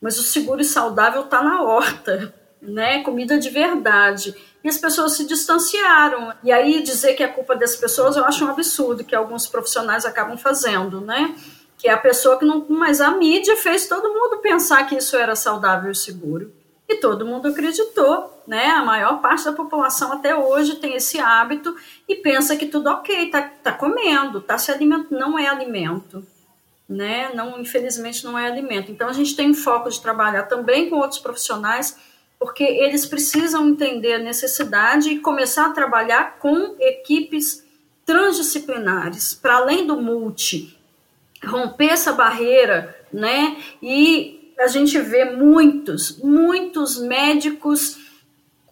Mas 0.00 0.18
o 0.20 0.22
seguro 0.22 0.60
e 0.60 0.64
saudável 0.64 1.22
está 1.22 1.42
na 1.42 1.62
horta, 1.62 2.32
né? 2.62 3.02
Comida 3.02 3.40
de 3.40 3.50
verdade. 3.50 4.32
E 4.64 4.68
as 4.68 4.78
pessoas 4.78 5.12
se 5.12 5.26
distanciaram. 5.26 6.32
E 6.42 6.50
aí 6.50 6.82
dizer 6.82 7.12
que 7.14 7.22
é 7.22 7.28
culpa 7.28 7.54
das 7.54 7.76
pessoas 7.76 8.16
eu 8.16 8.24
acho 8.24 8.44
um 8.44 8.48
absurdo 8.48 9.04
que 9.04 9.14
alguns 9.14 9.46
profissionais 9.46 10.06
acabam 10.06 10.36
fazendo, 10.38 11.00
né? 11.00 11.36
Que 11.78 11.88
é 11.88 11.92
a 11.92 11.98
pessoa 11.98 12.38
que 12.38 12.46
não. 12.46 12.64
Mas 12.68 13.00
a 13.02 13.10
mídia 13.10 13.56
fez 13.56 13.86
todo 13.86 14.12
mundo 14.12 14.38
pensar 14.38 14.84
que 14.86 14.96
isso 14.96 15.16
era 15.16 15.36
saudável 15.36 15.92
e 15.92 15.94
seguro 15.94 16.50
e 16.88 16.96
todo 16.96 17.26
mundo 17.26 17.48
acreditou, 17.48 18.42
né? 18.46 18.66
A 18.66 18.84
maior 18.84 19.20
parte 19.20 19.44
da 19.44 19.52
população 19.52 20.12
até 20.12 20.36
hoje 20.36 20.76
tem 20.76 20.94
esse 20.94 21.18
hábito 21.18 21.74
e 22.06 22.14
pensa 22.14 22.56
que 22.56 22.66
tudo 22.66 22.90
ok, 22.90 23.30
tá, 23.30 23.42
tá 23.62 23.72
comendo, 23.72 24.40
tá 24.40 24.58
se 24.58 24.70
alimentando, 24.70 25.18
não 25.18 25.38
é 25.38 25.46
alimento, 25.46 26.26
né? 26.88 27.30
Não, 27.34 27.58
infelizmente 27.58 28.24
não 28.24 28.38
é 28.38 28.46
alimento. 28.46 28.92
Então 28.92 29.08
a 29.08 29.12
gente 29.12 29.34
tem 29.34 29.54
foco 29.54 29.88
de 29.88 30.00
trabalhar 30.00 30.44
também 30.44 30.90
com 30.90 30.96
outros 30.96 31.20
profissionais, 31.20 31.96
porque 32.38 32.64
eles 32.64 33.06
precisam 33.06 33.68
entender 33.68 34.14
a 34.14 34.18
necessidade 34.18 35.10
e 35.10 35.20
começar 35.20 35.66
a 35.66 35.72
trabalhar 35.72 36.38
com 36.38 36.76
equipes 36.78 37.64
transdisciplinares, 38.04 39.34
para 39.34 39.56
além 39.56 39.86
do 39.86 39.96
multi, 40.00 40.78
romper 41.44 41.90
essa 41.90 42.12
barreira, 42.12 42.94
né? 43.12 43.56
E 43.82 44.52
a 44.58 44.66
gente 44.66 44.98
vê 45.00 45.24
muitos, 45.24 46.18
muitos 46.18 46.98
médicos 46.98 47.98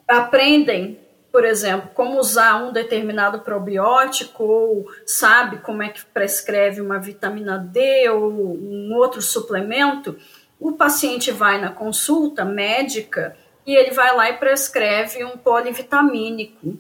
aprendem, 0.07 0.98
por 1.31 1.44
exemplo, 1.44 1.90
como 1.94 2.18
usar 2.18 2.62
um 2.62 2.72
determinado 2.72 3.40
probiótico 3.40 4.44
ou 4.44 4.87
sabe 5.07 5.59
como 5.59 5.83
é 5.83 5.88
que 5.88 6.05
prescreve 6.05 6.81
uma 6.81 6.98
vitamina 6.98 7.59
D 7.59 8.09
ou 8.11 8.31
um 8.31 8.94
outro 8.94 9.22
suplemento. 9.22 10.16
O 10.61 10.72
paciente 10.72 11.31
vai 11.33 11.61
na 11.61 11.70
consulta 11.70 12.44
médica 12.44 13.37
e 13.66 13.75
ele 13.75 13.92
vai 13.92 14.14
lá 14.14 14.31
e 14.31 14.38
prescreve 14.38 15.25
um 15.25 15.37
polivitamínico, 15.37 16.79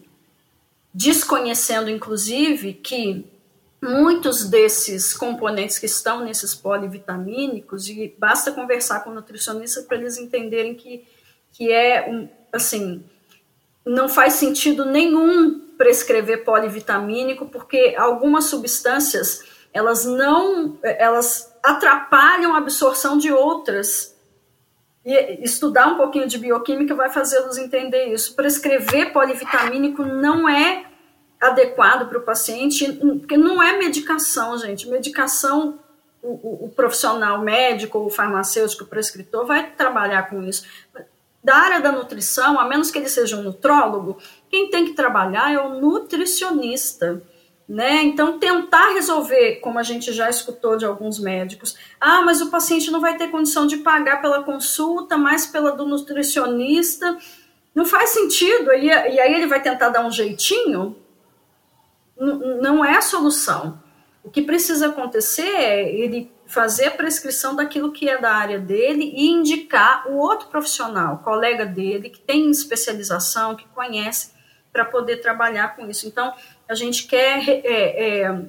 desconhecendo 0.92 1.88
inclusive 1.88 2.74
que 2.74 3.24
muitos 3.82 4.44
desses 4.44 5.12
componentes 5.12 5.78
que 5.78 5.86
estão 5.86 6.24
nesses 6.24 6.54
polivitamínicos, 6.54 7.88
e 7.88 8.14
basta 8.16 8.52
conversar 8.52 9.00
com 9.00 9.10
o 9.10 9.14
nutricionista 9.14 9.82
para 9.82 9.96
eles 9.96 10.18
entenderem 10.18 10.74
que, 10.74 11.04
que 11.50 11.72
é, 11.72 12.08
um, 12.08 12.28
assim, 12.52 13.04
não 13.84 14.08
faz 14.08 14.34
sentido 14.34 14.84
nenhum 14.84 15.60
prescrever 15.76 16.44
polivitamínico, 16.44 17.46
porque 17.46 17.96
algumas 17.98 18.44
substâncias, 18.44 19.42
elas 19.72 20.04
não, 20.04 20.78
elas 20.82 21.52
atrapalham 21.60 22.54
a 22.54 22.58
absorção 22.58 23.18
de 23.18 23.32
outras. 23.32 24.11
E 25.04 25.44
estudar 25.44 25.88
um 25.88 25.96
pouquinho 25.96 26.28
de 26.28 26.38
bioquímica 26.38 26.94
vai 26.94 27.10
fazê-los 27.10 27.58
entender 27.58 28.06
isso. 28.06 28.36
Prescrever 28.36 29.12
polivitamínico 29.12 30.04
não 30.04 30.48
é 30.48 30.84
adequado 31.40 32.08
para 32.08 32.18
o 32.18 32.22
paciente, 32.22 32.92
porque 32.92 33.36
não 33.36 33.60
é 33.60 33.76
medicação, 33.76 34.56
gente. 34.56 34.88
Medicação, 34.88 35.80
o, 36.22 36.28
o, 36.28 36.66
o 36.66 36.68
profissional 36.68 37.40
médico 37.40 37.98
ou 37.98 38.08
farmacêutico, 38.08 38.84
o 38.84 38.86
prescritor, 38.86 39.44
vai 39.44 39.72
trabalhar 39.72 40.30
com 40.30 40.40
isso. 40.44 40.64
Da 41.42 41.56
área 41.56 41.80
da 41.80 41.90
nutrição, 41.90 42.60
a 42.60 42.64
menos 42.64 42.92
que 42.92 42.98
ele 42.98 43.08
seja 43.08 43.36
um 43.36 43.42
nutrólogo, 43.42 44.18
quem 44.48 44.70
tem 44.70 44.84
que 44.84 44.92
trabalhar 44.92 45.52
é 45.52 45.58
o 45.58 45.80
nutricionista. 45.80 47.20
Né? 47.68 48.02
Então, 48.02 48.38
tentar 48.38 48.92
resolver, 48.92 49.56
como 49.56 49.78
a 49.78 49.82
gente 49.82 50.12
já 50.12 50.28
escutou 50.28 50.76
de 50.76 50.84
alguns 50.84 51.18
médicos, 51.18 51.76
ah, 52.00 52.20
mas 52.22 52.40
o 52.40 52.50
paciente 52.50 52.90
não 52.90 53.00
vai 53.00 53.16
ter 53.16 53.30
condição 53.30 53.66
de 53.66 53.78
pagar 53.78 54.20
pela 54.20 54.42
consulta, 54.42 55.16
mais 55.16 55.46
pela 55.46 55.72
do 55.72 55.86
nutricionista, 55.86 57.16
não 57.74 57.86
faz 57.86 58.10
sentido, 58.10 58.72
e, 58.72 58.86
e 58.86 59.20
aí 59.20 59.34
ele 59.34 59.46
vai 59.46 59.62
tentar 59.62 59.88
dar 59.88 60.04
um 60.04 60.10
jeitinho, 60.10 60.96
não 62.60 62.84
é 62.84 62.96
a 62.96 63.02
solução. 63.02 63.80
O 64.22 64.30
que 64.30 64.42
precisa 64.42 64.88
acontecer 64.88 65.48
é 65.48 65.92
ele 65.92 66.30
fazer 66.46 66.86
a 66.86 66.90
prescrição 66.90 67.56
daquilo 67.56 67.90
que 67.90 68.08
é 68.08 68.18
da 68.18 68.32
área 68.32 68.58
dele 68.58 69.12
e 69.16 69.30
indicar 69.30 70.06
o 70.08 70.16
outro 70.16 70.48
profissional, 70.48 71.18
colega 71.18 71.64
dele, 71.64 72.10
que 72.10 72.20
tem 72.20 72.50
especialização, 72.50 73.56
que 73.56 73.66
conhece, 73.68 74.32
para 74.72 74.84
poder 74.84 75.18
trabalhar 75.18 75.76
com 75.76 75.88
isso. 75.88 76.06
Então, 76.06 76.32
a 76.72 76.74
gente 76.74 77.06
quer 77.06 77.48
é, 77.48 78.22
é, 78.22 78.40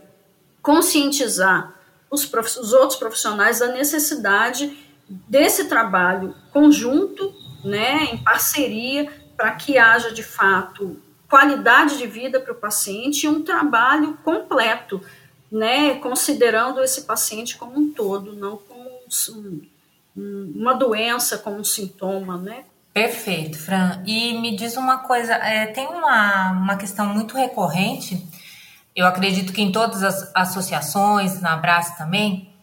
conscientizar 0.62 1.75
os, 2.09 2.31
os 2.57 2.73
outros 2.73 2.97
profissionais 2.97 3.59
da 3.59 3.67
necessidade 3.67 4.77
desse 5.07 5.65
trabalho 5.65 6.33
conjunto, 6.51 7.33
né, 7.63 8.05
em 8.05 8.17
parceria, 8.17 9.12
para 9.36 9.51
que 9.51 9.77
haja 9.77 10.12
de 10.12 10.23
fato 10.23 11.01
qualidade 11.29 11.97
de 11.97 12.07
vida 12.07 12.39
para 12.39 12.53
o 12.53 12.55
paciente 12.55 13.25
e 13.25 13.29
um 13.29 13.41
trabalho 13.41 14.17
completo, 14.23 15.01
né, 15.51 15.95
considerando 15.95 16.81
esse 16.81 17.01
paciente 17.01 17.57
como 17.57 17.79
um 17.79 17.91
todo, 17.91 18.33
não 18.33 18.57
como 18.57 18.89
um, 19.29 20.53
uma 20.55 20.73
doença, 20.73 21.38
como 21.38 21.57
um 21.57 21.63
sintoma, 21.63 22.38
né? 22.38 22.65
Perfeito, 22.93 23.58
Fran. 23.58 24.03
E 24.06 24.39
me 24.39 24.56
diz 24.56 24.77
uma 24.77 24.99
coisa, 24.99 25.34
é, 25.34 25.65
tem 25.67 25.88
uma, 25.88 26.51
uma 26.51 26.77
questão 26.77 27.08
muito 27.08 27.36
recorrente, 27.36 28.27
eu 28.95 29.08
acredito 29.08 29.51
que 29.51 29.62
em 29.62 29.71
todas 29.71 30.03
as 30.03 30.32
associações, 30.36 31.41
na 31.41 31.53
Abraço 31.53 31.97
também, 31.97 32.53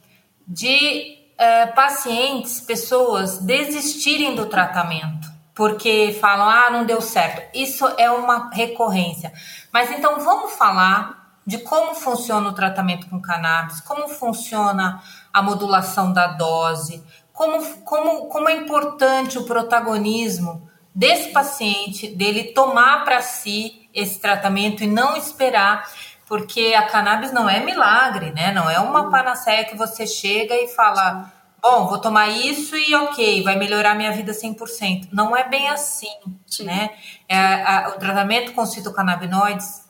de 0.47 1.19
é, 1.37 1.67
pacientes, 1.67 2.61
pessoas 2.61 3.39
desistirem 3.39 4.37
do 4.37 4.47
tratamento 4.47 5.31
porque 5.61 6.17
falam, 6.19 6.49
ah, 6.49 6.71
não 6.71 6.87
deu 6.87 7.03
certo. 7.03 7.55
Isso 7.55 7.87
é 7.99 8.11
uma 8.11 8.49
recorrência. 8.51 9.31
Mas 9.71 9.91
então 9.91 10.19
vamos 10.19 10.53
falar 10.53 11.37
de 11.47 11.59
como 11.59 11.95
funciona 11.95 12.49
o 12.49 12.55
tratamento 12.55 13.07
com 13.11 13.21
cannabis, 13.21 13.81
como 13.83 14.09
funciona 14.09 15.03
a 15.31 15.43
modulação 15.43 16.15
da 16.15 16.29
dose, 16.29 17.05
como, 17.41 17.65
como, 17.85 18.27
como 18.27 18.51
é 18.51 18.55
importante 18.55 19.39
o 19.39 19.45
protagonismo 19.45 20.69
desse 20.95 21.31
paciente, 21.31 22.07
dele 22.09 22.53
tomar 22.53 23.03
para 23.03 23.23
si 23.23 23.89
esse 23.95 24.21
tratamento 24.21 24.85
e 24.85 24.87
não 24.87 25.17
esperar, 25.17 25.91
porque 26.27 26.75
a 26.77 26.83
cannabis 26.83 27.33
não 27.33 27.49
é 27.49 27.65
milagre, 27.65 28.31
né? 28.33 28.53
Não 28.53 28.69
é 28.69 28.79
uma 28.79 29.11
panaceia 29.11 29.65
que 29.65 29.75
você 29.75 30.07
chega 30.07 30.55
e 30.55 30.69
fala 30.69 31.33
bom, 31.63 31.87
vou 31.87 31.99
tomar 31.99 32.29
isso 32.29 32.77
e 32.77 32.95
ok, 32.95 33.43
vai 33.43 33.57
melhorar 33.57 33.95
minha 33.95 34.13
vida 34.13 34.33
100%. 34.33 35.09
Não 35.11 35.35
é 35.35 35.49
bem 35.49 35.67
assim, 35.71 36.13
Sim. 36.47 36.65
né? 36.65 36.91
É, 37.27 37.39
a, 37.39 37.95
o 37.97 37.99
tratamento 37.99 38.53
com 38.53 38.67
citocannabinoides 38.67 39.89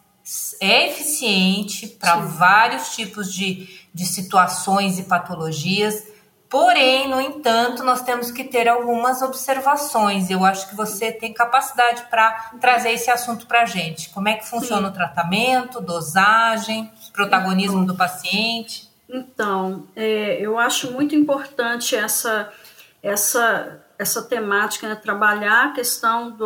é 0.60 0.86
eficiente 0.86 1.88
para 1.88 2.14
vários 2.14 2.94
tipos 2.94 3.34
de, 3.34 3.68
de 3.92 4.06
situações 4.06 5.00
e 5.00 5.02
patologias, 5.02 6.09
porém, 6.50 7.08
no 7.08 7.20
entanto, 7.20 7.84
nós 7.84 8.02
temos 8.02 8.32
que 8.32 8.42
ter 8.42 8.68
algumas 8.68 9.22
observações. 9.22 10.28
Eu 10.28 10.44
acho 10.44 10.68
que 10.68 10.74
você 10.74 11.12
tem 11.12 11.32
capacidade 11.32 12.02
para 12.10 12.50
trazer 12.60 12.90
esse 12.90 13.08
assunto 13.08 13.46
para 13.46 13.62
a 13.62 13.66
gente. 13.66 14.10
Como 14.10 14.28
é 14.28 14.34
que 14.34 14.46
funciona 14.46 14.88
Sim. 14.88 14.92
o 14.92 14.92
tratamento, 14.92 15.80
dosagem, 15.80 16.90
protagonismo 17.12 17.86
do 17.86 17.96
paciente? 17.96 18.90
Então, 19.08 19.86
é, 19.94 20.40
eu 20.40 20.58
acho 20.58 20.90
muito 20.90 21.14
importante 21.14 21.94
essa, 21.94 22.52
essa, 23.00 23.80
essa 23.96 24.22
temática, 24.22 24.88
né? 24.88 24.96
trabalhar 24.96 25.66
a 25.66 25.72
questão 25.72 26.36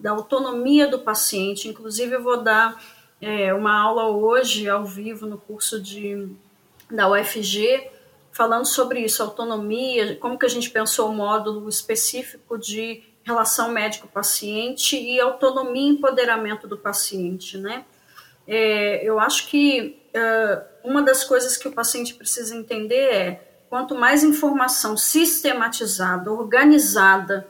da 0.00 0.10
autonomia 0.10 0.88
do 0.88 0.98
paciente. 0.98 1.68
Inclusive, 1.68 2.16
eu 2.16 2.22
vou 2.22 2.42
dar 2.42 2.76
é, 3.20 3.54
uma 3.54 3.80
aula 3.80 4.08
hoje, 4.08 4.68
ao 4.68 4.84
vivo, 4.84 5.26
no 5.26 5.38
curso 5.38 5.80
de, 5.80 6.28
da 6.90 7.08
UFG, 7.08 7.97
falando 8.38 8.66
sobre 8.66 9.00
isso, 9.00 9.20
autonomia, 9.20 10.14
como 10.14 10.38
que 10.38 10.46
a 10.46 10.48
gente 10.48 10.70
pensou 10.70 11.10
o 11.10 11.12
módulo 11.12 11.68
específico 11.68 12.56
de 12.56 13.02
relação 13.24 13.72
médico-paciente 13.72 14.96
e 14.96 15.18
autonomia 15.18 15.90
e 15.90 15.94
empoderamento 15.94 16.68
do 16.68 16.78
paciente, 16.78 17.58
né? 17.58 17.84
É, 18.46 19.04
eu 19.04 19.18
acho 19.18 19.48
que 19.48 20.00
uh, 20.14 20.88
uma 20.88 21.02
das 21.02 21.24
coisas 21.24 21.56
que 21.56 21.66
o 21.66 21.72
paciente 21.72 22.14
precisa 22.14 22.54
entender 22.54 23.12
é 23.12 23.42
quanto 23.68 23.96
mais 23.96 24.22
informação 24.22 24.96
sistematizada, 24.96 26.30
organizada, 26.30 27.44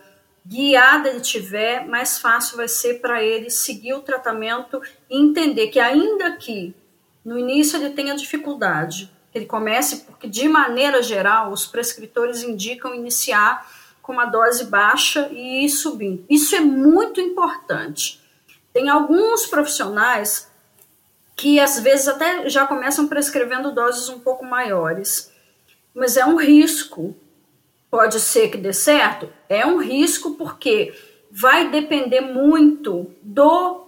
guiada 0.44 1.10
ele 1.10 1.20
tiver, 1.20 1.86
mais 1.86 2.18
fácil 2.18 2.56
vai 2.56 2.66
ser 2.66 3.02
para 3.02 3.22
ele 3.22 3.50
seguir 3.50 3.92
o 3.92 4.00
tratamento 4.00 4.80
e 5.10 5.20
entender 5.20 5.66
que 5.66 5.78
ainda 5.80 6.34
que 6.36 6.74
no 7.22 7.38
início 7.38 7.76
ele 7.78 7.90
tenha 7.90 8.16
dificuldade, 8.16 9.17
ele 9.34 9.46
comece 9.46 9.98
porque 9.98 10.28
de 10.28 10.48
maneira 10.48 11.02
geral 11.02 11.52
os 11.52 11.66
prescritores 11.66 12.42
indicam 12.42 12.94
iniciar 12.94 13.66
com 14.02 14.12
uma 14.12 14.24
dose 14.24 14.64
baixa 14.64 15.28
e 15.30 15.64
ir 15.64 15.68
subindo. 15.68 16.24
Isso 16.30 16.56
é 16.56 16.60
muito 16.60 17.20
importante. 17.20 18.20
Tem 18.72 18.88
alguns 18.88 19.46
profissionais 19.46 20.48
que 21.36 21.60
às 21.60 21.78
vezes 21.78 22.08
até 22.08 22.48
já 22.48 22.66
começam 22.66 23.06
prescrevendo 23.06 23.72
doses 23.72 24.08
um 24.08 24.18
pouco 24.18 24.44
maiores. 24.44 25.30
Mas 25.94 26.16
é 26.16 26.24
um 26.24 26.36
risco. 26.36 27.14
Pode 27.90 28.18
ser 28.18 28.48
que 28.48 28.56
dê 28.56 28.72
certo? 28.72 29.28
É 29.48 29.64
um 29.64 29.78
risco 29.78 30.34
porque 30.34 30.94
vai 31.30 31.70
depender 31.70 32.20
muito 32.20 33.10
do, 33.22 33.84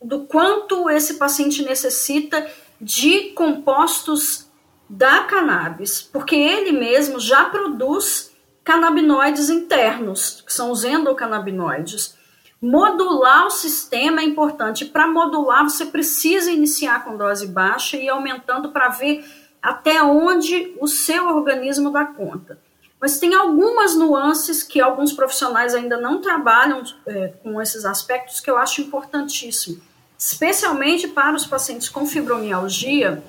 do 0.00 0.20
quanto 0.26 0.88
esse 0.90 1.14
paciente 1.14 1.62
necessita 1.62 2.46
de 2.80 3.30
compostos 3.30 4.43
da 4.88 5.24
cannabis, 5.24 6.02
porque 6.02 6.36
ele 6.36 6.72
mesmo 6.72 7.18
já 7.18 7.44
produz 7.46 8.32
canabinoides 8.62 9.50
internos, 9.50 10.42
que 10.44 10.52
são 10.52 10.70
os 10.70 10.84
endocannabinoides. 10.84 12.16
Modular 12.60 13.46
o 13.46 13.50
sistema 13.50 14.20
é 14.20 14.24
importante. 14.24 14.86
Para 14.86 15.06
modular, 15.06 15.64
você 15.64 15.86
precisa 15.86 16.50
iniciar 16.50 17.04
com 17.04 17.16
dose 17.16 17.46
baixa 17.46 17.96
e 17.96 18.06
ir 18.06 18.08
aumentando 18.08 18.70
para 18.70 18.88
ver 18.88 19.24
até 19.62 20.02
onde 20.02 20.74
o 20.80 20.86
seu 20.86 21.28
organismo 21.28 21.90
dá 21.90 22.04
conta. 22.04 22.58
Mas 23.00 23.18
tem 23.18 23.34
algumas 23.34 23.94
nuances 23.94 24.62
que 24.62 24.80
alguns 24.80 25.12
profissionais 25.12 25.74
ainda 25.74 25.98
não 25.98 26.22
trabalham 26.22 26.82
é, 27.06 27.34
com 27.42 27.60
esses 27.60 27.84
aspectos 27.84 28.40
que 28.40 28.50
eu 28.50 28.56
acho 28.56 28.80
importantíssimo, 28.80 29.78
especialmente 30.18 31.08
para 31.08 31.36
os 31.36 31.44
pacientes 31.44 31.88
com 31.90 32.06
fibromialgia, 32.06 33.22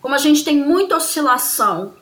como 0.00 0.14
a 0.14 0.18
gente 0.18 0.44
tem 0.44 0.56
muita 0.56 0.96
oscilação 0.96 1.94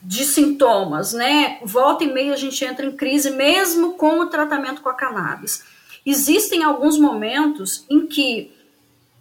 de 0.00 0.24
sintomas, 0.24 1.14
né? 1.14 1.58
Volta 1.62 2.04
e 2.04 2.12
meia 2.12 2.34
a 2.34 2.36
gente 2.36 2.62
entra 2.64 2.84
em 2.84 2.92
crise 2.92 3.30
mesmo 3.30 3.94
com 3.94 4.20
o 4.20 4.26
tratamento 4.26 4.82
com 4.82 4.88
a 4.88 4.94
cannabis. 4.94 5.64
Existem 6.04 6.62
alguns 6.62 6.98
momentos 6.98 7.86
em 7.88 8.06
que 8.06 8.52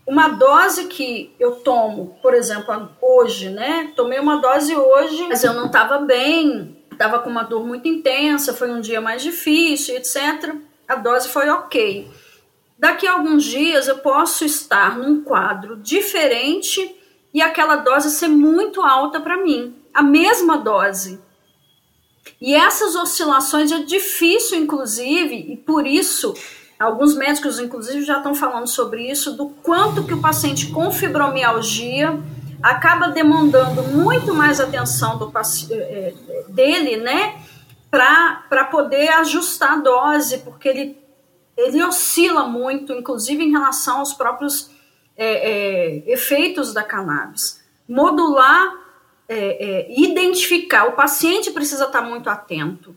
uma 0.05 0.27
dose 0.27 0.87
que 0.87 1.33
eu 1.39 1.55
tomo, 1.55 2.17
por 2.21 2.33
exemplo, 2.33 2.89
hoje, 3.01 3.49
né? 3.49 3.93
Tomei 3.95 4.19
uma 4.19 4.41
dose 4.41 4.75
hoje, 4.75 5.25
mas 5.29 5.43
eu 5.45 5.53
não 5.53 5.67
estava 5.67 5.99
bem, 5.99 6.77
estava 6.91 7.19
com 7.19 7.29
uma 7.29 7.43
dor 7.43 7.65
muito 7.65 7.87
intensa, 7.87 8.53
foi 8.53 8.69
um 8.69 8.81
dia 8.81 8.99
mais 8.99 9.21
difícil, 9.21 9.95
etc. 9.95 10.55
A 10.85 10.95
dose 10.95 11.29
foi 11.29 11.49
ok. 11.49 12.11
Daqui 12.77 13.07
a 13.07 13.13
alguns 13.13 13.45
dias 13.45 13.87
eu 13.87 13.99
posso 13.99 14.43
estar 14.43 14.97
num 14.97 15.23
quadro 15.23 15.77
diferente 15.77 16.93
e 17.33 17.41
aquela 17.41 17.77
dose 17.77 18.11
ser 18.11 18.27
muito 18.27 18.81
alta 18.81 19.19
para 19.19 19.37
mim. 19.37 19.75
A 19.93 20.03
mesma 20.03 20.57
dose. 20.57 21.19
E 22.39 22.53
essas 22.53 22.95
oscilações 22.95 23.71
é 23.71 23.79
difícil, 23.79 24.57
inclusive, 24.57 25.35
e 25.35 25.57
por 25.57 25.87
isso 25.87 26.33
Alguns 26.83 27.15
médicos, 27.15 27.59
inclusive, 27.59 28.03
já 28.03 28.17
estão 28.17 28.35
falando 28.35 28.67
sobre 28.67 29.09
isso, 29.09 29.37
do 29.37 29.47
quanto 29.47 30.03
que 30.03 30.13
o 30.13 30.21
paciente 30.21 30.67
com 30.67 30.91
fibromialgia 30.91 32.19
acaba 32.61 33.07
demandando 33.07 33.83
muito 33.83 34.33
mais 34.33 34.59
atenção 34.59 35.17
do, 35.17 35.31
é, 35.71 36.13
dele, 36.49 36.97
né, 36.97 37.41
para 37.89 38.65
poder 38.69 39.07
ajustar 39.13 39.73
a 39.73 39.77
dose, 39.77 40.39
porque 40.39 40.67
ele, 40.67 40.97
ele 41.55 41.81
oscila 41.83 42.47
muito, 42.47 42.91
inclusive 42.91 43.41
em 43.41 43.51
relação 43.51 43.99
aos 43.99 44.13
próprios 44.13 44.69
é, 45.17 45.25
é, 45.25 46.11
efeitos 46.11 46.73
da 46.73 46.83
cannabis. 46.83 47.63
Modular, 47.87 48.75
é, 49.27 49.35
é, 49.35 49.99
identificar, 49.99 50.85
o 50.85 50.93
paciente 50.93 51.51
precisa 51.51 51.85
estar 51.85 52.01
muito 52.01 52.29
atento, 52.29 52.95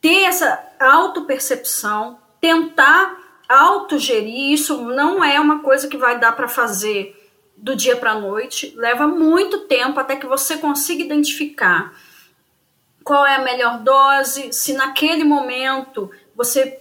ter 0.00 0.22
essa 0.22 0.62
autopercepção, 0.78 2.18
tentar 2.40 3.18
autogerir, 3.48 4.52
isso 4.52 4.82
não 4.82 5.22
é 5.22 5.40
uma 5.40 5.60
coisa 5.60 5.88
que 5.88 5.96
vai 5.96 6.18
dar 6.18 6.32
para 6.32 6.48
fazer 6.48 7.16
do 7.56 7.76
dia 7.76 7.96
para 7.96 8.12
a 8.12 8.20
noite, 8.20 8.72
leva 8.76 9.06
muito 9.06 9.66
tempo 9.66 10.00
até 10.00 10.16
que 10.16 10.26
você 10.26 10.56
consiga 10.56 11.02
identificar 11.02 11.92
qual 13.04 13.26
é 13.26 13.36
a 13.36 13.42
melhor 13.42 13.80
dose, 13.80 14.52
se 14.52 14.72
naquele 14.72 15.24
momento 15.24 16.10
você 16.34 16.79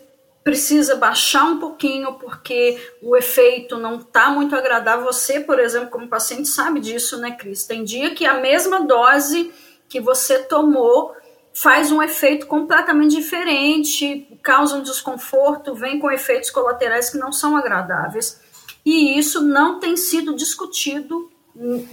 precisa 0.49 0.95
baixar 0.95 1.43
um 1.43 1.59
pouquinho 1.59 2.13
porque 2.13 2.81
o 3.03 3.15
efeito 3.15 3.77
não 3.77 3.97
está 3.97 4.31
muito 4.31 4.55
agradável. 4.55 5.05
Você, 5.05 5.39
por 5.39 5.59
exemplo, 5.59 5.89
como 5.89 6.07
paciente, 6.07 6.47
sabe 6.47 6.79
disso, 6.79 7.19
né, 7.19 7.31
Cris? 7.31 7.65
Tem 7.65 7.83
dia 7.83 8.15
que 8.15 8.25
a 8.25 8.39
mesma 8.39 8.81
dose 8.81 9.53
que 9.87 10.01
você 10.01 10.39
tomou 10.39 11.15
faz 11.53 11.91
um 11.91 12.01
efeito 12.01 12.47
completamente 12.47 13.15
diferente, 13.15 14.27
causa 14.41 14.75
um 14.75 14.81
desconforto, 14.81 15.75
vem 15.75 15.99
com 15.99 16.09
efeitos 16.09 16.49
colaterais 16.49 17.11
que 17.11 17.17
não 17.19 17.31
são 17.31 17.55
agradáveis. 17.55 18.41
E 18.83 19.19
isso 19.19 19.41
não 19.41 19.79
tem 19.79 19.95
sido 19.95 20.35
discutido 20.35 21.29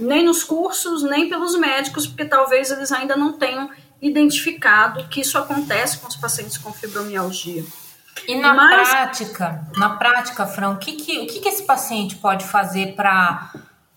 nem 0.01 0.25
nos 0.25 0.43
cursos, 0.43 1.03
nem 1.03 1.29
pelos 1.29 1.55
médicos, 1.59 2.07
porque 2.07 2.25
talvez 2.25 2.71
eles 2.71 2.91
ainda 2.91 3.17
não 3.17 3.35
tenham 3.35 3.69
identificado 4.01 5.07
que 5.09 5.21
isso 5.21 5.37
acontece 5.37 5.99
com 5.99 6.09
os 6.09 6.17
pacientes 6.17 6.57
com 6.57 6.73
fibromialgia. 6.73 7.63
E 8.27 8.35
na 8.35 8.55
Mas, 8.55 8.89
prática, 8.89 9.67
na 9.77 9.91
prática, 9.91 10.47
Fran, 10.47 10.71
o 10.71 10.79
que, 10.79 10.93
que, 10.93 11.19
o 11.21 11.27
que, 11.27 11.41
que 11.41 11.49
esse 11.49 11.65
paciente 11.65 12.17
pode 12.17 12.45
fazer 12.45 12.95
para 12.95 13.53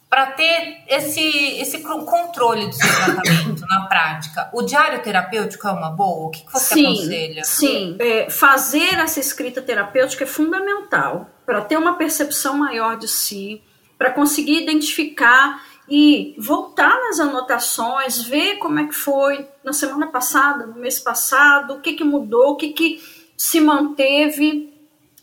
para 0.10 0.26
ter 0.26 0.82
esse, 0.88 1.22
esse 1.22 1.84
controle 1.84 2.66
do 2.66 2.74
seu 2.74 2.88
tratamento 2.88 3.62
na 3.68 3.86
prática, 3.86 4.50
o 4.54 4.64
diário 4.64 5.04
terapêutico 5.04 5.68
é 5.68 5.72
uma 5.72 5.92
boa? 5.92 6.26
O 6.26 6.30
que, 6.32 6.44
que 6.44 6.52
você 6.52 6.74
sim, 6.74 6.86
aconselha? 6.88 7.44
Sim, 7.44 7.96
é, 8.00 8.28
fazer 8.28 8.96
essa 8.96 9.20
escrita 9.20 9.62
terapêutica 9.62 10.24
é 10.24 10.28
fundamental 10.28 11.30
para 11.46 11.62
ter 11.62 11.78
uma 11.78 11.94
percepção 11.94 12.58
maior 12.58 12.98
de 12.98 13.08
si, 13.08 13.62
para 14.00 14.10
conseguir 14.10 14.64
identificar 14.64 15.62
e 15.88 16.36
voltar 16.40 17.00
nas 17.02 17.20
anotações, 17.20 18.22
ver 18.22 18.58
como 18.58 18.80
é 18.80 18.88
que 18.88 18.96
foi 18.96 19.48
na 19.64 19.74
semana 19.74 20.08
passada, 20.08 20.66
no 20.66 20.76
mês 20.76 21.00
passado, 21.00 21.76
o 21.76 21.82
que, 21.82 21.94
que 21.94 22.04
mudou, 22.04 22.54
o 22.54 22.56
que, 22.56 22.70
que 22.70 23.00
se 23.40 23.62
manteve 23.62 24.74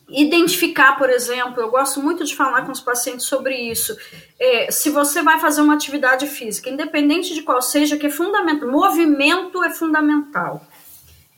identificar, 0.08 0.96
por 0.96 1.10
exemplo, 1.10 1.60
eu 1.60 1.70
gosto 1.70 2.00
muito 2.00 2.24
de 2.24 2.34
falar 2.34 2.64
com 2.64 2.72
os 2.72 2.80
pacientes 2.80 3.26
sobre 3.26 3.54
isso. 3.54 3.94
É, 4.40 4.70
se 4.70 4.88
você 4.88 5.20
vai 5.22 5.38
fazer 5.38 5.60
uma 5.60 5.74
atividade 5.74 6.26
física, 6.26 6.70
independente 6.70 7.34
de 7.34 7.42
qual 7.42 7.60
seja, 7.60 7.98
que 7.98 8.06
é 8.06 8.10
fundamental, 8.10 8.70
movimento 8.70 9.62
é 9.62 9.68
fundamental. 9.68 10.66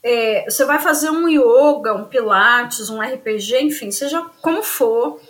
É, 0.04 0.44
você 0.48 0.64
vai 0.64 0.78
fazer 0.78 1.10
um 1.10 1.28
yoga, 1.28 1.94
um 1.94 2.04
pilates, 2.04 2.88
um 2.90 3.00
RPG, 3.00 3.60
enfim, 3.60 3.90
seja 3.90 4.24
como 4.40 4.62
for, 4.62 5.20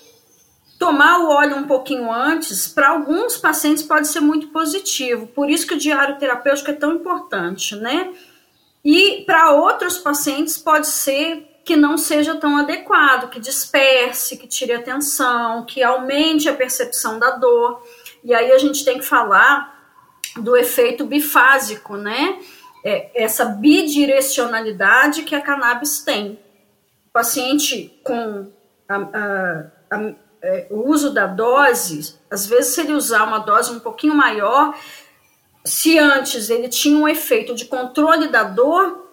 tomar 0.78 1.20
o 1.20 1.30
óleo 1.30 1.56
um 1.56 1.66
pouquinho 1.66 2.12
antes, 2.12 2.68
para 2.68 2.90
alguns 2.90 3.38
pacientes 3.38 3.82
pode 3.82 4.06
ser 4.08 4.20
muito 4.20 4.48
positivo. 4.48 5.26
Por 5.28 5.48
isso 5.48 5.66
que 5.66 5.74
o 5.74 5.78
diário 5.78 6.18
terapêutico 6.18 6.70
é 6.70 6.74
tão 6.74 6.92
importante, 6.92 7.74
né? 7.74 8.12
E 8.90 9.22
para 9.26 9.50
outros 9.50 9.98
pacientes 9.98 10.56
pode 10.56 10.86
ser 10.86 11.60
que 11.62 11.76
não 11.76 11.98
seja 11.98 12.36
tão 12.36 12.56
adequado, 12.56 13.28
que 13.28 13.38
disperse, 13.38 14.38
que 14.38 14.46
tire 14.46 14.72
atenção, 14.72 15.66
que 15.66 15.82
aumente 15.82 16.48
a 16.48 16.54
percepção 16.54 17.18
da 17.18 17.32
dor. 17.32 17.82
E 18.24 18.34
aí 18.34 18.50
a 18.50 18.56
gente 18.56 18.86
tem 18.86 18.98
que 18.98 19.04
falar 19.04 19.78
do 20.38 20.56
efeito 20.56 21.04
bifásico, 21.04 21.98
né? 21.98 22.40
É, 22.82 23.10
essa 23.22 23.44
bidirecionalidade 23.44 25.22
que 25.22 25.34
a 25.34 25.42
cannabis 25.42 26.00
tem. 26.00 26.40
O 27.08 27.12
paciente 27.12 28.00
com 28.02 28.50
a, 28.88 28.96
a, 28.96 29.70
a, 29.90 30.14
é, 30.40 30.66
o 30.70 30.88
uso 30.88 31.12
da 31.12 31.26
dose, 31.26 32.18
às 32.30 32.46
vezes, 32.46 32.74
se 32.74 32.80
ele 32.80 32.94
usar 32.94 33.24
uma 33.24 33.40
dose 33.40 33.70
um 33.70 33.80
pouquinho 33.80 34.14
maior, 34.14 34.74
se 35.64 35.98
antes 35.98 36.50
ele 36.50 36.68
tinha 36.68 36.96
um 36.96 37.08
efeito 37.08 37.54
de 37.54 37.66
controle 37.66 38.28
da 38.28 38.42
dor, 38.44 39.06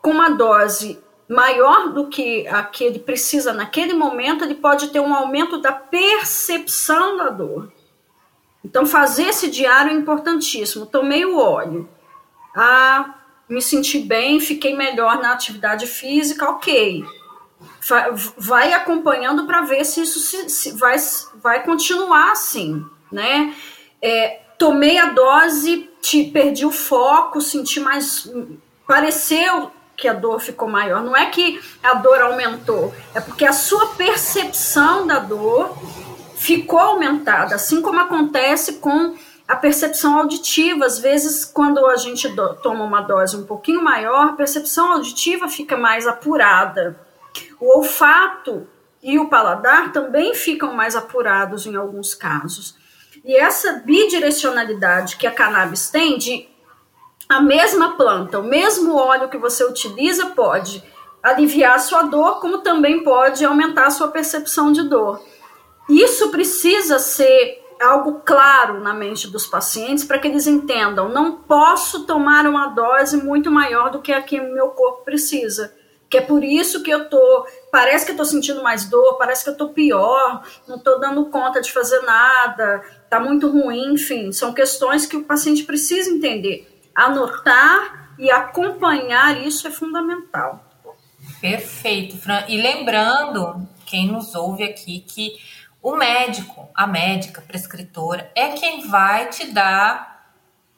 com 0.00 0.10
uma 0.10 0.30
dose 0.30 1.02
maior 1.28 1.92
do 1.92 2.06
que 2.08 2.46
a 2.46 2.62
que 2.62 2.84
ele 2.84 2.98
precisa 2.98 3.52
naquele 3.52 3.92
momento, 3.92 4.44
ele 4.44 4.54
pode 4.54 4.88
ter 4.88 5.00
um 5.00 5.14
aumento 5.14 5.58
da 5.58 5.72
percepção 5.72 7.16
da 7.16 7.28
dor. 7.28 7.72
Então, 8.64 8.86
fazer 8.86 9.28
esse 9.28 9.50
diário 9.50 9.92
é 9.92 9.94
importantíssimo. 9.94 10.86
Tomei 10.86 11.24
o 11.24 11.38
óleo. 11.38 11.88
Ah, 12.54 13.14
me 13.48 13.62
senti 13.62 13.98
bem, 13.98 14.40
fiquei 14.40 14.76
melhor 14.76 15.18
na 15.20 15.32
atividade 15.32 15.86
física, 15.86 16.48
ok. 16.50 17.04
Vai 18.36 18.72
acompanhando 18.72 19.46
para 19.46 19.62
ver 19.62 19.84
se 19.84 20.02
isso 20.02 20.18
se, 20.18 20.48
se 20.48 20.72
vai, 20.72 20.96
vai 21.36 21.62
continuar 21.64 22.32
assim, 22.32 22.84
né? 23.10 23.54
É, 24.02 24.45
tomei 24.58 24.98
a 24.98 25.10
dose, 25.10 25.88
te, 26.00 26.24
perdi 26.24 26.64
o 26.64 26.70
foco, 26.70 27.40
senti 27.40 27.80
mais. 27.80 28.30
Pareceu 28.86 29.70
que 29.96 30.06
a 30.06 30.12
dor 30.12 30.40
ficou 30.40 30.68
maior. 30.68 31.02
Não 31.02 31.16
é 31.16 31.26
que 31.26 31.60
a 31.82 31.94
dor 31.94 32.20
aumentou, 32.20 32.94
é 33.14 33.20
porque 33.20 33.44
a 33.44 33.52
sua 33.52 33.94
percepção 33.94 35.06
da 35.06 35.18
dor 35.18 35.76
ficou 36.36 36.78
aumentada, 36.78 37.54
assim 37.54 37.80
como 37.80 37.98
acontece 37.98 38.74
com 38.74 39.16
a 39.48 39.56
percepção 39.56 40.18
auditiva. 40.18 40.84
Às 40.84 40.98
vezes, 40.98 41.44
quando 41.44 41.84
a 41.86 41.96
gente 41.96 42.28
do, 42.28 42.54
toma 42.56 42.84
uma 42.84 43.00
dose 43.00 43.36
um 43.36 43.46
pouquinho 43.46 43.82
maior, 43.82 44.28
a 44.28 44.32
percepção 44.32 44.92
auditiva 44.92 45.48
fica 45.48 45.76
mais 45.76 46.06
apurada. 46.06 47.00
O 47.58 47.78
olfato 47.78 48.66
e 49.02 49.18
o 49.18 49.28
paladar 49.28 49.92
também 49.92 50.34
ficam 50.34 50.74
mais 50.74 50.94
apurados 50.96 51.66
em 51.66 51.76
alguns 51.76 52.14
casos. 52.14 52.76
E 53.26 53.36
essa 53.36 53.82
bidirecionalidade 53.84 55.16
que 55.16 55.26
a 55.26 55.32
cannabis 55.32 55.90
tem 55.90 56.16
de 56.16 56.48
a 57.28 57.40
mesma 57.40 57.96
planta, 57.96 58.38
o 58.38 58.44
mesmo 58.44 58.94
óleo 58.94 59.28
que 59.28 59.36
você 59.36 59.64
utiliza 59.64 60.26
pode 60.26 60.80
aliviar 61.20 61.74
a 61.74 61.80
sua 61.80 62.02
dor, 62.02 62.40
como 62.40 62.58
também 62.58 63.02
pode 63.02 63.44
aumentar 63.44 63.88
a 63.88 63.90
sua 63.90 64.08
percepção 64.08 64.70
de 64.70 64.84
dor. 64.84 65.20
Isso 65.88 66.30
precisa 66.30 67.00
ser 67.00 67.64
algo 67.82 68.20
claro 68.24 68.80
na 68.80 68.94
mente 68.94 69.28
dos 69.28 69.44
pacientes 69.44 70.04
para 70.04 70.20
que 70.20 70.28
eles 70.28 70.46
entendam: 70.46 71.08
não 71.08 71.32
posso 71.32 72.06
tomar 72.06 72.46
uma 72.46 72.68
dose 72.68 73.16
muito 73.16 73.50
maior 73.50 73.90
do 73.90 74.00
que 74.00 74.12
a 74.12 74.22
que 74.22 74.40
meu 74.40 74.68
corpo 74.68 75.04
precisa. 75.04 75.74
Que 76.08 76.18
é 76.18 76.20
por 76.20 76.44
isso 76.44 76.84
que 76.84 76.90
eu 76.90 77.10
tô, 77.10 77.46
parece 77.72 78.06
que 78.06 78.12
eu 78.12 78.16
tô 78.16 78.24
sentindo 78.24 78.62
mais 78.62 78.84
dor, 78.84 79.18
parece 79.18 79.42
que 79.42 79.50
eu 79.50 79.56
tô 79.56 79.70
pior, 79.70 80.40
não 80.68 80.78
tô 80.78 80.98
dando 80.98 81.26
conta 81.26 81.60
de 81.60 81.72
fazer 81.72 82.00
nada, 82.02 82.80
tá 83.08 83.20
muito 83.20 83.50
ruim, 83.50 83.94
enfim, 83.94 84.32
são 84.32 84.52
questões 84.52 85.06
que 85.06 85.16
o 85.16 85.24
paciente 85.24 85.64
precisa 85.64 86.10
entender. 86.10 86.82
Anotar 86.94 88.14
e 88.18 88.30
acompanhar 88.30 89.46
isso 89.46 89.66
é 89.66 89.70
fundamental. 89.70 90.64
Perfeito, 91.40 92.16
Fran. 92.16 92.44
E 92.48 92.60
lembrando, 92.60 93.68
quem 93.84 94.08
nos 94.10 94.34
ouve 94.34 94.64
aqui, 94.64 95.00
que 95.00 95.32
o 95.82 95.94
médico, 95.94 96.68
a 96.74 96.86
médica, 96.86 97.40
prescritora, 97.40 98.30
é 98.34 98.48
quem 98.48 98.88
vai 98.88 99.28
te 99.28 99.46
dar 99.52 100.16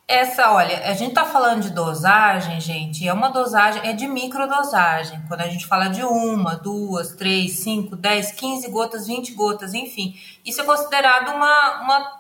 essa. 0.07 0.53
Olha, 0.53 0.91
a 0.91 0.95
gente 0.95 1.15
tá 1.15 1.25
falando 1.25 1.63
de 1.63 1.71
dosagem, 1.71 2.61
gente, 2.61 3.07
é 3.07 3.13
uma 3.13 3.29
dosagem, 3.29 3.89
é 3.89 3.93
de 3.93 4.07
microdosagem. 4.07 5.23
Quando 5.29 5.43
a 5.43 5.49
gente 5.49 5.67
fala 5.67 5.89
de 5.89 6.03
uma, 6.03 6.57
duas, 6.57 7.15
três, 7.15 7.61
cinco, 7.61 7.95
dez, 7.95 8.33
quinze 8.33 8.69
gotas, 8.71 9.07
vinte 9.07 9.33
gotas, 9.33 9.75
enfim, 9.75 10.15
isso 10.45 10.61
é 10.61 10.65
considerado 10.65 11.35
uma, 11.35 11.83
uma 11.83 12.18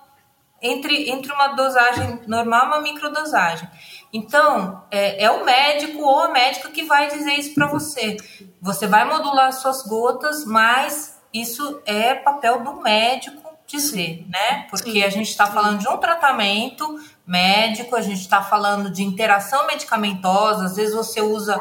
entre, 0.61 1.11
entre 1.11 1.33
uma 1.33 1.49
dosagem 1.49 2.21
normal 2.27 2.64
e 2.64 2.66
uma 2.66 2.81
microdosagem. 2.81 3.68
Então, 4.12 4.85
é, 4.90 5.25
é, 5.25 5.31
o 5.31 5.44
médico 5.44 6.03
ou 6.03 6.21
a 6.21 6.29
médica 6.29 6.71
que 6.71 6.85
vai 6.85 7.09
dizer 7.09 7.35
isso 7.35 7.55
para 7.55 7.66
você. 7.66 8.16
Você 8.61 8.87
vai 8.87 9.05
modular 9.05 9.53
suas 9.53 9.83
gotas, 9.83 10.44
mas 10.44 11.21
isso 11.33 11.83
é 11.85 12.14
papel 12.14 12.62
do 12.64 12.81
médico 12.81 13.49
dizer, 13.66 14.27
né? 14.31 14.66
Porque 14.71 15.03
a 15.03 15.11
gente 15.11 15.29
está 15.29 15.47
falando 15.47 15.79
de 15.79 15.88
um 15.88 15.99
tratamento 15.99 16.99
médico, 17.27 17.94
a 17.94 18.01
gente 18.01 18.23
está 18.23 18.42
falando 18.42 18.90
de 18.90 19.05
interação 19.05 19.66
medicamentosa, 19.66 20.64
às 20.64 20.77
vezes 20.77 20.94
você 20.94 21.21
usa 21.21 21.61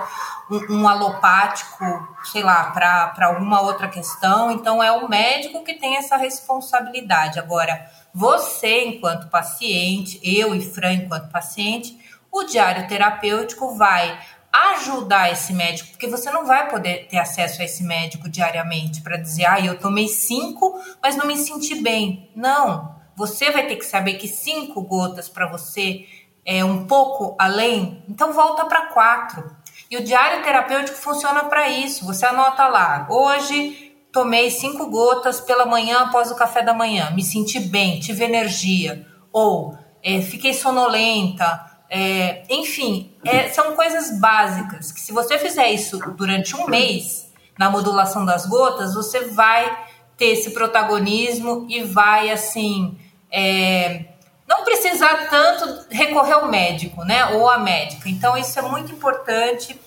um, 0.50 0.78
um 0.78 0.88
alopático, 0.88 1.84
sei 2.24 2.42
lá, 2.42 2.72
para 2.72 3.28
alguma 3.28 3.60
outra 3.60 3.90
questão, 3.90 4.50
então 4.50 4.82
é 4.82 4.90
o 4.90 5.10
médico 5.10 5.66
que 5.66 5.74
tem 5.74 5.98
essa 5.98 6.16
responsabilidade. 6.16 7.40
Agora, 7.40 7.86
você, 8.18 8.84
enquanto 8.86 9.30
paciente, 9.30 10.20
eu 10.24 10.56
e 10.56 10.60
Fran, 10.60 10.94
enquanto 10.94 11.30
paciente, 11.30 11.96
o 12.32 12.44
diário 12.46 12.88
terapêutico 12.88 13.76
vai 13.76 14.20
ajudar 14.52 15.32
esse 15.32 15.54
médico, 15.54 15.92
porque 15.92 16.08
você 16.08 16.32
não 16.32 16.44
vai 16.44 16.68
poder 16.68 17.08
ter 17.08 17.20
acesso 17.20 17.62
a 17.62 17.66
esse 17.66 17.84
médico 17.84 18.28
diariamente 18.28 19.02
para 19.02 19.18
dizer, 19.18 19.46
ah, 19.46 19.60
eu 19.60 19.78
tomei 19.78 20.08
cinco, 20.08 20.82
mas 21.00 21.16
não 21.16 21.28
me 21.28 21.38
senti 21.38 21.76
bem. 21.76 22.32
Não, 22.36 22.96
você 23.16 23.52
vai 23.52 23.68
ter 23.68 23.76
que 23.76 23.86
saber 23.86 24.16
que 24.16 24.28
cinco 24.28 24.82
gotas 24.82 25.30
para 25.30 25.46
você 25.46 26.08
é 26.44 26.66
um 26.66 26.88
pouco 26.88 27.36
além, 27.38 28.04
então 28.10 28.34
volta 28.34 28.66
para 28.66 28.88
quatro. 28.88 29.56
E 29.92 29.98
o 29.98 30.04
diário 30.04 30.44
terapêutico 30.44 30.98
funciona 30.98 31.44
para 31.44 31.70
isso. 31.70 32.04
Você 32.08 32.26
anota 32.26 32.68
lá, 32.68 33.06
hoje 33.12 33.87
tomei 34.18 34.50
cinco 34.50 34.90
gotas 34.90 35.40
pela 35.40 35.64
manhã 35.64 36.00
após 36.00 36.32
o 36.32 36.36
café 36.36 36.64
da 36.64 36.74
manhã, 36.74 37.12
me 37.12 37.24
senti 37.24 37.60
bem, 37.60 38.00
tive 38.00 38.24
energia, 38.24 39.06
ou 39.32 39.78
é, 40.02 40.20
fiquei 40.24 40.56
sonolenta, 40.56 41.64
é, 41.88 42.42
enfim, 42.50 43.16
é, 43.24 43.48
são 43.50 43.76
coisas 43.76 44.20
básicas 44.20 44.92
que 44.92 45.00
se 45.00 45.12
você 45.12 45.38
fizer 45.38 45.70
isso 45.70 46.00
durante 46.16 46.56
um 46.56 46.66
mês 46.66 47.32
na 47.60 47.70
modulação 47.70 48.26
das 48.26 48.48
gotas, 48.48 48.96
você 48.96 49.26
vai 49.26 49.86
ter 50.18 50.30
esse 50.30 50.50
protagonismo 50.50 51.68
e 51.70 51.84
vai 51.84 52.32
assim 52.32 52.98
é, 53.32 54.06
não 54.48 54.64
precisar 54.64 55.30
tanto 55.30 55.86
recorrer 55.92 56.34
ao 56.34 56.48
médico, 56.48 57.04
né? 57.04 57.36
Ou 57.36 57.48
à 57.48 57.60
médica. 57.60 58.10
Então 58.10 58.36
isso 58.36 58.58
é 58.58 58.64
muito 58.64 58.92
importante 58.92 59.80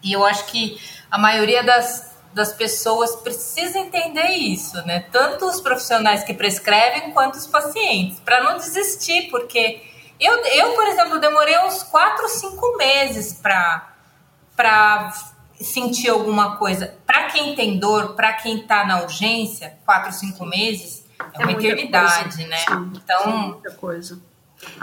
e 0.00 0.12
eu 0.12 0.24
acho 0.24 0.46
que 0.46 0.80
a 1.10 1.18
maioria 1.18 1.64
das, 1.64 2.11
das 2.32 2.52
pessoas 2.52 3.16
precisa 3.16 3.78
entender 3.78 4.28
isso, 4.28 4.76
né? 4.86 5.06
Tanto 5.12 5.46
os 5.46 5.60
profissionais 5.60 6.24
que 6.24 6.32
prescrevem 6.34 7.12
quanto 7.12 7.36
os 7.36 7.46
pacientes, 7.46 8.20
para 8.20 8.42
não 8.42 8.56
desistir, 8.56 9.28
porque 9.30 9.82
eu, 10.18 10.32
eu, 10.46 10.72
por 10.74 10.86
exemplo, 10.86 11.18
demorei 11.18 11.58
uns 11.60 11.82
4, 11.82 12.28
5 12.28 12.76
meses 12.76 13.34
para 13.34 15.12
sentir 15.60 16.08
alguma 16.10 16.56
coisa. 16.56 16.94
Para 17.06 17.24
quem 17.24 17.54
tem 17.54 17.78
dor, 17.78 18.14
para 18.14 18.32
quem 18.34 18.60
está 18.60 18.84
na 18.84 19.02
urgência, 19.02 19.78
4, 19.84 20.12
5 20.12 20.46
meses 20.46 21.04
é, 21.18 21.42
é 21.42 21.44
uma 21.44 21.52
eternidade, 21.52 22.36
coisa. 22.36 22.48
né? 22.48 22.56
Sim, 22.56 22.92
então. 22.94 23.22
Sim, 23.24 23.32
muita 23.48 23.70
coisa. 23.72 24.18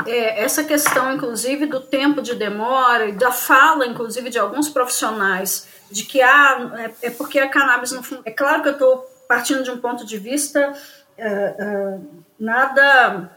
É, 0.06 0.44
essa 0.44 0.64
questão, 0.64 1.14
inclusive, 1.14 1.66
do 1.66 1.80
tempo 1.80 2.22
de 2.22 2.36
demora 2.36 3.08
e 3.08 3.14
da 3.14 3.32
fala, 3.32 3.86
inclusive, 3.86 4.30
de 4.30 4.38
alguns 4.38 4.68
profissionais, 4.70 5.68
de 5.92 6.04
que 6.04 6.22
ah, 6.22 6.94
é, 7.02 7.08
é 7.08 7.10
porque 7.10 7.40
a 7.40 7.50
cannabis 7.50 7.92
não 7.92 8.04
funciona. 8.04 8.24
É 8.26 8.32
claro 8.32 8.62
que 8.62 8.70
eu 8.70 8.74
estou 8.74 8.98
partindo 9.28 9.64
de 9.64 9.72
um 9.72 9.78
ponto 9.78 10.06
de 10.06 10.18
vista 10.18 10.72
uh, 10.72 11.98
uh, 11.98 12.24
nada 12.40 13.32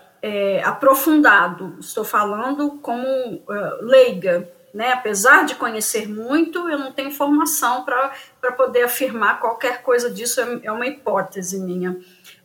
aprofundado. 0.64 1.76
Estou 1.80 2.04
falando 2.04 2.78
como 2.80 3.42
leiga, 3.80 4.48
né? 4.72 4.92
Apesar 4.92 5.44
de 5.44 5.56
conhecer 5.56 6.08
muito, 6.08 6.68
eu 6.70 6.78
não 6.78 6.92
tenho 6.92 7.10
formação 7.10 7.84
para 7.84 8.52
poder 8.56 8.84
afirmar 8.84 9.40
qualquer 9.40 9.82
coisa 9.82 10.10
disso, 10.10 10.40
é, 10.40 10.60
é 10.62 10.72
uma 10.72 10.86
hipótese 10.86 11.58
minha. 11.58 11.98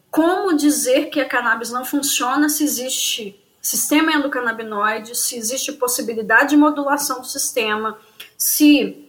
Como 0.10 0.56
dizer 0.56 1.10
que 1.10 1.20
a 1.20 1.28
cannabis 1.28 1.72
não 1.72 1.86
funciona 1.86 2.50
se 2.50 2.64
existe 2.64 3.40
sistema 3.62 4.14
endocannabinoide, 4.14 5.16
se 5.16 5.38
existe 5.38 5.74
possibilidade 5.74 6.52
de 6.52 6.58
modulação 6.58 7.20
do 7.20 7.28
sistema, 7.28 7.98
se 8.38 9.07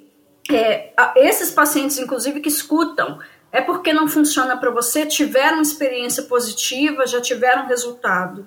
é, 0.56 0.92
esses 1.16 1.50
pacientes, 1.50 1.98
inclusive, 1.98 2.40
que 2.40 2.48
escutam, 2.48 3.18
é 3.50 3.60
porque 3.60 3.92
não 3.92 4.08
funciona 4.08 4.56
para 4.56 4.70
você, 4.70 5.06
tiveram 5.06 5.60
experiência 5.60 6.22
positiva, 6.24 7.06
já 7.06 7.20
tiveram 7.20 7.66
resultado. 7.66 8.46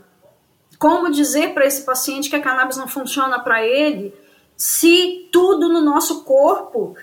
Como 0.78 1.12
dizer 1.12 1.54
para 1.54 1.66
esse 1.66 1.84
paciente 1.84 2.30
que 2.30 2.36
a 2.36 2.42
cannabis 2.42 2.78
não 2.78 2.88
funciona 2.88 3.40
para 3.40 3.66
ele 3.66 4.14
se 4.56 5.30
tudo 5.32 5.70
no 5.70 5.82
nosso 5.82 6.24
corpo 6.24 6.96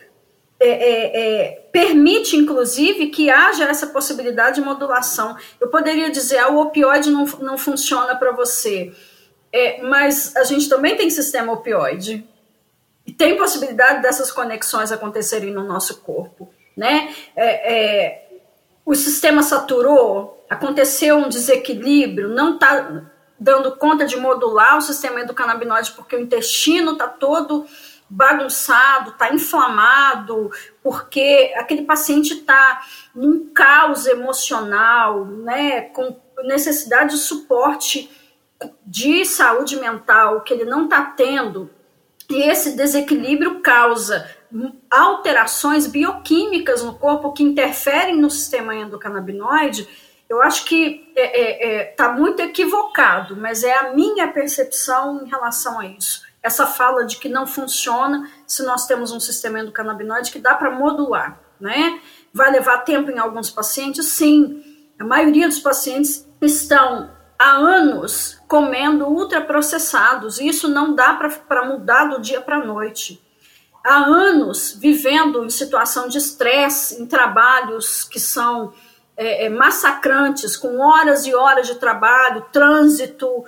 é, 0.60 0.68
é, 0.68 1.20
é, 1.20 1.68
permite, 1.72 2.36
inclusive, 2.36 3.08
que 3.08 3.30
haja 3.30 3.64
essa 3.64 3.86
possibilidade 3.86 4.56
de 4.56 4.60
modulação. 4.60 5.36
Eu 5.60 5.68
poderia 5.68 6.10
dizer, 6.10 6.38
ah, 6.38 6.48
o 6.48 6.60
opioide 6.60 7.10
não, 7.10 7.24
não 7.40 7.56
funciona 7.56 8.16
para 8.16 8.32
você, 8.32 8.92
é, 9.52 9.82
mas 9.82 10.36
a 10.36 10.44
gente 10.44 10.68
também 10.68 10.96
tem 10.96 11.10
sistema 11.10 11.52
opioide. 11.52 12.26
Tem 13.12 13.36
possibilidade 13.36 14.02
dessas 14.02 14.30
conexões 14.30 14.92
acontecerem 14.92 15.52
no 15.52 15.64
nosso 15.64 16.00
corpo. 16.02 16.50
Né? 16.76 17.14
É, 17.34 17.74
é, 17.74 18.28
o 18.84 18.94
sistema 18.94 19.42
saturou, 19.42 20.44
aconteceu 20.48 21.16
um 21.16 21.28
desequilíbrio, 21.28 22.28
não 22.28 22.54
está 22.54 23.04
dando 23.38 23.76
conta 23.76 24.04
de 24.04 24.16
modular 24.16 24.78
o 24.78 24.80
sistema 24.80 25.20
endocannabinoide 25.20 25.92
porque 25.92 26.16
o 26.16 26.20
intestino 26.20 26.92
está 26.92 27.06
todo 27.06 27.66
bagunçado, 28.08 29.10
está 29.10 29.32
inflamado, 29.32 30.50
porque 30.82 31.52
aquele 31.56 31.82
paciente 31.82 32.34
está 32.34 32.80
num 33.14 33.52
caos 33.52 34.06
emocional, 34.06 35.24
né, 35.26 35.82
com 35.82 36.18
necessidade 36.44 37.14
de 37.14 37.20
suporte 37.20 38.10
de 38.84 39.24
saúde 39.24 39.76
mental 39.76 40.40
que 40.40 40.54
ele 40.54 40.64
não 40.64 40.84
está 40.84 41.02
tendo, 41.02 41.70
e 42.30 42.42
esse 42.42 42.76
desequilíbrio 42.76 43.60
causa 43.60 44.28
alterações 44.90 45.86
bioquímicas 45.86 46.82
no 46.82 46.94
corpo 46.94 47.32
que 47.32 47.42
interferem 47.42 48.16
no 48.16 48.30
sistema 48.30 48.74
endocannabinoide, 48.74 49.88
eu 50.28 50.42
acho 50.42 50.64
que 50.66 51.06
está 51.08 51.20
é, 51.20 51.40
é, 51.40 51.80
é, 51.80 51.84
tá 51.84 52.12
muito 52.12 52.40
equivocado, 52.40 53.36
mas 53.36 53.64
é 53.64 53.74
a 53.74 53.94
minha 53.94 54.28
percepção 54.28 55.24
em 55.24 55.28
relação 55.28 55.80
a 55.80 55.86
isso. 55.86 56.22
Essa 56.42 56.66
fala 56.66 57.04
de 57.04 57.16
que 57.16 57.28
não 57.28 57.46
funciona 57.46 58.30
se 58.46 58.62
nós 58.62 58.86
temos 58.86 59.10
um 59.10 59.18
sistema 59.18 59.60
endocannabinoide 59.60 60.30
que 60.30 60.38
dá 60.38 60.54
para 60.54 60.70
modular, 60.70 61.40
né? 61.58 62.00
Vai 62.32 62.50
levar 62.50 62.78
tempo 62.78 63.10
em 63.10 63.18
alguns 63.18 63.50
pacientes? 63.50 64.06
Sim. 64.06 64.62
A 64.98 65.04
maioria 65.04 65.48
dos 65.48 65.58
pacientes 65.58 66.28
estão 66.40 67.10
há 67.38 67.50
anos 67.50 68.37
comendo 68.48 69.06
ultraprocessados 69.06 70.40
e 70.40 70.48
isso 70.48 70.68
não 70.68 70.94
dá 70.94 71.12
para 71.12 71.64
mudar 71.66 72.06
do 72.06 72.20
dia 72.20 72.40
para 72.40 72.56
a 72.56 72.64
noite. 72.64 73.22
Há 73.84 73.96
anos 74.04 74.72
vivendo 74.72 75.44
em 75.44 75.50
situação 75.50 76.08
de 76.08 76.18
estresse, 76.18 77.00
em 77.00 77.06
trabalhos 77.06 78.04
que 78.04 78.18
são 78.18 78.72
é, 79.16 79.44
é, 79.44 79.48
massacrantes, 79.48 80.56
com 80.56 80.78
horas 80.78 81.26
e 81.26 81.34
horas 81.34 81.66
de 81.66 81.74
trabalho, 81.74 82.46
trânsito, 82.50 83.44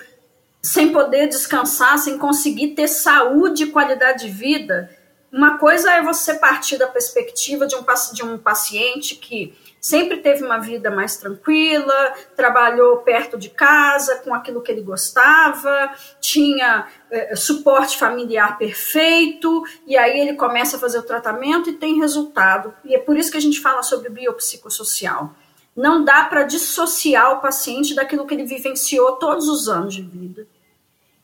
sem 0.62 0.92
poder 0.92 1.28
descansar, 1.28 1.98
sem 1.98 2.18
conseguir 2.18 2.74
ter 2.74 2.86
saúde 2.86 3.64
e 3.64 3.70
qualidade 3.70 4.26
de 4.26 4.30
vida. 4.30 4.90
Uma 5.32 5.58
coisa 5.58 5.92
é 5.92 6.02
você 6.02 6.34
partir 6.34 6.76
da 6.76 6.88
perspectiva 6.88 7.66
de 7.66 7.76
um, 7.76 7.84
de 8.12 8.24
um 8.24 8.36
paciente 8.36 9.14
que 9.14 9.56
sempre 9.80 10.18
teve 10.18 10.44
uma 10.44 10.58
vida 10.58 10.90
mais 10.90 11.16
tranquila, 11.16 12.14
trabalhou 12.34 12.98
perto 12.98 13.38
de 13.38 13.48
casa, 13.48 14.16
com 14.16 14.34
aquilo 14.34 14.60
que 14.60 14.72
ele 14.72 14.82
gostava, 14.82 15.94
tinha 16.20 16.86
é, 17.10 17.36
suporte 17.36 17.96
familiar 17.96 18.58
perfeito, 18.58 19.62
e 19.86 19.96
aí 19.96 20.18
ele 20.18 20.34
começa 20.34 20.76
a 20.76 20.80
fazer 20.80 20.98
o 20.98 21.04
tratamento 21.04 21.70
e 21.70 21.74
tem 21.74 22.00
resultado. 22.00 22.74
E 22.84 22.94
é 22.94 22.98
por 22.98 23.16
isso 23.16 23.30
que 23.30 23.38
a 23.38 23.40
gente 23.40 23.60
fala 23.60 23.82
sobre 23.82 24.10
biopsicossocial 24.10 25.34
não 25.76 26.04
dá 26.04 26.24
para 26.24 26.42
dissociar 26.42 27.32
o 27.32 27.40
paciente 27.40 27.94
daquilo 27.94 28.26
que 28.26 28.34
ele 28.34 28.44
vivenciou 28.44 29.12
todos 29.12 29.48
os 29.48 29.68
anos 29.68 29.94
de 29.94 30.02
vida. 30.02 30.46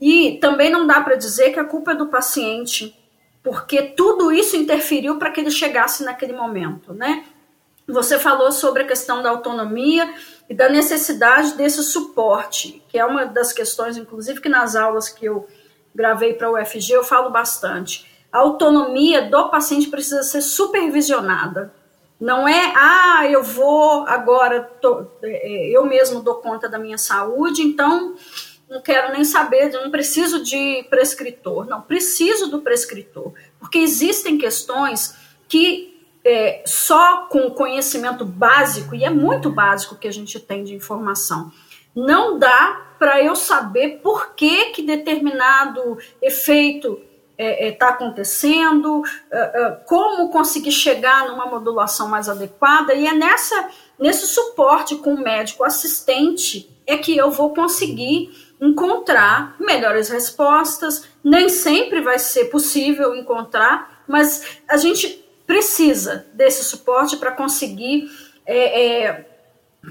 E 0.01 0.39
também 0.41 0.71
não 0.71 0.87
dá 0.87 1.01
para 1.01 1.17
dizer 1.17 1.53
que 1.53 1.61
a 1.61 1.65
culpa 1.65 1.93
é 1.93 1.95
do 1.95 2.07
paciente, 2.07 2.95
porque 3.47 3.81
tudo 3.81 4.33
isso 4.33 4.57
interferiu 4.57 5.21
para 5.21 5.31
que 5.31 5.39
ele 5.41 5.53
chegasse 5.53 6.03
naquele 6.03 6.33
momento, 6.33 6.93
né? 6.93 7.25
Você 7.87 8.19
falou 8.19 8.51
sobre 8.51 8.83
a 8.83 8.87
questão 8.89 9.23
da 9.23 9.31
autonomia 9.31 10.13
e 10.51 10.55
da 10.55 10.69
necessidade 10.69 11.55
desse 11.55 11.81
suporte, 11.85 12.83
que 12.89 12.99
é 12.99 13.07
uma 13.07 13.25
das 13.25 13.53
questões, 13.53 13.97
inclusive, 13.97 14.41
que 14.41 14.49
nas 14.49 14.75
aulas 14.75 15.09
que 15.09 15.27
eu 15.27 15.47
gravei 15.95 16.35
para 16.35 16.51
o 16.51 16.61
UFG 16.61 16.91
eu 16.91 17.05
falo 17.05 17.31
bastante. 17.31 18.11
A 18.33 18.39
autonomia 18.39 19.31
do 19.31 19.49
paciente 19.49 19.87
precisa 19.91 20.25
ser 20.25 20.41
supervisionada. 20.41 21.73
Não 22.19 22.49
é, 22.49 22.73
ah, 22.75 23.29
eu 23.31 23.45
vou 23.45 24.09
agora, 24.09 24.61
tô, 24.81 25.07
é, 25.23 25.69
eu 25.69 25.87
mesmo 25.87 26.21
dou 26.21 26.35
conta 26.35 26.69
da 26.69 26.81
minha 26.81 26.99
saúde, 26.99 27.63
então 27.63 28.17
não 28.69 28.83
quero 28.83 29.13
nem 29.13 29.25
saber, 29.25 29.71
não 29.73 29.91
preciso 29.91 30.43
de 30.43 30.85
prescritor. 30.91 31.67
Não, 31.67 31.81
preciso 31.81 32.51
do 32.51 32.61
prescritor, 32.61 33.33
porque 33.59 33.79
existem 33.79 34.37
questões 34.39 35.15
que 35.49 35.97
é, 36.25 36.65
só 36.67 37.27
com 37.29 37.47
o 37.47 37.53
conhecimento 37.53 38.25
básico, 38.25 38.95
e 38.95 39.05
é 39.05 39.11
muito 39.11 39.49
básico 39.49 39.95
que 39.95 40.09
a 40.09 40.13
gente 40.13 40.41
tem 40.41 40.65
de 40.65 40.75
informação, 40.75 41.53
não 41.95 42.37
dá 42.37 42.95
para 42.99 43.23
eu 43.23 43.37
saber 43.37 44.01
por 44.03 44.35
que, 44.35 44.67
que 44.73 44.83
determinado 44.83 45.97
efeito 46.21 46.95
está 46.95 47.07
é, 47.39 47.69
é, 47.69 47.73
tá 47.73 47.89
acontecendo, 47.91 49.03
é, 49.31 49.39
é, 49.39 49.71
como 49.87 50.31
conseguir 50.31 50.73
chegar 50.73 51.29
numa 51.29 51.47
modulação 51.47 52.09
mais 52.09 52.29
adequada, 52.29 52.93
e 52.95 53.07
é 53.07 53.13
nessa, 53.15 53.69
nesse 53.99 54.27
suporte 54.27 54.97
com 54.97 55.15
o 55.15 55.23
médico 55.23 55.63
assistente 55.63 56.69
é 56.87 56.97
que 56.97 57.17
eu 57.17 57.31
vou 57.31 57.53
conseguir 57.55 58.46
encontrar 58.61 59.57
melhores 59.61 60.09
respostas. 60.09 61.05
Nem 61.23 61.49
sempre 61.49 62.01
vai 62.01 62.19
ser 62.19 62.47
possível 62.47 63.15
encontrar, 63.15 64.03
mas 64.07 64.61
a 64.69 64.77
gente 64.77 65.25
precisa 65.47 66.27
desse 66.33 66.65
suporte 66.65 67.17
para 67.17 67.31
conseguir 67.31 68.11
é, 68.45 69.07
é, 69.07 69.27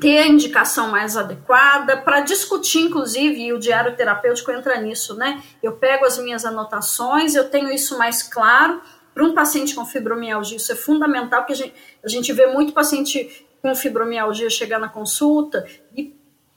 ter 0.02 0.18
a 0.18 0.28
indicação 0.28 0.90
mais 0.90 1.16
adequada, 1.16 1.98
para 1.98 2.22
discutir, 2.22 2.80
inclusive, 2.80 3.42
e 3.42 3.54
o 3.54 3.60
diário 3.60 3.96
terapêutico 3.96 4.52
entra 4.52 4.80
nisso, 4.82 5.16
né? 5.16 5.42
Eu 5.64 5.74
pego 5.74 6.06
as 6.06 6.18
minhas 6.18 6.44
anotações, 6.46 7.36
eu 7.36 7.50
tenho 7.50 7.72
isso 7.72 7.98
mais 7.98 8.22
claro. 8.22 8.82
Para 9.14 9.24
um 9.24 9.34
paciente 9.34 9.74
com 9.74 9.86
fibromialgia, 9.86 10.58
isso 10.58 10.72
é 10.74 10.76
fundamental, 10.76 11.42
porque 11.42 11.54
a 11.54 11.56
gente, 11.56 11.74
a 12.04 12.10
gente 12.10 12.34
vê 12.34 12.48
muito 12.48 12.74
paciente 12.74 13.48
com 13.62 13.74
fibromialgia 13.74 14.50
chegar 14.50 14.78
na 14.78 14.90
consulta 14.90 15.66
e 15.96 16.15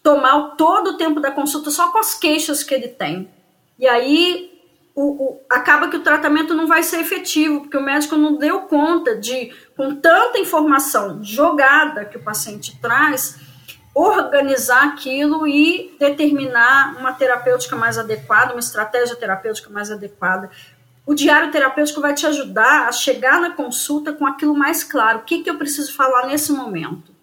tomar 0.08 0.56
todo 0.56 0.92
o 0.92 0.96
tempo 0.96 1.20
da 1.20 1.30
consulta 1.30 1.70
só 1.70 1.92
com 1.92 1.98
as 1.98 2.14
queixas 2.14 2.62
que 2.62 2.72
ele 2.72 2.88
tem. 2.88 3.28
E 3.78 3.86
aí 3.86 4.58
o, 4.94 5.02
o, 5.02 5.40
acaba 5.50 5.88
que 5.88 5.98
o 5.98 6.02
tratamento 6.02 6.54
não 6.54 6.66
vai 6.66 6.82
ser 6.82 7.00
efetivo, 7.00 7.60
porque 7.60 7.76
o 7.76 7.82
médico 7.82 8.16
não 8.16 8.38
deu 8.38 8.62
conta 8.62 9.14
de, 9.14 9.52
com 9.76 9.94
tanta 9.96 10.38
informação 10.38 11.22
jogada 11.22 12.06
que 12.06 12.16
o 12.16 12.22
paciente 12.22 12.80
traz, 12.80 13.38
organizar 13.94 14.84
aquilo 14.84 15.46
e 15.46 15.94
determinar 16.00 16.96
uma 16.98 17.12
terapêutica 17.12 17.76
mais 17.76 17.98
adequada, 17.98 18.54
uma 18.54 18.60
estratégia 18.60 19.14
terapêutica 19.14 19.68
mais 19.68 19.90
adequada. 19.90 20.50
O 21.04 21.14
diário 21.14 21.50
terapêutico 21.50 22.00
vai 22.00 22.14
te 22.14 22.24
ajudar 22.24 22.88
a 22.88 22.92
chegar 22.92 23.42
na 23.42 23.50
consulta 23.50 24.14
com 24.14 24.26
aquilo 24.26 24.56
mais 24.56 24.82
claro. 24.82 25.18
O 25.18 25.22
que, 25.24 25.42
que 25.42 25.50
eu 25.50 25.58
preciso 25.58 25.94
falar 25.94 26.28
nesse 26.28 26.50
momento? 26.50 27.17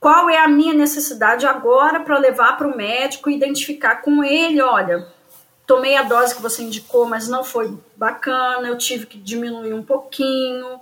Qual 0.00 0.30
é 0.30 0.38
a 0.38 0.48
minha 0.48 0.74
necessidade 0.74 1.44
agora 1.44 2.00
para 2.00 2.18
levar 2.18 2.56
para 2.56 2.68
o 2.68 2.76
médico 2.76 3.28
e 3.28 3.34
identificar 3.34 3.96
com 3.96 4.22
ele, 4.22 4.62
olha, 4.62 5.08
tomei 5.66 5.96
a 5.96 6.02
dose 6.02 6.36
que 6.36 6.42
você 6.42 6.62
indicou, 6.62 7.06
mas 7.06 7.28
não 7.28 7.42
foi 7.42 7.76
bacana, 7.96 8.68
eu 8.68 8.78
tive 8.78 9.06
que 9.06 9.18
diminuir 9.18 9.74
um 9.74 9.82
pouquinho. 9.82 10.80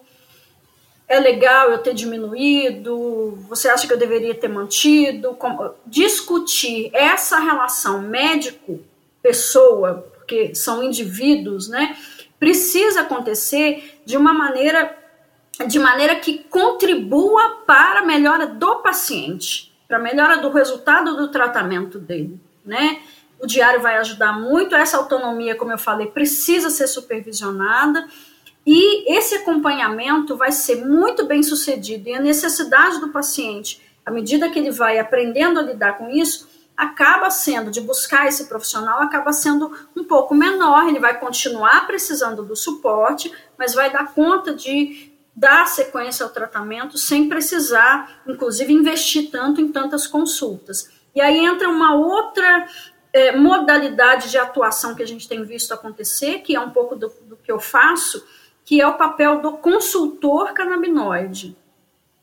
É 1.09 1.19
legal 1.19 1.71
eu 1.71 1.79
ter 1.79 1.95
diminuído? 1.95 3.39
Você 3.49 3.69
acha 3.69 3.87
que 3.87 3.93
eu 3.93 3.99
deveria 3.99 4.35
ter 4.35 4.49
mantido? 4.49 5.39
Discutir 5.87 6.91
essa 6.93 7.39
relação 7.39 8.03
médico-pessoa, 8.03 10.07
porque 10.14 10.55
são 10.55 10.83
indivíduos, 10.83 11.69
né? 11.69 11.97
Precisa 12.39 13.01
acontecer 13.01 14.03
de 14.05 14.17
uma 14.17 14.35
maneira 14.35 14.95
de 15.65 15.79
maneira 15.79 16.17
que 16.17 16.39
contribua 16.51 17.63
para 17.67 18.01
a 18.01 18.05
melhora 18.05 18.47
do 18.47 18.77
paciente, 18.77 19.73
para 19.89 19.97
a 19.97 20.01
melhora 20.01 20.39
do 20.39 20.51
resultado 20.51 21.17
do 21.17 21.29
tratamento 21.29 21.99
dele, 21.99 22.39
né? 22.65 23.01
O 23.39 23.47
diário 23.47 23.81
vai 23.81 23.97
ajudar 23.99 24.33
muito. 24.33 24.75
Essa 24.75 24.97
autonomia, 24.97 25.55
como 25.55 25.73
eu 25.73 25.79
falei, 25.79 26.07
precisa 26.07 26.71
ser 26.71 26.87
supervisionada. 26.87 28.07
E 28.67 29.15
esse 29.15 29.37
acompanhamento 29.37 30.37
vai 30.37 30.51
ser 30.51 30.85
muito 30.85 31.27
bem 31.27 31.43
sucedido. 31.43 32.09
E 32.09 32.15
a 32.15 32.21
necessidade 32.21 32.99
do 32.99 33.11
paciente, 33.11 33.81
à 34.05 34.11
medida 34.11 34.49
que 34.49 34.59
ele 34.59 34.71
vai 34.71 34.99
aprendendo 34.99 35.61
a 35.61 35.63
lidar 35.63 35.99
com 35.99 36.09
isso, 36.09 36.49
acaba 36.77 37.31
sendo, 37.31 37.71
de 37.71 37.81
buscar 37.81 38.27
esse 38.27 38.47
profissional, 38.47 39.01
acaba 39.01 39.33
sendo 39.33 39.71
um 39.95 40.05
pouco 40.05 40.35
menor. 40.35 40.89
Ele 40.89 40.99
vai 40.99 41.19
continuar 41.19 41.87
precisando 41.87 42.43
do 42.43 42.57
suporte, 42.57 43.33
mas 43.59 43.75
vai 43.75 43.91
dar 43.91 44.13
conta 44.13 44.55
de 44.55 45.13
dar 45.37 45.68
sequência 45.68 46.24
ao 46.24 46.30
tratamento 46.30 46.97
sem 46.97 47.28
precisar, 47.28 48.22
inclusive, 48.26 48.72
investir 48.72 49.30
tanto 49.30 49.61
em 49.61 49.68
tantas 49.68 50.07
consultas. 50.07 50.91
E 51.14 51.20
aí 51.20 51.45
entra 51.45 51.68
uma 51.68 51.95
outra 51.95 52.66
é, 53.12 53.37
modalidade 53.37 54.30
de 54.30 54.39
atuação 54.39 54.95
que 54.95 55.03
a 55.03 55.07
gente 55.07 55.28
tem 55.28 55.45
visto 55.45 55.72
acontecer, 55.72 56.41
que 56.41 56.57
é 56.57 56.61
um 56.61 56.70
pouco 56.70 56.97
do, 56.97 57.12
do, 57.22 57.37
que 57.37 57.53
eu 57.53 57.61
faço, 57.61 58.26
que 58.64 58.80
é 58.80 58.87
o 58.87 58.95
papel 58.95 59.41
do 59.41 59.53
consultor 59.59 60.55
canabinoide, 60.55 61.57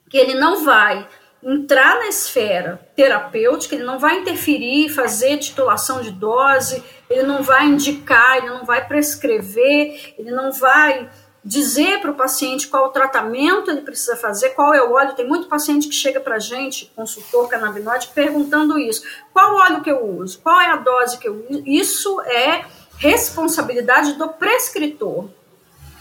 que 0.10 0.18
ele 0.18 0.34
não 0.34 0.64
vai 0.64 1.08
entrar 1.42 1.98
na 1.98 2.08
esfera 2.08 2.80
terapêutica, 2.96 3.76
ele 3.76 3.84
não 3.84 4.00
vai 4.00 4.20
interferir, 4.20 4.90
fazer 4.90 5.38
titulação 5.38 6.02
de 6.02 6.12
dose, 6.12 6.84
ele 7.10 7.24
não 7.24 7.44
vai 7.44 7.66
indicar, 7.66 8.38
ele 8.38 8.50
não 8.50 8.64
vai 8.64 8.88
prescrever, 8.88 10.16
ele 10.18 10.32
não 10.32 10.52
vai 10.52 11.10
dizer 11.44 12.00
para 12.00 12.12
o 12.12 12.16
paciente 12.16 12.68
qual 12.68 12.88
o 12.88 12.92
tratamento 12.92 13.70
ele 13.70 13.82
precisa 13.82 14.16
fazer, 14.16 14.52
qual 14.52 14.74
é 14.74 14.82
o 14.82 14.94
óleo. 14.94 15.14
Tem 15.14 15.28
muito 15.28 15.48
paciente 15.48 15.88
que 15.88 15.96
chega 15.96 16.20
para 16.20 16.36
a 16.36 16.40
gente, 16.40 16.92
consultor 16.96 17.50
canabinoide, 17.50 18.10
perguntando 18.14 18.80
isso: 18.80 19.04
qual 19.34 19.56
óleo 19.56 19.82
que 19.82 19.92
eu 19.92 20.06
uso? 20.06 20.40
Qual 20.40 20.60
é 20.60 20.68
a 20.68 20.78
dose 20.78 21.18
que 21.18 21.28
eu 21.28 21.46
uso? 21.50 21.64
Isso 21.66 22.22
é 22.22 22.66
responsabilidade 22.98 24.14
do 24.14 24.30
prescritor. 24.30 25.30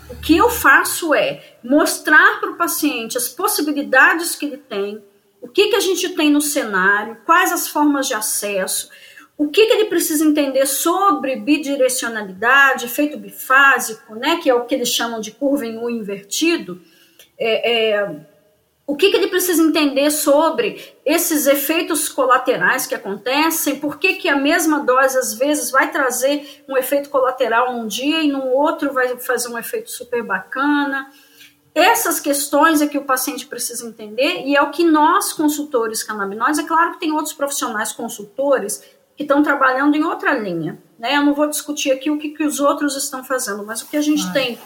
O 0.09 0.17
que 0.17 0.37
eu 0.37 0.51
faço 0.51 1.15
é 1.15 1.57
mostrar 1.65 2.39
para 2.39 2.51
o 2.51 2.57
paciente 2.57 3.17
as 3.17 3.29
possibilidades 3.29 4.37
que 4.37 4.45
ele 4.45 4.59
tem, 4.59 5.03
o 5.41 5.49
que, 5.49 5.69
que 5.69 5.77
a 5.77 5.81
gente 5.81 6.11
tem 6.11 6.31
no 6.31 6.41
cenário, 6.41 7.17
quais 7.25 7.51
as 7.51 7.67
formas 7.67 8.07
de 8.07 8.15
acesso, 8.15 8.91
o 9.37 9.49
que, 9.49 9.67
que 9.67 9.73
ele 9.73 9.85
precisa 9.87 10.25
entender 10.25 10.67
sobre 10.67 11.37
bidirecionalidade, 11.37 12.85
efeito 12.85 13.19
bifásico, 13.19 14.15
né, 14.15 14.39
que 14.43 14.49
é 14.49 14.55
o 14.55 14.65
que 14.65 14.75
eles 14.75 14.89
chamam 14.89 15.21
de 15.21 15.33
curva 15.33 15.67
em 15.67 15.79
U 15.79 15.91
invertido, 15.91 16.81
é, 17.39 18.01
é, 18.01 18.17
o 18.87 18.97
que, 18.97 19.11
que 19.11 19.17
ele 19.17 19.29
precisa 19.29 19.63
entender 19.63 20.11
sobre 20.11 20.95
esses 21.05 21.47
efeitos 21.47 22.09
colaterais 22.09 22.87
que 22.87 22.95
acontecem, 22.95 23.79
por 23.79 23.99
que, 23.99 24.15
que 24.15 24.29
a 24.29 24.37
mesma 24.37 24.81
dose 24.81 25.17
às 25.17 25.35
vezes 25.35 25.71
vai 25.71 25.91
trazer 25.91 26.63
um 26.69 26.77
efeito 26.77 27.09
colateral 27.09 27.73
um 27.73 27.87
dia 27.87 28.23
e 28.23 28.29
no 28.29 28.45
outro 28.49 28.93
vai 28.93 29.17
fazer 29.19 29.49
um 29.49 29.59
efeito 29.59 29.91
super 29.91 30.23
bacana. 30.23 31.11
Essas 31.75 32.21
questões 32.21 32.83
é 32.83 32.87
que 32.87 32.99
o 32.99 33.05
paciente 33.05 33.47
precisa 33.47 33.87
entender 33.87 34.43
e 34.45 34.55
é 34.55 34.61
o 34.61 34.71
que 34.71 34.85
nós, 34.85 35.33
consultores 35.33 36.03
canabinoides, 36.03 36.59
é 36.59 36.65
claro 36.65 36.93
que 36.93 37.01
tem 37.01 37.13
outros 37.13 37.33
profissionais 37.33 37.93
consultores 37.93 38.85
que 39.17 39.23
estão 39.23 39.43
trabalhando 39.43 39.97
em 39.97 40.05
outra 40.05 40.35
linha. 40.35 40.83
Né? 40.99 41.17
Eu 41.17 41.23
não 41.23 41.35
vou 41.35 41.49
discutir 41.49 41.93
aqui 41.93 42.11
o 42.11 42.19
que, 42.19 42.31
que 42.31 42.45
os 42.45 42.61
outros 42.61 42.97
estão 42.97 43.25
fazendo, 43.25 43.65
mas 43.65 43.83
o 43.83 43.89
que 43.89 43.97
a 43.97 44.01
gente 44.01 44.25
ah. 44.29 44.33
tem 44.33 44.59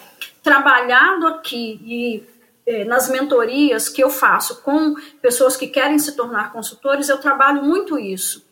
trabalhado 0.42 1.26
aqui 1.26 1.80
e 1.84 2.24
eh, 2.66 2.84
nas 2.84 3.08
mentorias 3.08 3.88
que 3.88 4.02
eu 4.02 4.10
faço 4.10 4.62
com 4.62 4.94
pessoas 5.20 5.56
que 5.56 5.66
querem 5.66 5.98
se 5.98 6.14
tornar 6.14 6.52
consultores, 6.52 7.08
eu 7.08 7.18
trabalho 7.18 7.62
muito 7.62 7.98
isso. 7.98 8.46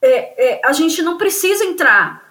É, 0.00 0.54
é, 0.54 0.60
a 0.64 0.72
gente 0.72 1.02
não 1.02 1.18
precisa 1.18 1.64
entrar 1.64 2.24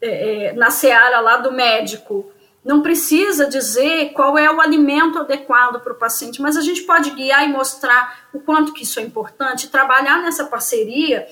é, 0.00 0.52
na 0.52 0.70
seara 0.70 1.20
lá 1.20 1.38
do 1.38 1.50
médico 1.50 2.32
não 2.68 2.82
precisa 2.82 3.46
dizer 3.46 4.12
qual 4.12 4.36
é 4.36 4.54
o 4.54 4.60
alimento 4.60 5.18
adequado 5.18 5.80
para 5.80 5.92
o 5.92 5.96
paciente, 5.96 6.42
mas 6.42 6.54
a 6.54 6.60
gente 6.60 6.82
pode 6.82 7.10
guiar 7.12 7.48
e 7.48 7.52
mostrar 7.52 8.28
o 8.30 8.40
quanto 8.40 8.74
que 8.74 8.82
isso 8.82 9.00
é 9.00 9.02
importante. 9.02 9.70
Trabalhar 9.70 10.20
nessa 10.20 10.44
parceria 10.44 11.26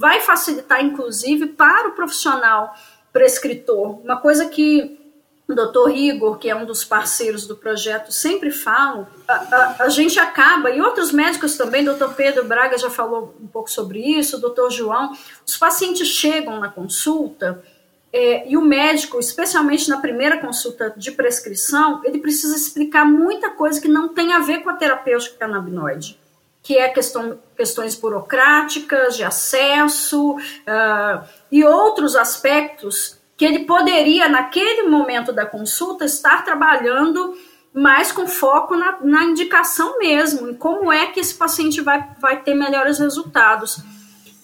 vai 0.00 0.22
facilitar, 0.22 0.82
inclusive, 0.82 1.48
para 1.48 1.88
o 1.88 1.92
profissional 1.92 2.74
prescritor. 3.12 4.00
Uma 4.02 4.16
coisa 4.16 4.48
que 4.48 4.98
o 5.46 5.54
doutor 5.54 5.90
Igor, 5.90 6.38
que 6.38 6.48
é 6.48 6.56
um 6.56 6.64
dos 6.64 6.82
parceiros 6.82 7.46
do 7.46 7.54
projeto, 7.54 8.10
sempre 8.10 8.50
fala, 8.50 9.10
a, 9.28 9.34
a, 9.34 9.76
a 9.80 9.88
gente 9.90 10.18
acaba, 10.18 10.70
e 10.70 10.80
outros 10.80 11.12
médicos 11.12 11.54
também, 11.54 11.84
doutor 11.84 12.14
Pedro 12.14 12.46
Braga 12.46 12.78
já 12.78 12.88
falou 12.88 13.36
um 13.38 13.46
pouco 13.46 13.70
sobre 13.70 13.98
isso, 13.98 14.40
doutor 14.40 14.70
João, 14.70 15.14
os 15.46 15.58
pacientes 15.58 16.08
chegam 16.08 16.58
na 16.58 16.70
consulta 16.70 17.62
é, 18.10 18.48
e 18.48 18.56
o 18.56 18.62
médico, 18.62 19.20
especialmente 19.20 19.86
na 19.90 19.98
primeira 19.98 20.38
consulta 20.38 20.94
de 20.96 21.12
prescrição, 21.12 22.00
ele 22.06 22.20
precisa 22.20 22.56
explicar 22.56 23.04
muita 23.04 23.50
coisa 23.50 23.78
que 23.78 23.88
não 23.88 24.14
tem 24.14 24.32
a 24.32 24.38
ver 24.38 24.62
com 24.62 24.70
a 24.70 24.74
terapêutica 24.74 25.36
canabinoide 25.36 26.18
que 26.62 26.76
é 26.76 26.88
questão, 26.88 27.38
questões 27.56 27.94
burocráticas, 27.94 29.16
de 29.16 29.24
acesso 29.24 30.32
uh, 30.32 31.24
e 31.50 31.64
outros 31.64 32.16
aspectos 32.16 33.18
que 33.36 33.44
ele 33.44 33.60
poderia, 33.60 34.28
naquele 34.28 34.82
momento 34.82 35.32
da 35.32 35.46
consulta, 35.46 36.04
estar 36.04 36.44
trabalhando 36.44 37.34
mais 37.72 38.12
com 38.12 38.26
foco 38.26 38.76
na, 38.76 38.98
na 39.00 39.24
indicação 39.24 39.98
mesmo, 39.98 40.50
em 40.50 40.54
como 40.54 40.92
é 40.92 41.06
que 41.06 41.20
esse 41.20 41.34
paciente 41.34 41.80
vai, 41.80 42.06
vai 42.20 42.42
ter 42.42 42.54
melhores 42.54 42.98
resultados. 42.98 43.78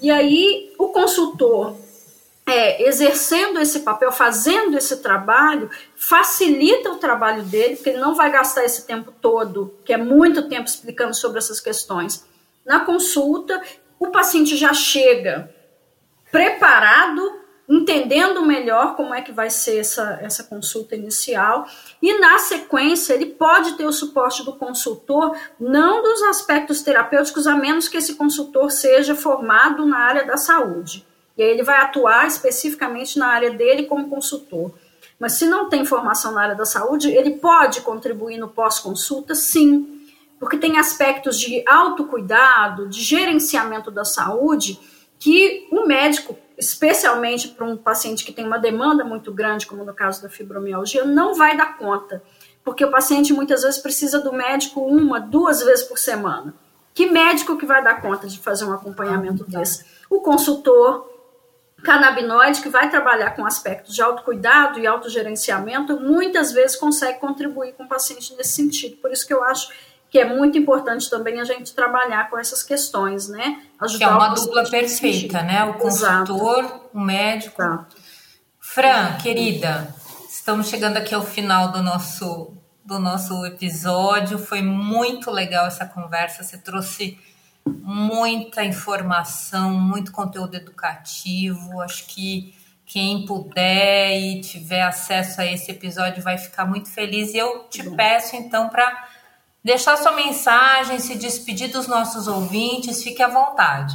E 0.01 0.11
aí, 0.11 0.73
o 0.79 0.89
consultor 0.89 1.77
é, 2.47 2.89
exercendo 2.89 3.59
esse 3.59 3.81
papel, 3.81 4.13
fazendo 4.13 4.79
esse 4.79 4.99
trabalho, 4.99 5.69
facilita 5.97 6.93
o 6.93 6.99
trabalho 6.99 7.43
dele, 7.43 7.75
porque 7.75 7.91
ele 7.91 7.99
não 7.99 8.15
vai 8.15 8.31
gastar 8.31 8.65
esse 8.65 8.87
tempo 8.87 9.13
todo, 9.21 9.75
que 9.85 9.93
é 9.93 9.97
muito 9.97 10.49
tempo 10.49 10.69
explicando 10.69 11.15
sobre 11.15 11.39
essas 11.39 11.61
questões. 11.61 12.25
Na 12.65 12.81
consulta, 12.81 13.61
o 13.99 14.09
paciente 14.09 14.57
já 14.57 14.73
chega 14.73 15.53
preparado, 16.31 17.41
entendendo 17.69 18.47
melhor 18.47 18.95
como 18.95 19.13
é 19.13 19.23
que 19.23 19.33
vai 19.33 19.51
ser 19.51 19.79
essa, 19.81 20.21
essa 20.23 20.45
consulta 20.45 20.95
inicial, 20.95 21.67
e 22.01 22.17
na 22.21 22.39
sequência 22.39 23.15
ele 23.15 23.27
pode 23.27 23.73
ter 23.73 23.87
o 23.87 23.93
suporte 23.93 24.45
do 24.45 24.53
consultor, 24.53 25.37
não 25.59 26.01
dos 26.01 26.23
aspectos 26.23 26.81
terapêuticos, 26.81 27.49
a 27.49 27.57
menos 27.57 27.89
que 27.89 27.97
esse 27.97 28.15
consultor 28.15 28.71
seja 28.71 29.17
formado 29.17 29.85
na 29.85 29.99
área 29.99 30.25
da 30.25 30.37
saúde. 30.37 31.05
E 31.37 31.43
aí 31.43 31.51
ele 31.51 31.63
vai 31.63 31.81
atuar 31.81 32.27
especificamente 32.27 33.19
na 33.19 33.29
área 33.29 33.51
dele 33.51 33.85
como 33.85 34.09
consultor. 34.09 34.73
Mas 35.19 35.33
se 35.33 35.47
não 35.47 35.69
tem 35.69 35.85
formação 35.85 36.33
na 36.33 36.43
área 36.43 36.55
da 36.55 36.65
saúde, 36.65 37.11
ele 37.11 37.33
pode 37.33 37.81
contribuir 37.81 38.39
no 38.39 38.49
pós-consulta, 38.49 39.35
sim, 39.35 40.07
porque 40.39 40.59
tem 40.59 40.79
aspectos 40.79 41.39
de 41.39 41.63
autocuidado, 41.67 42.89
de 42.89 43.03
gerenciamento 43.03 43.91
da 43.91 44.05
saúde, 44.05 44.79
que 45.19 45.67
o 45.71 45.87
médico, 45.87 46.37
especialmente 46.59 47.49
para 47.49 47.65
um 47.65 47.77
paciente 47.77 48.25
que 48.25 48.33
tem 48.33 48.47
uma 48.47 48.59
demanda 48.59 49.05
muito 49.05 49.33
grande, 49.33 49.67
como 49.67 49.85
no 49.85 49.95
caso 49.95 50.23
da 50.23 50.29
fibromialgia, 50.29 51.05
não 51.05 51.35
vai 51.35 51.57
dar 51.57 51.79
conta, 51.79 52.23
porque 52.63 52.85
o 52.85 52.91
paciente 52.91 53.33
muitas 53.33 53.63
vezes 53.63 53.79
precisa 53.81 54.21
do 54.21 54.33
médico 54.33 54.81
uma, 54.81 55.19
duas 55.19 55.63
vezes 55.63 55.85
por 55.85 55.99
semana. 55.99 56.55
Que 56.93 57.07
médico 57.07 57.57
que 57.57 57.67
vai 57.67 57.83
dar 57.83 58.01
conta 58.01 58.27
de 58.27 58.39
fazer 58.39 58.65
um 58.65 58.73
acompanhamento 58.73 59.45
ah, 59.47 59.59
desse? 59.59 59.85
O 60.11 60.21
consultor, 60.21 61.16
canabinoide, 61.87 62.61
que 62.61 62.69
vai 62.69 62.91
trabalhar 62.91 63.31
com 63.31 63.47
aspectos 63.47 63.95
de 63.95 64.03
autocuidado 64.03 64.81
e 64.81 64.87
autogerenciamento, 64.87 65.99
muitas 66.01 66.53
vezes 66.53 66.77
consegue 66.77 67.21
contribuir 67.21 67.75
com 67.75 67.85
o 67.85 67.89
paciente 67.89 68.35
nesse 68.37 68.55
sentido. 68.55 68.97
Por 68.97 69.13
isso 69.13 69.25
que 69.25 69.33
eu 69.33 69.45
acho 69.45 69.71
que 70.11 70.19
é 70.19 70.25
muito 70.25 70.59
importante 70.59 71.09
também 71.09 71.41
a 71.41 71.45
gente 71.45 71.73
trabalhar 71.75 72.29
com 72.29 72.39
essas 72.39 72.63
questões, 72.63 73.29
né? 73.29 73.63
Ajudar 73.81 73.99
que 73.99 74.05
é 74.05 74.15
uma 74.15 74.29
dupla 74.29 74.69
perfeita, 74.69 75.43
né? 75.43 75.65
O 75.65 75.75
consultor, 75.75 76.59
Exato. 76.59 76.91
o 76.93 77.01
médico. 77.01 77.63
Exato. 77.63 77.97
Fran, 78.59 79.17
querida, 79.23 79.95
estamos 80.29 80.69
chegando 80.69 80.97
aqui 80.97 81.15
ao 81.15 81.23
final 81.23 81.71
do 81.71 81.83
nosso 81.83 82.53
do 82.85 82.99
nosso 82.99 83.45
episódio. 83.45 84.39
Foi 84.39 84.63
muito 84.63 85.31
legal 85.31 85.67
essa 85.67 85.85
conversa. 85.87 86.43
Você 86.43 86.59
trouxe 86.59 87.19
muita 87.67 88.65
informação, 88.65 89.73
muito 89.73 90.13
conteúdo 90.13 90.55
educativo. 90.55 91.81
Acho 91.81 92.07
que 92.07 92.55
quem 92.85 93.27
puder 93.27 94.19
e 94.19 94.41
tiver 94.41 94.83
acesso 94.83 95.41
a 95.41 95.47
esse 95.47 95.71
episódio 95.71 96.23
vai 96.23 96.39
ficar 96.39 96.65
muito 96.65 96.91
feliz. 96.91 97.35
E 97.35 97.39
eu 97.39 97.65
te 97.69 97.83
peço 97.91 98.37
então 98.37 98.69
para 98.69 99.09
deixar 99.63 99.97
sua 99.97 100.13
mensagem, 100.13 101.01
se 101.01 101.17
despedir 101.17 101.69
dos 101.71 101.89
nossos 101.89 102.29
ouvintes, 102.29 103.03
fique 103.03 103.23
à 103.23 103.29
vontade. 103.29 103.95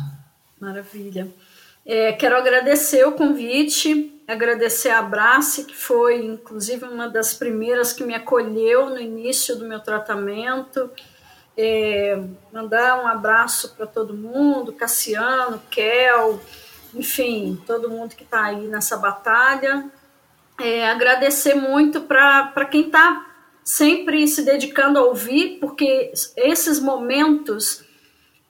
Maravilha. 0.59 1.27
É, 1.85 2.11
quero 2.13 2.37
agradecer 2.37 3.07
o 3.07 3.13
convite, 3.13 4.21
agradecer 4.27 4.89
a 4.89 4.99
Abrace, 4.99 5.63
que 5.63 5.75
foi 5.75 6.23
inclusive 6.23 6.85
uma 6.85 7.09
das 7.09 7.33
primeiras 7.33 7.91
que 7.91 8.03
me 8.03 8.13
acolheu 8.13 8.89
no 8.89 8.99
início 8.99 9.55
do 9.55 9.65
meu 9.65 9.79
tratamento 9.79 10.91
é, 11.61 12.23
mandar 12.51 13.03
um 13.03 13.07
abraço 13.07 13.75
para 13.75 13.85
todo 13.85 14.13
mundo, 14.13 14.73
Cassiano, 14.73 15.61
Kel, 15.69 16.41
enfim, 16.93 17.61
todo 17.67 17.89
mundo 17.89 18.15
que 18.15 18.23
está 18.23 18.45
aí 18.45 18.67
nessa 18.67 18.97
batalha. 18.97 19.89
É, 20.59 20.89
agradecer 20.89 21.53
muito 21.53 22.01
para 22.01 22.65
quem 22.69 22.87
está 22.87 23.27
sempre 23.63 24.27
se 24.27 24.43
dedicando 24.43 24.99
a 24.99 25.03
ouvir, 25.03 25.59
porque 25.59 26.11
esses 26.35 26.79
momentos 26.79 27.83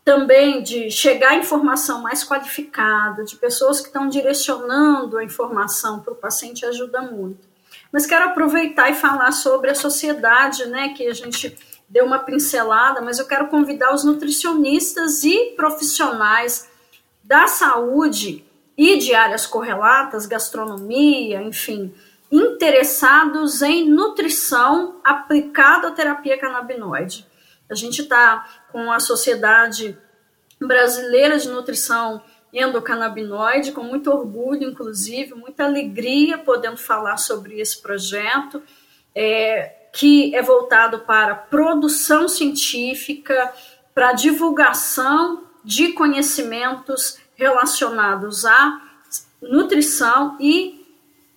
também 0.04 0.64
de 0.64 0.90
chegar 0.90 1.32
a 1.32 1.38
informação 1.38 2.02
mais 2.02 2.24
qualificada, 2.24 3.24
de 3.24 3.36
pessoas 3.36 3.82
que 3.82 3.88
estão 3.88 4.10
direcionando 4.10 5.18
a 5.18 5.24
informação 5.24 6.00
para 6.00 6.14
o 6.14 6.16
paciente, 6.16 6.66
ajuda 6.66 7.02
muito. 7.02 7.48
Mas 7.92 8.06
quero 8.06 8.26
aproveitar 8.26 8.90
e 8.90 8.96
falar 8.96 9.32
sobre 9.32 9.70
a 9.70 9.76
sociedade, 9.76 10.66
né, 10.66 10.90
que 10.90 11.08
a 11.08 11.14
gente 11.14 11.56
deu 11.92 12.06
uma 12.06 12.20
pincelada, 12.20 13.02
mas 13.02 13.20
eu 13.20 13.28
quero 13.28 13.50
convidar 13.50 13.94
os 13.94 14.06
nutricionistas 14.06 15.24
e 15.26 15.54
profissionais 15.58 16.70
da 17.22 17.48
saúde 17.48 18.46
e 18.78 18.98
de 18.98 19.14
áreas 19.14 19.46
correlatas, 19.46 20.26
gastronomia, 20.26 21.42
enfim, 21.42 21.94
interessados 22.32 23.62
em 23.62 23.90
nutrição 23.90 25.02
aplicada 25.04 25.90
à 25.90 25.92
terapia 25.92 26.40
canabinoide. 26.40 27.28
A 27.70 27.76
gente 27.76 28.04
está 28.04 28.48
com 28.72 28.90
a 28.90 29.00
Sociedade 29.02 29.98
Brasileira 30.60 31.38
de 31.38 31.50
Nutrição 31.50 32.24
Endocannabinoide, 32.54 33.74
com 33.74 33.84
muito 33.84 34.10
orgulho, 34.10 34.64
inclusive, 34.64 35.34
muita 35.34 35.66
alegria 35.66 36.38
podendo 36.38 36.78
falar 36.78 37.18
sobre 37.18 37.60
esse 37.60 37.82
projeto, 37.82 38.64
é, 39.14 39.81
que 39.92 40.34
é 40.36 40.42
voltado 40.42 41.00
para 41.00 41.36
produção 41.36 42.28
científica, 42.28 43.54
para 43.94 44.14
divulgação 44.14 45.44
de 45.64 45.94
conhecimentos 45.94 47.18
relacionados 47.36 48.46
à 48.46 48.82
nutrição 49.42 50.38
e 50.40 50.82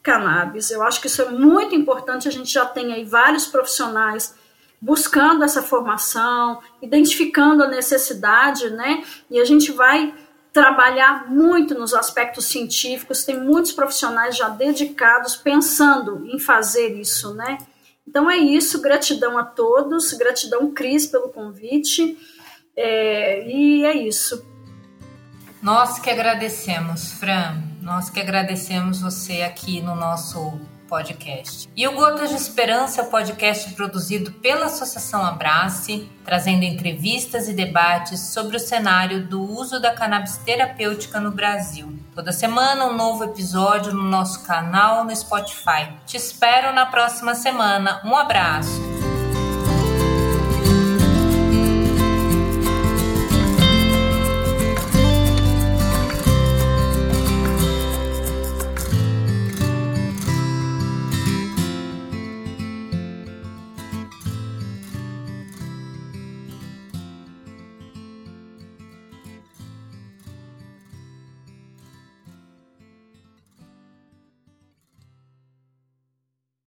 cannabis. 0.02 0.70
Eu 0.70 0.82
acho 0.82 1.00
que 1.00 1.06
isso 1.06 1.22
é 1.22 1.30
muito 1.30 1.74
importante. 1.74 2.28
A 2.28 2.30
gente 2.30 2.52
já 2.52 2.64
tem 2.66 2.92
aí 2.92 3.04
vários 3.04 3.46
profissionais 3.46 4.34
buscando 4.80 5.42
essa 5.42 5.62
formação, 5.62 6.60
identificando 6.82 7.64
a 7.64 7.68
necessidade, 7.68 8.68
né? 8.68 9.02
E 9.30 9.40
a 9.40 9.44
gente 9.44 9.72
vai 9.72 10.14
trabalhar 10.52 11.28
muito 11.28 11.74
nos 11.74 11.94
aspectos 11.94 12.44
científicos. 12.44 13.24
Tem 13.24 13.40
muitos 13.40 13.72
profissionais 13.72 14.36
já 14.36 14.48
dedicados 14.48 15.36
pensando 15.36 16.26
em 16.26 16.38
fazer 16.38 17.00
isso, 17.00 17.34
né? 17.34 17.58
Então 18.06 18.30
é 18.30 18.36
isso. 18.36 18.80
Gratidão 18.80 19.38
a 19.38 19.44
todos. 19.44 20.12
Gratidão, 20.12 20.72
Cris, 20.72 21.06
pelo 21.06 21.28
convite. 21.28 22.18
É, 22.76 23.48
e 23.48 23.84
é 23.84 23.96
isso. 23.96 24.44
Nós 25.62 25.98
que 25.98 26.10
agradecemos, 26.10 27.12
Fran. 27.12 27.62
Nós 27.80 28.10
que 28.10 28.20
agradecemos 28.20 29.00
você 29.00 29.42
aqui 29.42 29.80
no 29.80 29.94
nosso 29.94 30.60
podcast. 30.88 31.68
E 31.76 31.86
o 31.86 31.92
Gotas 31.92 32.30
de 32.30 32.36
Esperança 32.36 33.00
é 33.00 33.04
o 33.04 33.10
podcast 33.10 33.72
produzido 33.74 34.32
pela 34.32 34.66
Associação 34.66 35.24
Abrace, 35.24 36.08
trazendo 36.24 36.64
entrevistas 36.64 37.48
e 37.48 37.52
debates 37.52 38.20
sobre 38.20 38.56
o 38.56 38.60
cenário 38.60 39.26
do 39.26 39.42
uso 39.42 39.80
da 39.80 39.92
cannabis 39.92 40.36
terapêutica 40.38 41.20
no 41.20 41.30
Brasil. 41.30 41.98
Toda 42.14 42.32
semana 42.32 42.86
um 42.86 42.96
novo 42.96 43.24
episódio 43.24 43.92
no 43.92 44.04
nosso 44.04 44.44
canal 44.46 45.04
no 45.04 45.14
Spotify. 45.14 45.92
Te 46.06 46.16
espero 46.16 46.72
na 46.72 46.86
próxima 46.86 47.34
semana. 47.34 48.00
Um 48.04 48.16
abraço. 48.16 49.03